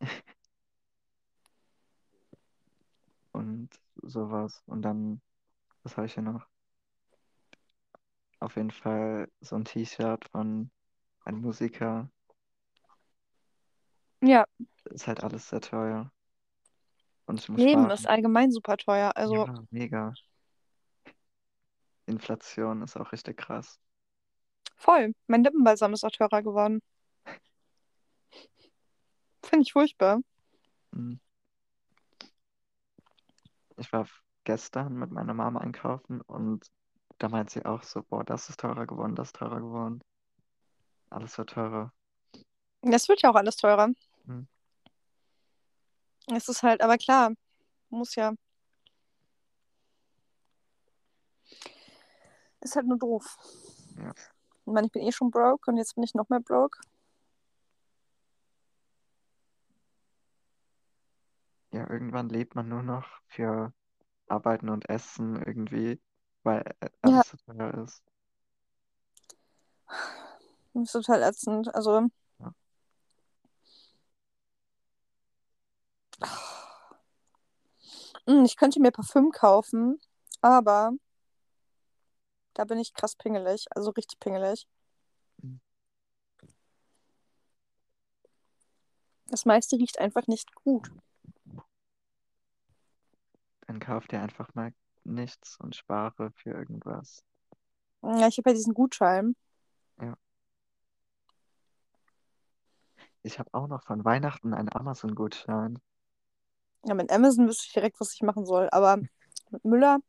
und 3.42 3.70
sowas. 4.02 4.62
Und 4.66 4.82
dann, 4.82 5.20
was 5.82 5.96
habe 5.96 6.06
ich 6.06 6.14
hier 6.14 6.22
noch? 6.22 6.46
Auf 8.40 8.56
jeden 8.56 8.70
Fall 8.70 9.28
so 9.40 9.56
ein 9.56 9.64
T-Shirt 9.64 10.28
von 10.30 10.70
einem 11.24 11.40
Musiker. 11.40 12.08
Ja, 14.20 14.44
Ist 14.90 15.08
halt 15.08 15.24
alles 15.24 15.48
sehr 15.48 15.60
teuer. 15.60 16.12
Und 17.26 17.40
ich 17.40 17.48
muss 17.48 17.60
Leben 17.60 17.82
sparen. 17.82 17.90
ist 17.90 18.08
allgemein 18.08 18.52
super 18.52 18.76
teuer. 18.76 19.12
Also, 19.16 19.46
Ja, 19.46 19.64
mega. 19.70 20.14
Inflation 22.06 22.82
ist 22.82 22.96
auch 22.96 23.10
richtig 23.10 23.38
krass. 23.38 23.80
voll. 24.76 25.14
Mein 25.28 25.44
Lippenbalsam 25.44 25.92
ist 25.94 26.04
auch 26.04 26.10
teurer 26.10 26.42
geworden. 26.42 26.82
Finde 29.44 29.62
ich 29.62 29.72
furchtbar. 29.72 30.20
Hm. 30.94 31.20
Ich 33.76 33.92
war 33.92 34.06
gestern 34.44 34.94
mit 34.94 35.10
meiner 35.10 35.34
Mama 35.34 35.60
einkaufen 35.60 36.20
und 36.20 36.70
da 37.18 37.28
meint 37.28 37.50
sie 37.50 37.64
auch 37.64 37.82
so, 37.82 38.02
boah, 38.02 38.24
das 38.24 38.48
ist 38.48 38.60
teurer 38.60 38.86
geworden, 38.86 39.14
das 39.14 39.28
ist 39.28 39.36
teurer 39.36 39.60
geworden. 39.60 40.02
Alles 41.10 41.36
wird 41.38 41.50
teurer. 41.50 41.92
Das 42.82 43.08
wird 43.08 43.22
ja 43.22 43.30
auch 43.30 43.36
alles 43.36 43.56
teurer. 43.56 43.90
Hm. 44.26 44.48
Es 46.34 46.48
ist 46.48 46.62
halt, 46.62 46.80
aber 46.80 46.98
klar, 46.98 47.32
muss 47.90 48.14
ja. 48.14 48.34
Ist 52.60 52.76
halt 52.76 52.86
nur 52.86 52.98
doof. 52.98 53.36
Ja. 53.96 54.10
Ich 54.10 54.72
meine, 54.72 54.86
ich 54.86 54.92
bin 54.92 55.02
eh 55.02 55.12
schon 55.12 55.30
broke 55.30 55.70
und 55.70 55.76
jetzt 55.76 55.94
bin 55.94 56.04
ich 56.04 56.14
noch 56.14 56.28
mehr 56.28 56.40
broke. 56.40 56.78
Ja, 61.72 61.88
irgendwann 61.90 62.28
lebt 62.28 62.54
man 62.54 62.68
nur 62.68 62.82
noch 62.82 63.06
für 63.28 63.72
Arbeiten 64.28 64.68
und 64.68 64.88
Essen 64.88 65.36
irgendwie, 65.42 66.00
weil 66.42 66.60
äh, 66.80 66.88
Ja. 67.06 67.22
alles 67.22 67.28
so 67.30 67.36
teuer 67.46 67.74
ist. 67.84 68.02
Das 70.74 70.84
ist 70.84 70.92
total 70.92 71.22
ätzend. 71.22 71.74
Also. 71.74 72.08
Ja. 72.38 72.54
Hm, 78.26 78.44
Ich 78.44 78.56
könnte 78.56 78.80
mir 78.80 78.90
Parfüm 78.92 79.30
kaufen, 79.32 80.00
aber 80.40 80.92
da 82.54 82.64
bin 82.64 82.78
ich 82.78 82.94
krass 82.94 83.16
pingelig. 83.16 83.66
Also 83.74 83.90
richtig 83.90 84.20
pingelig. 84.20 84.66
Mhm. 85.42 85.60
Das 89.26 89.44
meiste 89.46 89.76
riecht 89.76 89.98
einfach 89.98 90.26
nicht 90.26 90.54
gut. 90.54 90.90
Dann 93.66 93.80
kauf 93.80 94.06
dir 94.06 94.20
einfach 94.20 94.54
mal 94.54 94.72
nichts 95.04 95.58
und 95.58 95.74
spare 95.74 96.30
für 96.34 96.50
irgendwas. 96.50 97.24
Ja, 98.02 98.28
ich 98.28 98.38
habe 98.38 98.50
ja 98.50 98.54
diesen 98.54 98.74
Gutschein. 98.74 99.34
Ich 103.24 103.38
habe 103.38 103.48
auch 103.52 103.68
noch 103.68 103.84
von 103.84 104.04
Weihnachten 104.04 104.52
einen 104.52 104.68
Amazon-Gutschein. 104.74 105.78
Ja, 106.84 106.94
mit 106.94 107.12
Amazon 107.12 107.46
wüsste 107.46 107.66
ich 107.66 107.72
direkt, 107.72 108.00
was 108.00 108.12
ich 108.12 108.22
machen 108.22 108.44
soll. 108.44 108.68
Aber 108.72 108.96
mit 109.50 109.64
Müller, 109.64 110.00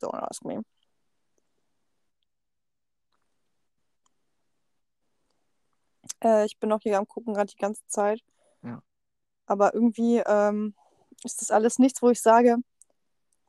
don't 0.00 0.14
ask 0.14 0.44
me. 0.44 0.62
Äh, 6.22 6.46
ich 6.46 6.58
bin 6.58 6.72
auch 6.72 6.80
hier 6.80 6.98
am 6.98 7.06
Gucken 7.06 7.34
gerade 7.34 7.52
die 7.52 7.60
ganze 7.60 7.86
Zeit. 7.86 8.22
Ja. 8.62 8.82
Aber 9.44 9.74
irgendwie 9.74 10.22
ähm, 10.26 10.74
ist 11.24 11.40
das 11.40 11.50
alles 11.50 11.78
nichts, 11.78 12.02
wo 12.02 12.10
ich 12.10 12.20
sage, 12.20 12.56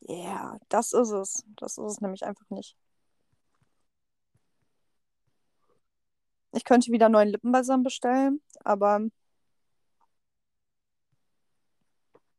ja, 0.02 0.16
yeah, 0.16 0.60
das 0.70 0.94
ist 0.94 1.12
es. 1.12 1.44
Das 1.58 1.78
ist 1.78 1.86
es 1.86 2.02
nämlich 2.02 2.26
einfach 2.26 2.50
nicht. 2.50 2.76
Ich 6.52 6.64
könnte 6.64 6.92
wieder 6.92 7.10
neuen 7.10 7.30
Lippenbalsam 7.30 7.84
bestellen, 7.84 8.42
aber 8.64 9.02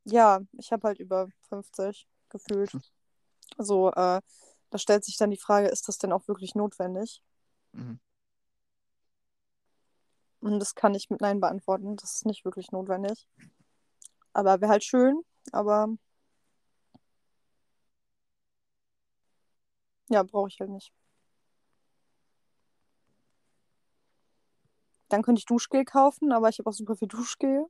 ja, 0.05 0.41
ich 0.59 0.73
habe 0.73 0.89
halt 0.89 0.99
über 0.99 1.29
50 1.49 2.09
gefühlt. 2.29 2.73
Hm. 2.73 2.83
So, 3.59 3.91
äh, 3.91 4.21
da 4.71 4.79
stellt 4.79 5.05
sich 5.05 5.17
dann 5.17 5.31
die 5.31 5.37
Frage, 5.37 5.69
ist 5.69 5.89
das 5.89 5.99
denn 5.99 6.13
auch 6.13 6.27
wirklich 6.29 6.55
notwendig? 6.55 7.23
Mhm. 7.73 8.01
Und 10.41 10.59
das 10.59 10.75
kann 10.75 10.95
ich 10.95 11.11
mit 11.11 11.21
Nein 11.21 11.41
beantworten. 11.41 11.97
Das 11.97 12.15
ist 12.17 12.27
nicht 12.27 12.45
wirklich 12.45 12.73
notwendig. 12.73 13.29
Aber 14.33 14.61
wäre 14.61 14.71
halt 14.71 14.85
schön, 14.85 15.23
aber 15.53 15.89
ja, 20.09 20.23
brauche 20.23 20.49
ich 20.49 20.59
halt 20.61 20.71
nicht. 20.71 20.93
Dann 25.09 25.23
könnte 25.23 25.41
ich 25.41 25.47
Duschgel 25.47 25.85
kaufen, 25.85 26.33
aber 26.33 26.49
ich 26.49 26.59
habe 26.59 26.71
auch 26.71 26.75
super 26.75 26.95
viel 26.97 27.09
Duschgel. 27.09 27.67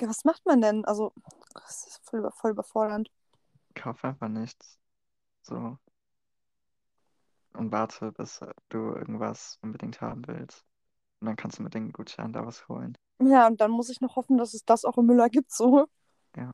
Ja, 0.00 0.08
was 0.08 0.24
macht 0.24 0.46
man 0.46 0.62
denn? 0.62 0.84
Also, 0.86 1.12
das 1.52 1.86
ist 1.86 2.00
voll, 2.02 2.20
über- 2.20 2.32
voll 2.32 2.52
überfordernd. 2.52 3.10
Kauf 3.74 4.02
einfach 4.02 4.28
nichts. 4.28 4.78
So. 5.42 5.76
Und 7.52 7.70
warte, 7.72 8.12
bis 8.12 8.40
du 8.70 8.78
irgendwas 8.94 9.58
unbedingt 9.60 10.00
haben 10.00 10.26
willst. 10.26 10.64
Und 11.20 11.26
dann 11.26 11.36
kannst 11.36 11.58
du 11.58 11.62
mit 11.62 11.74
dem 11.74 11.92
Gutschein 11.92 12.32
da 12.32 12.46
was 12.46 12.66
holen. 12.68 12.96
Ja, 13.20 13.46
und 13.46 13.60
dann 13.60 13.70
muss 13.70 13.90
ich 13.90 14.00
noch 14.00 14.16
hoffen, 14.16 14.38
dass 14.38 14.54
es 14.54 14.64
das 14.64 14.84
auch 14.84 14.96
im 14.96 15.06
Müller 15.06 15.28
gibt, 15.28 15.52
so. 15.52 15.86
Ja. 16.36 16.52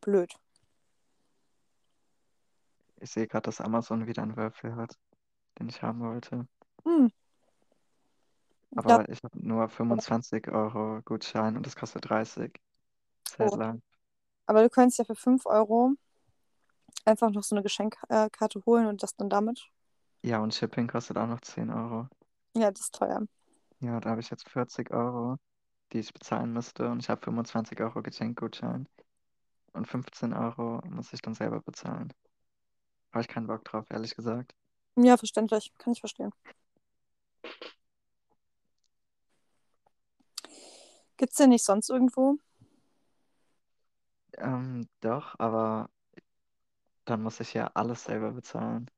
Blöd. 0.00 0.32
Ich 3.00 3.10
sehe 3.10 3.28
gerade, 3.28 3.44
dass 3.44 3.60
Amazon 3.60 4.06
wieder 4.08 4.22
einen 4.22 4.36
Würfel 4.36 4.74
hat, 4.74 4.98
den 5.58 5.68
ich 5.68 5.82
haben 5.82 6.00
wollte. 6.00 6.48
Hm. 6.84 7.10
Aber 8.74 9.08
ich 9.08 9.22
habe 9.22 9.38
nur 9.38 9.68
25 9.68 10.48
Euro 10.48 11.00
Gutschein 11.04 11.56
und 11.56 11.64
das 11.64 11.76
kostet 11.76 12.08
30. 12.08 12.52
Sad 13.28 13.52
Oh. 13.52 13.56
life. 13.56 13.80
Aber 14.46 14.62
du 14.62 14.70
könntest 14.70 14.98
ja 14.98 15.04
für 15.04 15.14
5 15.14 15.46
Euro 15.46 15.92
einfach 17.04 17.30
noch 17.30 17.42
so 17.42 17.54
eine 17.54 17.62
Geschenkkarte 17.62 18.62
holen 18.66 18.86
und 18.86 19.02
das 19.02 19.16
dann 19.16 19.30
damit. 19.30 19.68
Ja, 20.22 20.38
und 20.40 20.54
Shipping 20.54 20.88
kostet 20.88 21.16
auch 21.16 21.26
noch 21.26 21.40
10 21.40 21.70
Euro. 21.70 22.08
Ja, 22.54 22.70
das 22.70 22.82
ist 22.82 22.94
teuer. 22.94 23.22
Ja, 23.80 24.00
da 24.00 24.10
habe 24.10 24.20
ich 24.20 24.30
jetzt 24.30 24.48
40 24.48 24.90
Euro, 24.90 25.36
die 25.92 26.00
ich 26.00 26.12
bezahlen 26.12 26.52
müsste. 26.52 26.88
Und 26.90 27.00
ich 27.00 27.08
habe 27.08 27.20
25 27.22 27.80
Euro 27.80 28.02
Geschenkgutschein. 28.02 28.88
Und 29.72 29.86
15 29.86 30.32
Euro 30.32 30.80
muss 30.88 31.12
ich 31.12 31.22
dann 31.22 31.34
selber 31.34 31.60
bezahlen. 31.60 32.12
Habe 33.12 33.22
ich 33.22 33.28
keinen 33.28 33.46
Bock 33.46 33.64
drauf, 33.64 33.86
ehrlich 33.90 34.16
gesagt. 34.16 34.54
Ja, 34.96 35.16
verständlich. 35.16 35.72
Kann 35.78 35.92
ich 35.92 36.00
verstehen. 36.00 36.32
Gibt's 41.16 41.36
den 41.36 41.50
nicht 41.50 41.64
sonst 41.64 41.90
irgendwo? 41.90 42.38
Ähm, 44.36 44.88
doch, 45.00 45.34
aber 45.38 45.90
dann 47.10 47.22
muss 47.22 47.40
ich 47.40 47.54
ja 47.54 47.68
alles 47.74 48.04
selber 48.04 48.32
bezahlen. 48.32 48.90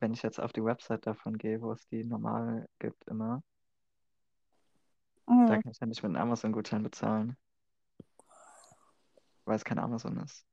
Wenn 0.00 0.12
ich 0.14 0.22
jetzt 0.22 0.40
auf 0.40 0.52
die 0.52 0.64
Website 0.64 1.06
davon 1.06 1.38
gehe, 1.38 1.60
wo 1.60 1.72
es 1.72 1.86
die 1.88 2.04
normal 2.04 2.68
gibt 2.78 3.04
immer, 3.06 3.42
da 5.46 5.56
Hm. 5.56 5.58
kann 5.58 5.72
ich 5.72 5.80
ja 5.80 5.86
nicht 5.88 6.02
mit 6.02 6.10
einem 6.14 6.22
Amazon-Gutschein 6.22 6.82
bezahlen, 6.84 7.36
weil 9.44 9.56
es 9.56 9.64
kein 9.64 9.78
Amazon 9.80 10.18
ist. 10.18 10.46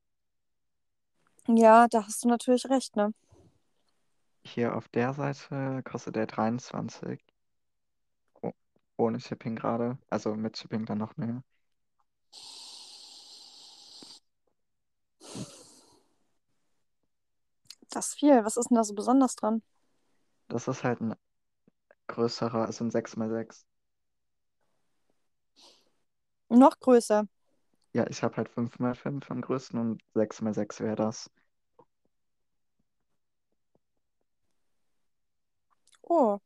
Ja, 1.48 1.88
da 1.88 2.06
hast 2.06 2.24
du 2.24 2.28
natürlich 2.28 2.70
recht, 2.70 2.96
ne? 2.96 3.14
Hier 4.46 4.78
auf 4.78 4.88
der 4.88 5.14
Seite 5.14 5.84
kostet 5.84 6.16
der 6.16 6.26
23 6.26 7.22
oh, 8.42 8.54
ohne 8.98 9.20
Shipping 9.20 9.56
gerade, 9.58 9.98
also 10.10 10.36
mit 10.36 10.58
Shipping 10.58 10.86
dann 10.86 11.00
noch 11.00 11.18
mehr. 11.18 11.44
Das 17.96 18.10
ist 18.10 18.20
viel. 18.20 18.46
Was 18.46 18.58
ist 18.58 18.70
denn 18.70 18.76
da 18.76 18.84
so 18.84 18.94
besonders 18.94 19.36
dran? 19.36 19.64
Das 20.48 20.68
ist 20.68 20.84
halt 20.84 21.02
ein 21.02 21.14
größerer, 22.08 22.66
also 22.66 22.84
ein 22.86 22.92
6x6. 22.92 23.66
Noch 26.50 26.80
größer. 26.80 27.28
Ja, 27.94 28.06
ich 28.08 28.22
habe 28.22 28.38
halt 28.38 28.50
5x5 28.50 29.32
am 29.32 29.42
größten 29.42 29.80
und 29.80 30.04
6x6 30.14 30.82
wäre 30.82 30.96
das. 30.96 31.32
Oh, 36.10 36.40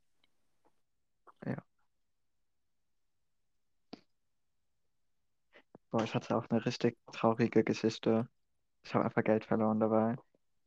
Ja. 1.45 1.63
Boah, 5.91 6.03
ich 6.03 6.15
hatte 6.15 6.35
auch 6.35 6.49
eine 6.49 6.65
richtig 6.65 6.97
traurige 7.11 7.63
Geschichte. 7.63 8.27
Ich 8.83 8.95
habe 8.95 9.05
einfach 9.05 9.23
Geld 9.23 9.45
verloren 9.45 9.79
dabei. 9.81 10.15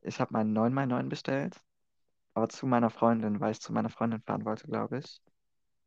Ich 0.03 0.19
habe 0.21 0.33
meinen 0.33 0.53
9x9 0.53 1.09
bestellt, 1.09 1.59
aber 2.35 2.49
zu 2.49 2.67
meiner 2.67 2.89
Freundin, 2.91 3.39
weil 3.41 3.51
ich 3.53 3.61
zu 3.61 3.73
meiner 3.73 3.89
Freundin 3.91 4.21
fahren 4.23 4.45
wollte, 4.45 4.67
glaube 4.67 4.99
ich. 4.99 5.21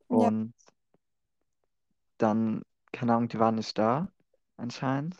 ja. 0.09 0.31
Und 0.31 0.53
dann, 2.17 2.61
keine 2.91 3.13
Ahnung, 3.15 3.29
die 3.29 3.39
waren 3.39 3.55
nicht 3.55 3.77
da, 3.77 4.11
anscheinend. 4.57 5.15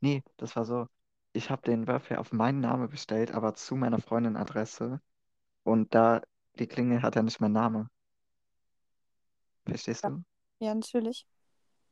Nee, 0.00 0.22
das 0.36 0.56
war 0.56 0.64
so. 0.64 0.86
Ich 1.32 1.50
habe 1.50 1.62
den 1.62 1.86
Würfel 1.86 2.16
auf 2.16 2.32
meinen 2.32 2.60
Namen 2.60 2.88
bestellt, 2.88 3.30
aber 3.32 3.54
zu 3.54 3.76
meiner 3.76 4.00
Freundin 4.00 4.36
Adresse. 4.36 5.00
Und 5.64 5.94
da, 5.94 6.22
die 6.58 6.68
Klingel 6.68 7.02
hat 7.02 7.16
ja 7.16 7.22
nicht 7.24 7.40
meinen 7.40 7.54
Namen. 7.54 7.90
Verstehst 9.66 10.04
Ja, 10.04 10.08
du? 10.08 10.24
ja, 10.60 10.74
natürlich. 10.74 11.26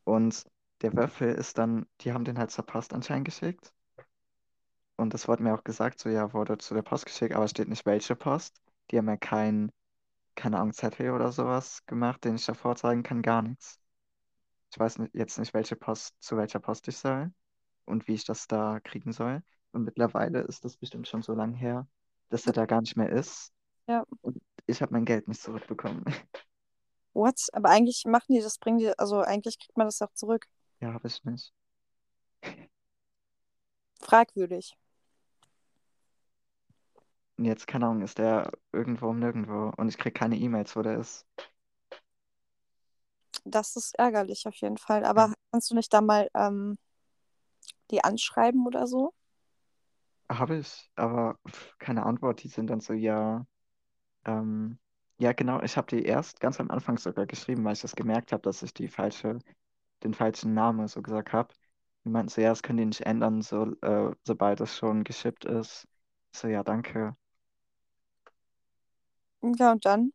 Und 0.04 0.44
der 0.80 0.94
Würfel 0.96 1.34
ist 1.34 1.58
dann, 1.58 1.84
die 2.00 2.12
haben 2.14 2.24
den 2.24 2.38
halt 2.38 2.50
zur 2.50 2.64
Post 2.64 2.94
anscheinend 2.94 3.26
geschickt. 3.26 3.73
Und 4.96 5.14
das 5.14 5.26
wurde 5.28 5.42
mir 5.42 5.54
auch 5.54 5.64
gesagt, 5.64 5.98
so 5.98 6.08
ja, 6.08 6.32
wurde 6.32 6.58
zu 6.58 6.74
der 6.74 6.82
Post 6.82 7.06
geschickt, 7.06 7.34
aber 7.34 7.48
steht 7.48 7.68
nicht 7.68 7.84
welche 7.86 8.14
Post. 8.16 8.60
Die 8.90 8.98
haben 8.98 9.08
ja 9.08 9.16
kein, 9.16 9.72
keine 10.34 10.58
Ahnung, 10.58 10.72
Zettel 10.72 11.10
oder 11.10 11.32
sowas 11.32 11.84
gemacht, 11.86 12.24
den 12.24 12.36
ich 12.36 12.46
da 12.46 12.54
vorzeigen 12.54 13.02
kann, 13.02 13.22
gar 13.22 13.42
nichts. 13.42 13.80
Ich 14.72 14.78
weiß 14.78 14.98
nicht, 14.98 15.14
jetzt 15.14 15.38
nicht, 15.38 15.54
welche 15.54 15.76
Post, 15.76 16.14
zu 16.20 16.36
welcher 16.36 16.60
Post 16.60 16.88
ich 16.88 16.96
soll 16.96 17.32
und 17.84 18.08
wie 18.08 18.14
ich 18.14 18.24
das 18.24 18.46
da 18.46 18.80
kriegen 18.80 19.12
soll. 19.12 19.42
Und 19.72 19.84
mittlerweile 19.84 20.40
ist 20.42 20.64
das 20.64 20.76
bestimmt 20.76 21.08
schon 21.08 21.22
so 21.22 21.34
lange 21.34 21.56
her, 21.56 21.86
dass 22.28 22.46
er 22.46 22.52
da 22.52 22.66
gar 22.66 22.80
nicht 22.80 22.96
mehr 22.96 23.10
ist. 23.10 23.52
Ja. 23.86 24.04
Und 24.22 24.40
ich 24.66 24.80
habe 24.82 24.92
mein 24.92 25.04
Geld 25.04 25.28
nicht 25.28 25.42
zurückbekommen. 25.42 26.04
What? 27.12 27.40
Aber 27.52 27.70
eigentlich 27.70 28.04
machen 28.06 28.34
die 28.34 28.40
das, 28.40 28.58
bringen 28.58 28.78
die, 28.78 28.96
also 28.98 29.20
eigentlich 29.20 29.58
kriegt 29.58 29.76
man 29.76 29.86
das 29.86 30.02
auch 30.02 30.12
zurück. 30.14 30.46
Ja, 30.80 30.92
habe 30.92 31.06
ich 31.06 31.22
nicht. 31.24 31.52
Fragwürdig. 34.00 34.76
Und 37.36 37.44
jetzt, 37.46 37.66
keine 37.66 37.86
Ahnung, 37.86 38.02
ist 38.02 38.18
der 38.18 38.52
irgendwo 38.72 39.08
um 39.08 39.18
nirgendwo 39.18 39.72
und 39.76 39.88
ich 39.88 39.98
kriege 39.98 40.12
keine 40.12 40.36
E-Mails, 40.36 40.76
wo 40.76 40.82
der 40.82 40.98
ist. 40.98 41.26
Das 43.44 43.76
ist 43.76 43.94
ärgerlich 43.98 44.46
auf 44.46 44.54
jeden 44.56 44.78
Fall. 44.78 45.04
Aber 45.04 45.28
Ja. 45.28 45.34
kannst 45.50 45.70
du 45.70 45.74
nicht 45.74 45.92
da 45.92 46.00
mal 46.00 46.28
ähm, 46.34 46.78
die 47.90 48.02
anschreiben 48.04 48.66
oder 48.66 48.86
so? 48.86 49.12
Habe 50.30 50.56
ich, 50.56 50.90
aber 50.96 51.38
keine 51.78 52.04
Antwort. 52.06 52.42
Die 52.42 52.48
sind 52.48 52.68
dann 52.68 52.80
so, 52.80 52.92
ja, 52.92 53.46
ähm, 54.26 54.78
ja, 55.18 55.32
genau. 55.32 55.62
Ich 55.62 55.76
habe 55.76 55.88
die 55.88 56.04
erst 56.04 56.40
ganz 56.40 56.60
am 56.60 56.70
Anfang 56.70 56.98
sogar 56.98 57.26
geschrieben, 57.26 57.64
weil 57.64 57.74
ich 57.74 57.82
das 57.82 57.96
gemerkt 57.96 58.32
habe, 58.32 58.42
dass 58.42 58.62
ich 58.62 58.74
die 58.74 58.88
falsche, 58.88 59.38
den 60.04 60.14
falschen 60.14 60.54
Namen 60.54 60.88
so 60.88 61.02
gesagt 61.02 61.32
habe. 61.32 61.54
Die 62.04 62.10
meinten 62.10 62.30
so, 62.30 62.40
ja, 62.40 62.50
das 62.50 62.62
können 62.62 62.78
die 62.78 62.86
nicht 62.86 63.02
ändern, 63.02 63.42
so, 63.42 63.74
äh, 63.82 64.14
sobald 64.24 64.60
es 64.60 64.76
schon 64.76 65.04
geschippt 65.04 65.44
ist. 65.46 65.86
So, 66.34 66.48
ja, 66.48 66.62
danke. 66.64 67.16
Ja, 69.44 69.70
und 69.72 69.84
dann? 69.84 70.12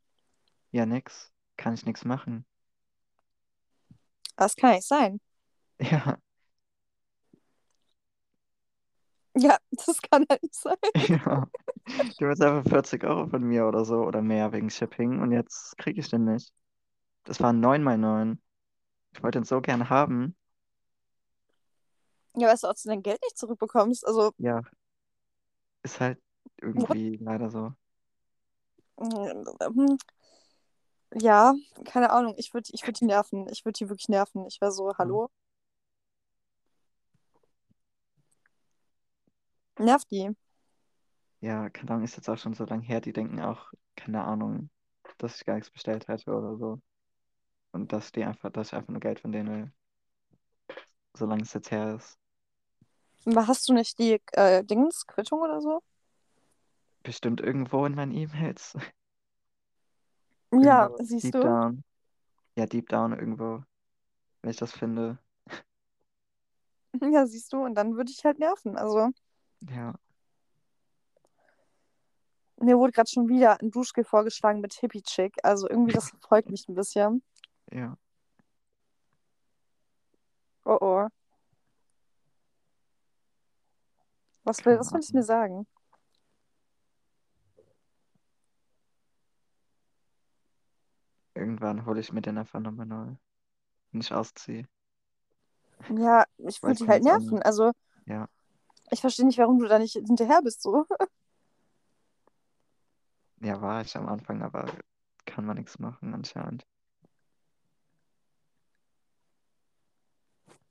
Ja, 0.71 0.87
nix. 0.87 1.31
Kann 1.57 1.75
ich 1.75 1.85
nichts 1.85 2.05
machen. 2.05 2.43
Das 4.37 4.55
kann 4.55 4.71
nicht 4.71 4.87
sein. 4.87 5.19
Ja, 5.91 6.19
Ja, 9.35 9.57
das 9.71 10.01
kann 10.01 10.25
halt 10.29 10.43
nicht 10.43 10.55
sein. 10.55 10.75
ja. 10.95 11.47
Du 12.19 12.27
willst 12.27 12.41
einfach 12.43 12.69
40 12.69 13.03
Euro 13.03 13.27
von 13.27 13.43
mir 13.43 13.67
oder 13.67 13.85
so 13.85 14.03
oder 14.05 14.21
mehr 14.21 14.51
wegen 14.53 14.69
Shipping 14.69 15.19
und 15.21 15.31
jetzt 15.31 15.77
kriege 15.77 15.99
ich 15.99 16.09
den 16.09 16.25
nicht. 16.25 16.53
Das 17.25 17.41
waren 17.41 17.59
9 17.61 17.83
mal 17.83 17.97
9. 17.97 18.41
Ich 19.13 19.23
wollte 19.23 19.39
den 19.39 19.45
so 19.45 19.61
gern 19.61 19.89
haben. 19.89 20.35
Ja, 22.35 22.47
weißt 22.47 22.63
du, 22.63 22.67
ob 22.69 22.75
du 22.81 22.89
dein 22.89 23.03
Geld 23.03 23.19
nicht 23.23 23.37
zurückbekommst. 23.37 24.05
Also, 24.07 24.31
Ja, 24.37 24.61
ist 25.83 25.99
halt 25.99 26.19
irgendwie 26.61 27.17
leider 27.17 27.49
so. 27.49 27.73
Ähm, 28.99 29.97
ja, 31.13 31.55
keine 31.85 32.11
Ahnung. 32.11 32.35
Ich 32.37 32.53
würde 32.53 32.69
ich 32.71 32.85
würd 32.85 32.99
die 32.99 33.05
nerven. 33.05 33.47
Ich 33.49 33.65
würde 33.65 33.77
die 33.77 33.89
wirklich 33.89 34.09
nerven. 34.09 34.45
Ich 34.47 34.61
wäre 34.61 34.71
so, 34.71 34.93
hallo? 34.97 35.29
Nerv 39.79 40.05
die. 40.05 40.35
Ja, 41.41 41.69
keine 41.69 41.91
Ahnung, 41.91 42.03
ist 42.03 42.17
jetzt 42.17 42.29
auch 42.29 42.37
schon 42.37 42.53
so 42.53 42.65
lange 42.65 42.83
her. 42.83 42.99
Die 43.01 43.13
denken 43.13 43.39
auch, 43.41 43.71
keine 43.95 44.23
Ahnung, 44.23 44.69
dass 45.17 45.37
ich 45.37 45.45
gar 45.45 45.55
nichts 45.55 45.71
bestellt 45.71 46.07
hätte 46.07 46.31
oder 46.31 46.57
so. 46.57 46.81
Und 47.71 47.93
dass 47.93 48.11
die 48.11 48.23
einfach, 48.23 48.51
dass 48.51 48.67
ich 48.67 48.73
einfach 48.73 48.89
nur 48.89 48.99
Geld 48.99 49.19
von 49.21 49.31
denen 49.31 49.49
will. 49.49 49.71
Solange 51.13 51.43
es 51.43 51.53
jetzt 51.53 51.71
her 51.71 51.95
ist. 51.95 52.17
Aber 53.25 53.47
hast 53.47 53.67
du 53.69 53.73
nicht 53.73 53.97
die 53.99 54.21
äh, 54.33 54.63
Dings, 54.63 55.05
Quittung 55.07 55.41
oder 55.41 55.61
so? 55.61 55.81
Bestimmt 57.03 57.41
irgendwo 57.41 57.85
in 57.85 57.95
meinen 57.95 58.11
E-Mails. 58.13 58.75
Ja, 60.51 60.85
Irgendwo 60.85 61.03
siehst 61.03 61.25
deep 61.25 61.33
du? 61.35 61.41
down. 61.41 61.83
Ja, 62.55 62.65
deep 62.65 62.89
down 62.89 63.13
irgendwo. 63.13 63.63
Wenn 64.41 64.49
ich 64.51 64.57
das 64.57 64.71
finde. 64.71 65.19
Ja, 67.01 67.25
siehst 67.27 67.53
du. 67.53 67.57
Und 67.63 67.75
dann 67.75 67.95
würde 67.95 68.11
ich 68.11 68.25
halt 68.25 68.39
nerven. 68.39 68.75
Also, 68.75 69.11
Ja, 69.69 69.93
mir 72.57 72.77
wurde 72.77 72.91
gerade 72.91 73.09
schon 73.09 73.27
wieder 73.29 73.59
ein 73.61 73.71
Duschgel 73.71 74.03
vorgeschlagen 74.03 74.61
mit 74.61 74.73
Hippie 74.73 75.01
Chick. 75.01 75.35
Also 75.43 75.69
irgendwie, 75.69 75.93
das 75.93 76.09
verfolgt 76.09 76.49
mich 76.49 76.67
ein 76.67 76.75
bisschen. 76.75 77.23
ja. 77.71 77.97
Oh 80.65 80.77
oh. 80.81 81.09
Was 84.43 84.65
will, 84.65 84.77
was 84.79 84.91
will 84.93 85.01
ich 85.01 85.13
mir 85.13 85.23
sagen? 85.23 85.67
Irgendwann 91.39 91.85
hole 91.85 92.01
ich 92.01 92.11
mir 92.11 92.21
den 92.21 92.37
einfach 92.37 92.59
nochmal 92.59 92.85
neu. 92.85 93.15
Wenn 93.91 94.01
ich 94.01 94.13
ausziehe. 94.13 94.67
Ja, 95.89 96.25
ich 96.37 96.61
würde 96.61 96.73
ich 96.73 96.79
die 96.79 96.85
kann 96.85 96.93
halt 96.95 97.03
nerven. 97.03 97.35
nicht- 97.35 97.45
Also, 97.45 97.71
Ja, 98.05 98.27
ich 98.91 98.99
verstehe 98.99 99.25
nicht, 99.25 99.37
warum 99.39 99.59
du 99.59 99.67
da 99.67 99.79
nicht 99.79 99.93
hinterher 99.93 100.41
bist 100.41 100.61
so. 100.61 100.85
ja, 103.41 103.61
war 103.61 103.81
ich 103.81 103.95
am 103.95 104.09
Anfang, 104.09 104.41
aber 104.41 104.65
kann 105.25 105.45
man 105.45 105.55
nichts 105.57 105.79
machen 105.79 106.13
anscheinend. 106.13 106.65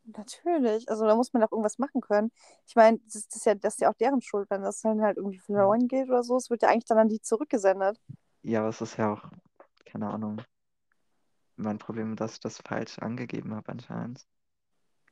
Natürlich. 0.05 0.89
Also, 0.89 1.05
da 1.07 1.15
muss 1.17 1.33
man 1.33 1.43
doch 1.43 1.53
irgendwas 1.53 1.79
machen 1.79 2.01
können. 2.01 2.31
Ich 2.67 2.75
meine, 2.77 2.99
das, 3.05 3.27
das, 3.29 3.37
ist 3.37 3.47
ja, 3.47 3.55
das 3.55 3.75
ist 3.75 3.81
ja 3.81 3.91
auch 3.91 3.95
deren 3.97 4.21
Schuld, 4.23 4.49
wenn 4.51 4.63
das 4.63 4.81
dann 4.81 5.03
halt 5.03 5.17
irgendwie 5.19 5.39
verloren 5.39 5.87
geht 5.89 6.09
oder 6.09 6.23
so. 6.23 6.37
Es 6.37 6.49
wird 6.51 6.63
ja 6.63 6.69
eigentlich 6.69 6.87
dann 6.87 6.99
an 6.99 7.09
die 7.09 7.21
zurückgesendet. 7.21 8.01
Ja, 8.43 8.61
aber 8.61 8.69
es 8.71 8.81
ist 8.81 8.97
ja 8.97 9.13
auch, 9.13 9.25
keine 9.85 10.09
Ahnung, 10.09 10.41
mein 11.59 11.79
Problem, 11.79 12.17
dass 12.17 12.35
ich 12.35 12.41
das 12.41 12.59
falsch 12.59 12.99
angegeben 12.99 13.55
habe 13.55 13.71
anscheinend. 13.73 14.27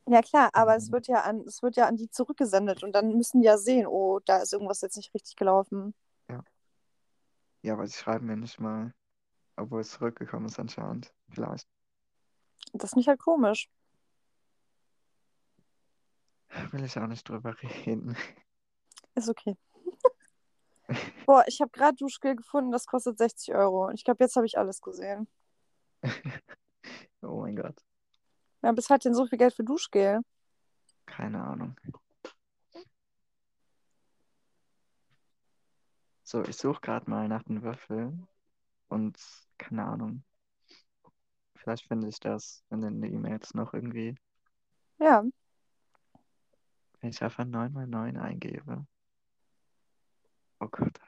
Ja, 0.09 0.23
klar, 0.23 0.51
aber 0.53 0.77
es 0.77 0.89
Mhm. 0.89 0.93
wird 0.93 1.07
ja 1.09 1.23
an, 1.23 1.41
es 1.41 1.63
wird 1.63 1.77
ja 1.77 1.87
an 1.87 1.97
die 1.97 2.09
zurückgesendet 2.11 2.83
und 2.85 2.93
dann 2.93 3.17
müssen 3.17 3.41
die 3.41 3.47
ja 3.47 3.59
sehen, 3.59 3.87
oh, 3.87 4.21
da 4.25 4.39
ist 4.39 4.53
irgendwas 4.53 4.81
jetzt 4.81 4.97
nicht 4.97 5.13
richtig 5.15 5.37
gelaufen. 5.37 5.95
Ja, 7.63 7.73
aber 7.73 7.87
sie 7.89 7.97
schreiben 7.99 8.27
mir 8.27 8.37
nicht 8.37 8.61
mal, 8.61 8.95
obwohl 9.57 9.81
es 9.81 9.91
zurückgekommen 9.91 10.47
ist 10.47 10.61
anscheinend. 10.61 11.13
Vielleicht. 11.31 11.67
Das 12.73 12.91
finde 12.91 13.01
ich 13.01 13.09
halt 13.09 13.19
komisch. 13.19 13.69
Will 16.73 16.85
ich 16.85 16.97
auch 16.99 17.09
nicht 17.09 17.29
drüber 17.29 17.57
reden. 17.63 18.17
Ist 19.17 19.29
okay. 19.29 19.57
Boah, 21.27 21.43
ich 21.49 21.61
habe 21.61 21.71
gerade 21.73 21.97
Duschgel 21.97 22.37
gefunden, 22.37 22.71
das 22.71 22.87
kostet 22.87 23.19
60 23.19 23.55
Euro. 23.55 23.87
Und 23.89 23.95
ich 23.95 24.05
glaube, 24.05 24.23
jetzt 24.23 24.37
habe 24.37 24.47
ich 24.47 24.59
alles 24.59 24.81
gesehen. 24.81 25.27
Oh 27.23 27.41
mein 27.41 27.57
Gott. 27.57 27.83
Wer 28.61 28.73
bis 28.73 28.91
hat 28.91 29.05
denn 29.05 29.15
so 29.15 29.27
viel 29.27 29.39
Geld 29.39 29.55
für 29.55 29.65
Duschgel? 29.65 30.21
Keine 31.07 31.43
Ahnung. 31.43 31.77
So, 36.25 36.43
ich 36.45 36.57
suche 36.57 36.81
gerade 36.81 37.09
mal 37.09 37.29
nach 37.29 37.45
den 37.45 37.63
Würfeln 37.63 38.27
und 38.89 39.19
keine 39.59 39.85
Ahnung. 39.85 40.25
Vielleicht 41.57 41.87
finde 41.87 42.09
ich 42.09 42.21
das 42.21 42.65
in 42.71 42.81
den 42.83 43.03
E-Mails 43.03 43.55
noch 43.55 43.75
irgendwie, 43.75 44.17
Ja, 44.99 45.25
wenn 47.01 47.11
ich 47.11 47.23
einfach 47.23 47.45
9 47.45 47.73
mal 47.73 47.87
9 47.87 48.17
eingebe. 48.17 48.87
Oh 50.61 50.69
Gott. 50.69 51.01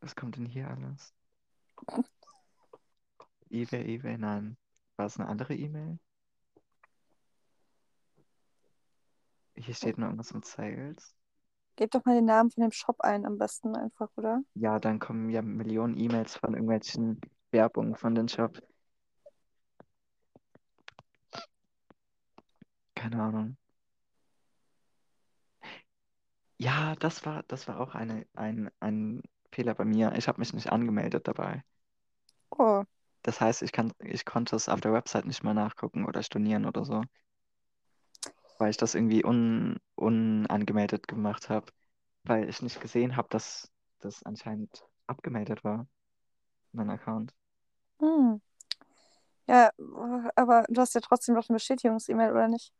Was 0.00 0.14
kommt 0.14 0.36
denn 0.36 0.46
hier 0.46 0.68
alles? 0.68 1.14
eBay, 3.54 3.94
eBay, 3.94 4.18
nein. 4.18 4.56
War 4.96 5.06
es 5.06 5.18
eine 5.18 5.28
andere 5.28 5.54
E-Mail? 5.54 5.98
Hier 9.56 9.74
steht 9.74 9.98
nur 9.98 10.08
irgendwas 10.08 10.34
mit 10.34 10.44
Sales. 10.44 11.14
gib 11.76 11.90
doch 11.92 12.04
mal 12.04 12.16
den 12.16 12.24
Namen 12.24 12.50
von 12.50 12.62
dem 12.62 12.72
Shop 12.72 13.00
ein, 13.00 13.24
am 13.26 13.38
besten 13.38 13.76
einfach, 13.76 14.10
oder? 14.16 14.42
Ja, 14.54 14.78
dann 14.80 14.98
kommen 14.98 15.30
ja 15.30 15.42
Millionen 15.42 15.96
E-Mails 15.96 16.36
von 16.36 16.54
irgendwelchen 16.54 17.20
Werbungen 17.52 17.94
von 17.96 18.14
den 18.16 18.28
Shop. 18.28 18.60
Keine 22.96 23.22
Ahnung. 23.22 23.56
Ja, 26.58 26.94
das 26.96 27.24
war, 27.26 27.42
das 27.44 27.68
war 27.68 27.78
auch 27.80 27.94
eine, 27.94 28.26
ein, 28.34 28.70
ein 28.80 29.22
Fehler 29.52 29.74
bei 29.74 29.84
mir. 29.84 30.12
Ich 30.16 30.26
habe 30.28 30.40
mich 30.40 30.52
nicht 30.52 30.70
angemeldet 30.72 31.28
dabei. 31.28 31.62
Oh, 32.58 32.84
Das 33.24 33.40
heißt, 33.40 33.62
ich 33.62 33.72
kann, 33.72 33.92
ich 33.98 34.24
konnte 34.24 34.54
es 34.56 34.68
auf 34.68 34.80
der 34.80 34.92
Website 34.92 35.26
nicht 35.26 35.42
mehr 35.42 35.54
nachgucken 35.54 36.06
oder 36.06 36.22
stornieren 36.22 36.64
oder 36.66 36.84
so, 36.84 37.02
weil 38.58 38.70
ich 38.70 38.76
das 38.76 38.94
irgendwie 38.94 39.24
un, 39.24 39.78
unangemeldet 39.96 41.08
gemacht 41.08 41.48
habe, 41.50 41.66
weil 42.24 42.48
ich 42.48 42.62
nicht 42.62 42.80
gesehen 42.80 43.16
habe, 43.16 43.28
dass 43.30 43.70
das 44.00 44.22
anscheinend 44.24 44.84
abgemeldet 45.06 45.64
war, 45.64 45.86
mein 46.72 46.90
Account. 46.90 47.34
hm. 48.00 48.38
Ja, 49.46 49.70
aber 50.36 50.64
du 50.68 50.80
hast 50.80 50.94
ja 50.94 51.00
trotzdem 51.00 51.34
noch 51.34 51.48
eine 51.48 51.56
Bestätigungs-E-Mail, 51.56 52.30
oder 52.32 52.48
nicht? 52.48 52.72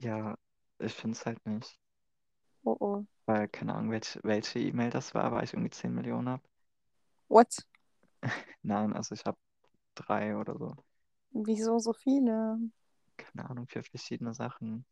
Ja, 0.00 0.36
ich 0.80 0.92
finde 0.92 1.16
es 1.16 1.24
halt 1.24 1.44
nicht, 1.46 1.78
Oh, 2.64 2.76
oh. 2.80 3.06
weil 3.26 3.48
keine 3.48 3.74
Ahnung, 3.74 3.90
welche, 3.90 4.20
welche 4.22 4.60
E-Mail 4.60 4.90
das 4.90 5.12
war, 5.14 5.32
weil 5.32 5.42
ich 5.44 5.52
irgendwie 5.54 5.70
10 5.70 5.92
Millionen 5.94 6.28
habe. 6.28 6.42
What? 7.32 7.64
Nein, 8.62 8.92
also 8.92 9.14
ich 9.14 9.24
habe 9.24 9.38
drei 9.94 10.36
oder 10.36 10.58
so. 10.58 10.76
Wieso 11.30 11.78
so 11.78 11.94
viele? 11.94 12.58
Keine 13.16 13.48
Ahnung, 13.48 13.66
für 13.66 13.82
verschiedene 13.82 14.34
Sachen. 14.34 14.84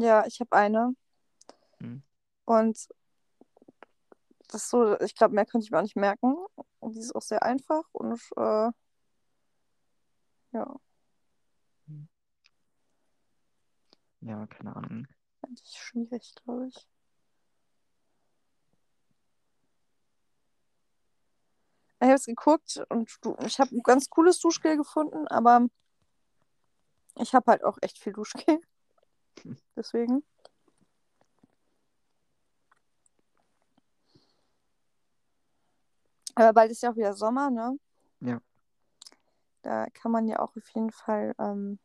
Ja, 0.00 0.26
ich 0.26 0.40
habe 0.40 0.50
eine. 0.56 0.96
Hm. 1.80 2.02
Und 2.46 2.88
das 4.48 4.62
ist 4.64 4.70
so, 4.70 4.98
ich 5.00 5.14
glaube, 5.14 5.34
mehr 5.36 5.46
könnte 5.46 5.64
ich 5.66 5.70
mir 5.70 5.78
auch 5.78 5.82
nicht 5.82 5.94
merken. 5.94 6.34
Und 6.80 6.96
die 6.96 7.00
ist 7.00 7.14
auch 7.14 7.22
sehr 7.22 7.44
einfach 7.44 7.84
und 7.92 8.20
äh, 8.36 8.70
ja, 10.52 10.80
Ja, 14.20 14.46
keine 14.46 14.74
Ahnung. 14.74 15.06
eigentlich 15.42 15.76
schwierig, 15.78 16.34
glaube 16.44 16.68
ich. 16.68 16.88
Ich 22.00 22.04
habe 22.04 22.12
jetzt 22.12 22.26
geguckt 22.26 22.80
und 22.90 23.10
ich 23.44 23.58
habe 23.58 23.74
ein 23.74 23.82
ganz 23.82 24.08
cooles 24.08 24.38
Duschgel 24.38 24.76
gefunden, 24.76 25.26
aber 25.26 25.66
ich 27.16 27.34
habe 27.34 27.50
halt 27.50 27.64
auch 27.64 27.78
echt 27.80 27.98
viel 27.98 28.12
Duschgel. 28.12 28.60
Deswegen. 29.76 30.22
Aber 36.36 36.52
bald 36.52 36.70
ist 36.70 36.82
ja 36.84 36.92
auch 36.92 36.96
wieder 36.96 37.14
Sommer, 37.14 37.50
ne? 37.50 37.76
Ja. 38.20 38.40
Da 39.62 39.86
kann 39.90 40.12
man 40.12 40.28
ja 40.28 40.38
auch 40.38 40.56
auf 40.56 40.68
jeden 40.72 40.92
Fall, 40.92 41.34
ähm, 41.40 41.80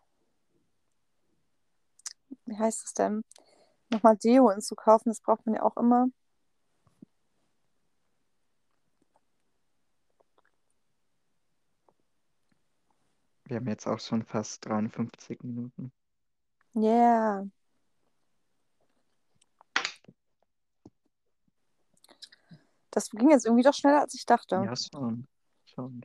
wie 2.46 2.56
heißt 2.56 2.86
es 2.86 2.94
denn, 2.94 3.24
nochmal 3.90 4.16
Deo 4.16 4.52
hinzukaufen. 4.52 5.10
Das 5.10 5.22
braucht 5.22 5.48
man 5.48 5.56
ja 5.56 5.64
auch 5.64 5.76
immer. 5.76 6.10
Wir 13.54 13.60
haben 13.60 13.68
jetzt 13.68 13.86
auch 13.86 14.00
schon 14.00 14.24
fast 14.24 14.66
53 14.66 15.44
Minuten. 15.44 15.92
Yeah. 16.74 17.46
Das 22.90 23.12
ging 23.12 23.30
jetzt 23.30 23.46
irgendwie 23.46 23.62
doch 23.62 23.76
schneller, 23.76 24.02
als 24.02 24.16
ich 24.16 24.26
dachte. 24.26 24.56
Ja, 24.56 24.76
schon. 24.76 25.28
Schon. 25.66 26.04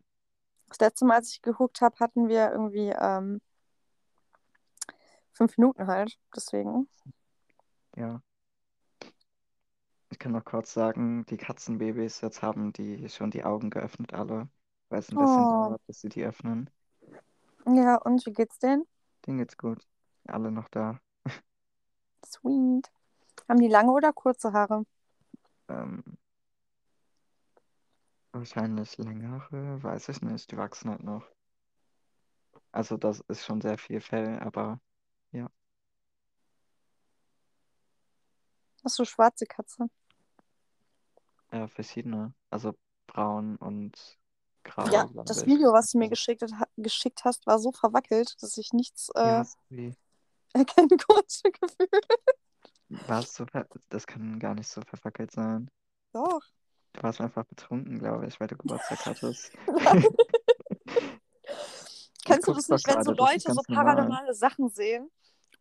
Das 0.68 0.78
letzte 0.78 1.06
Mal, 1.06 1.14
als 1.14 1.30
ich 1.32 1.40
geguckt 1.40 1.80
habe, 1.80 1.98
hatten 2.00 2.28
wir 2.28 2.52
irgendwie 2.52 2.90
ähm, 2.90 3.40
fünf 5.32 5.56
Minuten 5.56 5.86
halt. 5.86 6.18
Deswegen. 6.36 6.86
Ja. 7.96 8.20
Ich 10.10 10.18
kann 10.18 10.32
noch 10.32 10.44
kurz 10.44 10.74
sagen, 10.74 11.24
die 11.24 11.38
Katzenbabys, 11.38 12.20
jetzt 12.20 12.42
haben 12.42 12.74
die 12.74 13.08
schon 13.08 13.30
die 13.30 13.44
Augen 13.44 13.70
geöffnet, 13.70 14.12
alle, 14.12 14.50
weil 14.90 14.98
es 14.98 15.08
ein 15.08 15.16
bisschen 15.16 15.44
Oh. 15.46 15.68
dauert, 15.68 15.86
bis 15.86 16.02
sie 16.02 16.10
die 16.10 16.24
öffnen. 16.24 16.68
Ja, 17.68 17.96
und 17.96 18.24
wie 18.26 18.32
geht's 18.32 18.58
denen? 18.58 18.84
Denen 19.24 19.38
geht's 19.38 19.56
gut. 19.56 19.86
Alle 20.26 20.50
noch 20.50 20.68
da. 20.70 21.00
Sweet. 22.24 22.92
Haben 23.48 23.60
die 23.60 23.68
lange 23.68 23.92
oder 23.92 24.12
kurze 24.12 24.52
Haare? 24.52 24.84
Ähm, 25.68 26.02
wahrscheinlich 28.32 28.96
längere, 28.96 29.82
weiß 29.82 30.08
ich 30.08 30.22
nicht. 30.22 30.50
Die 30.50 30.56
wachsen 30.56 30.88
halt 30.88 31.02
noch. 31.02 31.26
Also 32.72 32.96
das 32.96 33.20
ist 33.28 33.44
schon 33.44 33.60
sehr 33.60 33.76
viel 33.76 34.00
Fell, 34.00 34.38
aber 34.40 34.80
Hast 38.82 38.98
du 38.98 39.04
schwarze 39.04 39.46
Katze? 39.46 39.88
ja, 41.52 41.68
verschiedene. 41.68 42.32
Also 42.50 42.74
braun 43.06 43.56
und 43.56 44.18
grau, 44.68 44.84
Ja, 44.92 45.08
das. 45.24 45.46
Video, 45.46 45.72
was 45.72 45.90
du 45.92 45.98
mir 45.98 46.08
geschickt, 46.08 46.44
geschickt 46.76 47.24
hast, 47.24 47.46
war 47.46 47.58
so 47.58 47.72
verwackelt, 47.72 48.36
dass 48.42 48.56
ich 48.56 48.72
nichts 48.72 49.10
äh, 49.14 49.26
ja, 49.26 49.44
sorry. 49.44 49.94
erkennen 50.52 50.98
konnte. 50.98 51.50
Gefühlt. 51.60 52.06
War 53.06 53.20
es 53.20 53.34
so 53.34 53.44
das 53.90 54.06
kann 54.06 54.38
gar 54.38 54.54
nicht 54.54 54.68
so 54.68 54.80
verfackelt 54.82 55.32
sein. 55.32 55.70
Doch. 56.12 56.40
Du 56.94 57.02
warst 57.02 57.20
einfach 57.20 57.44
betrunken, 57.44 57.98
glaube 57.98 58.26
ich, 58.26 58.40
weil 58.40 58.48
du 58.48 58.56
Geburtstag 58.56 59.04
hattest. 59.06 59.52
Kennst 62.24 62.48
du 62.48 62.54
das 62.54 62.68
nicht, 62.68 62.86
wenn 62.86 63.02
so 63.04 63.12
Leute 63.12 63.40
so 63.40 63.54
ganz 63.54 63.68
normal. 63.68 63.84
paranormale 63.84 64.34
Sachen 64.34 64.68
sehen 64.68 65.10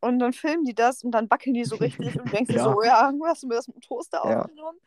und 0.01 0.19
dann 0.19 0.33
filmen 0.33 0.63
die 0.65 0.73
das 0.73 1.03
und 1.03 1.11
dann 1.11 1.29
wackeln 1.29 1.53
die 1.53 1.65
so 1.65 1.75
richtig 1.75 2.19
und 2.19 2.31
denkst 2.33 2.49
dir 2.49 2.57
Ja. 2.57 2.63
so, 2.63 2.83
ja, 2.83 3.11
hast 3.25 3.43
du 3.43 3.47
mir 3.47 3.55
das 3.55 3.67
mit 3.67 3.75
dem 3.77 3.81
Toaster 3.81 4.21
Ja. 4.29 4.41
aufgenommen? 4.41 4.79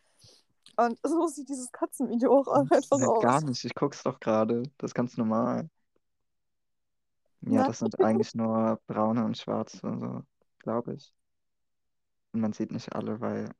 Und 0.76 0.98
so 1.02 1.26
sieht 1.28 1.48
dieses 1.48 1.70
Katzenvideo 1.72 2.38
auch 2.40 2.48
einfach 2.48 3.00
Halt 3.00 3.08
aus. 3.08 3.22
gar 3.22 3.40
nicht, 3.42 3.64
ich 3.64 3.74
guck's 3.74 4.02
doch 4.02 4.20
gerade. 4.20 4.62
Das 4.78 4.90
ist 4.90 4.94
ganz 4.94 5.16
normal. 5.16 5.68
Ja, 7.42 7.64
das 7.64 7.78
sind 7.78 7.98
eigentlich 8.00 8.34
nur 8.34 8.80
braune 8.86 9.24
und 9.24 9.36
schwarze, 9.38 9.80
so, 9.98 10.22
glaube 10.58 10.94
ich. 10.94 11.12
Und 12.32 12.40
man 12.40 12.52
sieht 12.52 12.70
nicht 12.72 12.94
alle, 12.94 13.20
weil 13.20 13.50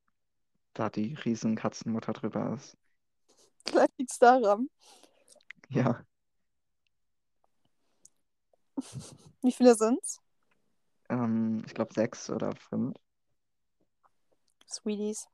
da 0.74 0.90
die 0.90 1.14
riesen 1.14 1.56
Katzenmutter 1.56 2.12
drüber 2.12 2.54
ist. 2.54 2.76
Vielleicht 3.66 3.96
liegt 3.98 4.10
es 4.12 4.18
daran. 4.18 4.68
Ja, 5.68 6.04
Wie 9.42 9.52
viele 9.52 9.74
sind's? 9.74 10.20
ähm, 11.10 11.62
ich 11.66 11.74
glaube 11.74 11.92
sechs 11.94 12.30
oder 12.30 12.54
fünf. 12.56 12.96
Sweeties. 14.66 15.28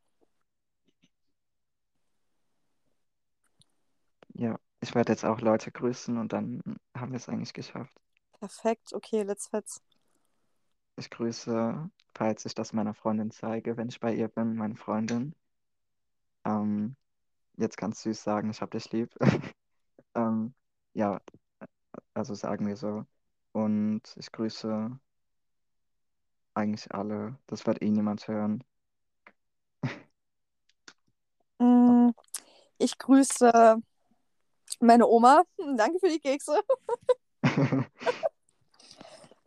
Ja, 4.38 4.58
ich 4.80 4.94
werde 4.94 5.12
jetzt 5.12 5.24
auch 5.24 5.40
Leute 5.40 5.72
grüßen 5.72 6.16
und 6.18 6.32
dann 6.32 6.60
haben 6.96 7.12
wir 7.12 7.16
es 7.16 7.28
eigentlich 7.28 7.52
geschafft. 7.54 7.98
Perfekt. 8.38 8.92
Okay, 8.94 9.22
let's 9.24 9.48
fetz. 9.48 9.80
Ich 10.96 11.10
grüße, 11.10 11.90
falls 12.14 12.44
ich 12.46 12.54
das 12.54 12.72
meiner 12.74 12.94
Freundin 12.94 13.30
zeige, 13.30 13.76
wenn 13.78 13.88
ich 13.88 14.00
bei 14.00 14.14
ihr 14.14 14.28
bin, 14.28 14.56
meine 14.56 14.76
Freundin. 14.76 15.34
Ähm, 16.44 16.96
jetzt 17.56 17.76
ganz 17.78 18.02
süß 18.02 18.22
sagen, 18.22 18.50
ich 18.50 18.60
hab 18.62 18.70
dich 18.72 18.90
lieb. 18.92 19.14
Ähm, 20.16 20.54
ja, 20.94 21.20
also 22.14 22.34
sagen 22.34 22.66
wir 22.66 22.76
so. 22.76 23.06
Und 23.52 24.02
ich 24.16 24.32
grüße 24.32 24.98
eigentlich 26.54 26.92
alle. 26.92 27.38
Das 27.46 27.66
wird 27.66 27.82
eh 27.82 27.90
niemand 27.90 28.26
hören. 28.28 28.64
Mm, 31.58 32.10
Ich 32.78 32.98
grüße 32.98 33.76
meine 34.80 35.06
Oma. 35.06 35.42
Danke 35.76 35.98
für 35.98 36.08
die 36.08 36.20
Kekse. 36.20 36.60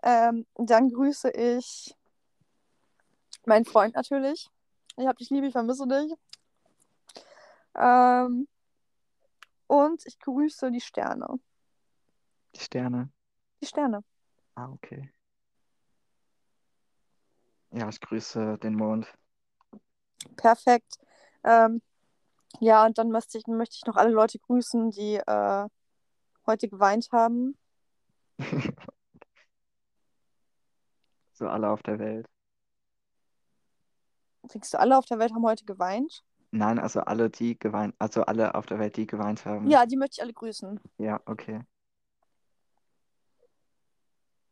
Ähm, 0.01 0.45
dann 0.55 0.89
grüße 0.89 1.29
ich 1.31 1.95
meinen 3.45 3.65
Freund 3.65 3.95
natürlich. 3.95 4.49
Ich 4.97 5.05
hab 5.05 5.17
dich 5.17 5.29
lieb, 5.29 5.43
ich 5.43 5.51
vermisse 5.51 5.87
dich. 5.87 6.13
Ähm, 7.75 8.47
und 9.67 10.05
ich 10.05 10.19
grüße 10.19 10.71
die 10.71 10.81
Sterne. 10.81 11.39
Die 12.55 12.59
Sterne. 12.61 13.09
Die 13.61 13.65
Sterne. 13.65 14.03
Ah, 14.55 14.69
okay. 14.69 15.11
Ja, 17.71 17.87
ich 17.89 17.99
grüße 17.99 18.57
den 18.57 18.75
Mond. 18.75 19.13
Perfekt. 20.35 20.97
Ähm, 21.43 21.81
ja, 22.59 22.85
und 22.85 22.97
dann 22.97 23.11
möchte 23.11 23.37
ich, 23.37 23.47
möchte 23.47 23.75
ich 23.75 23.85
noch 23.85 23.95
alle 23.95 24.11
Leute 24.11 24.39
grüßen, 24.39 24.91
die 24.91 25.15
äh, 25.15 25.67
heute 26.45 26.67
geweint 26.67 27.09
haben. 27.11 27.57
So 31.39 31.47
alle 31.47 31.69
auf 31.69 31.81
der 31.83 31.99
Welt. 31.99 32.27
Denkst 34.53 34.71
du, 34.71 34.79
alle 34.79 34.97
auf 34.97 35.05
der 35.05 35.19
Welt 35.19 35.33
haben 35.33 35.45
heute 35.45 35.63
geweint? 35.63 36.21
Nein, 36.51 36.79
also 36.79 36.99
alle, 36.99 37.29
die 37.29 37.57
geweint, 37.57 37.95
also 37.97 38.23
alle 38.23 38.55
auf 38.55 38.65
der 38.65 38.77
Welt, 38.77 38.97
die 38.97 39.07
geweint 39.07 39.45
haben. 39.45 39.69
Ja, 39.69 39.85
die 39.85 39.95
möchte 39.95 40.15
ich 40.17 40.21
alle 40.21 40.33
grüßen. 40.33 40.81
Ja, 40.97 41.21
okay. 41.25 41.61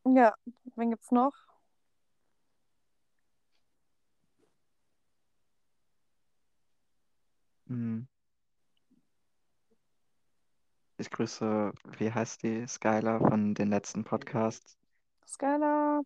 Ja, 0.05 0.33
wen 0.75 0.91
gibt's 0.91 1.11
noch? 1.11 1.33
Hm. 7.67 8.07
Ich 10.97 11.11
grüße, 11.11 11.73
wie 11.97 12.11
heißt 12.11 12.41
die? 12.43 12.65
Skylar 12.67 13.19
von 13.19 13.53
den 13.53 13.69
letzten 13.69 14.03
Podcasts. 14.03 14.77
Skylar. 15.27 16.01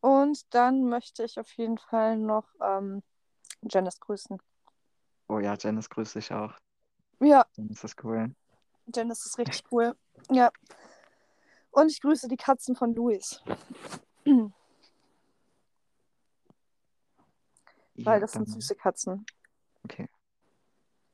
Und 0.00 0.54
dann 0.54 0.84
möchte 0.84 1.24
ich 1.24 1.38
auf 1.38 1.50
jeden 1.52 1.78
Fall 1.78 2.16
noch 2.16 2.46
ähm, 2.62 3.02
Janice 3.62 3.98
grüßen. 4.00 4.38
Oh 5.28 5.38
ja, 5.40 5.56
Janice 5.58 5.88
grüße 5.88 6.18
ich 6.20 6.32
auch. 6.32 6.54
Ja, 7.20 7.44
Janice 7.56 7.84
ist 7.84 8.04
cool. 8.04 8.34
Janice 8.94 9.26
ist 9.26 9.38
richtig 9.38 9.64
cool. 9.72 9.96
Ja. 10.30 10.50
Und 11.70 11.90
ich 11.90 12.00
grüße 12.00 12.28
die 12.28 12.36
Katzen 12.36 12.76
von 12.76 12.94
Luis. 12.94 13.42
Weil 17.94 18.20
das 18.20 18.32
sind 18.32 18.48
süße 18.48 18.74
Katzen. 18.76 19.26
Okay. 19.90 20.08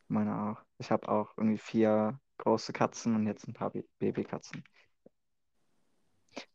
Meine 0.08 0.36
auch. 0.50 0.62
Ich 0.78 0.90
habe 0.90 1.08
auch 1.08 1.32
irgendwie 1.36 1.58
vier 1.58 2.20
große 2.38 2.72
Katzen 2.72 3.14
und 3.14 3.26
jetzt 3.26 3.48
ein 3.48 3.54
paar 3.54 3.70
Ba- 3.70 3.80
Babykatzen. 3.98 4.62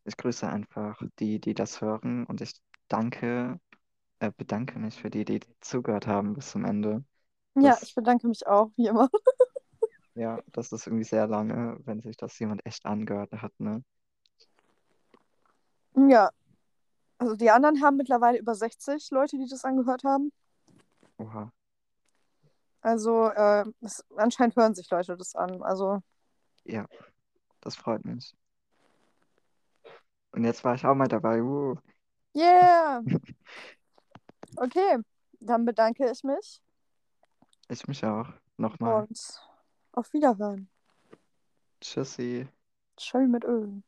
Ich 0.03 0.15
grüße 0.15 0.47
einfach 0.47 1.01
die, 1.19 1.39
die 1.39 1.55
das 1.55 1.81
hören 1.81 2.25
und 2.27 2.41
ich 2.41 2.61
danke, 2.87 3.59
äh, 4.19 4.31
bedanke 4.37 4.77
mich 4.77 5.01
für 5.01 5.09
die, 5.09 5.25
die 5.25 5.39
zugehört 5.61 6.05
haben 6.05 6.35
bis 6.35 6.51
zum 6.51 6.65
Ende. 6.65 7.03
Ja, 7.55 7.71
Das- 7.71 7.83
ich 7.83 7.95
bedanke 7.95 8.27
mich 8.27 8.45
auch, 8.45 8.71
wie 8.75 8.87
immer. 8.87 9.09
Ja, 10.13 10.41
das 10.47 10.73
ist 10.73 10.87
irgendwie 10.87 11.05
sehr 11.05 11.25
lange, 11.25 11.79
wenn 11.85 12.01
sich 12.01 12.17
das 12.17 12.37
jemand 12.37 12.65
echt 12.65 12.85
angehört 12.85 13.31
hat, 13.31 13.57
ne? 13.61 13.81
Ja. 15.95 16.29
Also 17.17 17.37
die 17.37 17.49
anderen 17.49 17.81
haben 17.81 17.95
mittlerweile 17.95 18.37
über 18.37 18.53
60 18.53 19.09
Leute, 19.11 19.37
die 19.37 19.47
das 19.47 19.63
angehört 19.63 20.03
haben. 20.03 20.33
Oha. 21.17 21.53
Also 22.81 23.29
äh, 23.29 23.65
es, 23.81 24.03
anscheinend 24.15 24.55
hören 24.55 24.73
sich 24.75 24.89
Leute 24.89 25.15
das 25.15 25.35
an. 25.35 25.61
Also 25.61 26.01
Ja, 26.65 26.85
das 27.61 27.75
freut 27.75 28.03
mich. 28.05 28.35
Und 30.31 30.43
jetzt 30.43 30.63
war 30.63 30.75
ich 30.75 30.85
auch 30.85 30.95
mal 30.95 31.07
dabei. 31.07 31.41
Uh. 31.41 31.75
yeah. 32.35 33.01
Okay, 34.57 34.97
dann 35.39 35.65
bedanke 35.65 36.11
ich 36.11 36.23
mich 36.23 36.61
Ich 37.69 37.87
mich 37.87 38.03
auch. 38.03 38.27
Nochmal. 38.57 39.03
und 39.03 39.41
auf 39.93 40.11
Wiederhören. 40.13 40.69
Tschüssi. 41.79 42.47
Schön 42.99 43.31
mit 43.31 43.43
Öl. 43.43 43.81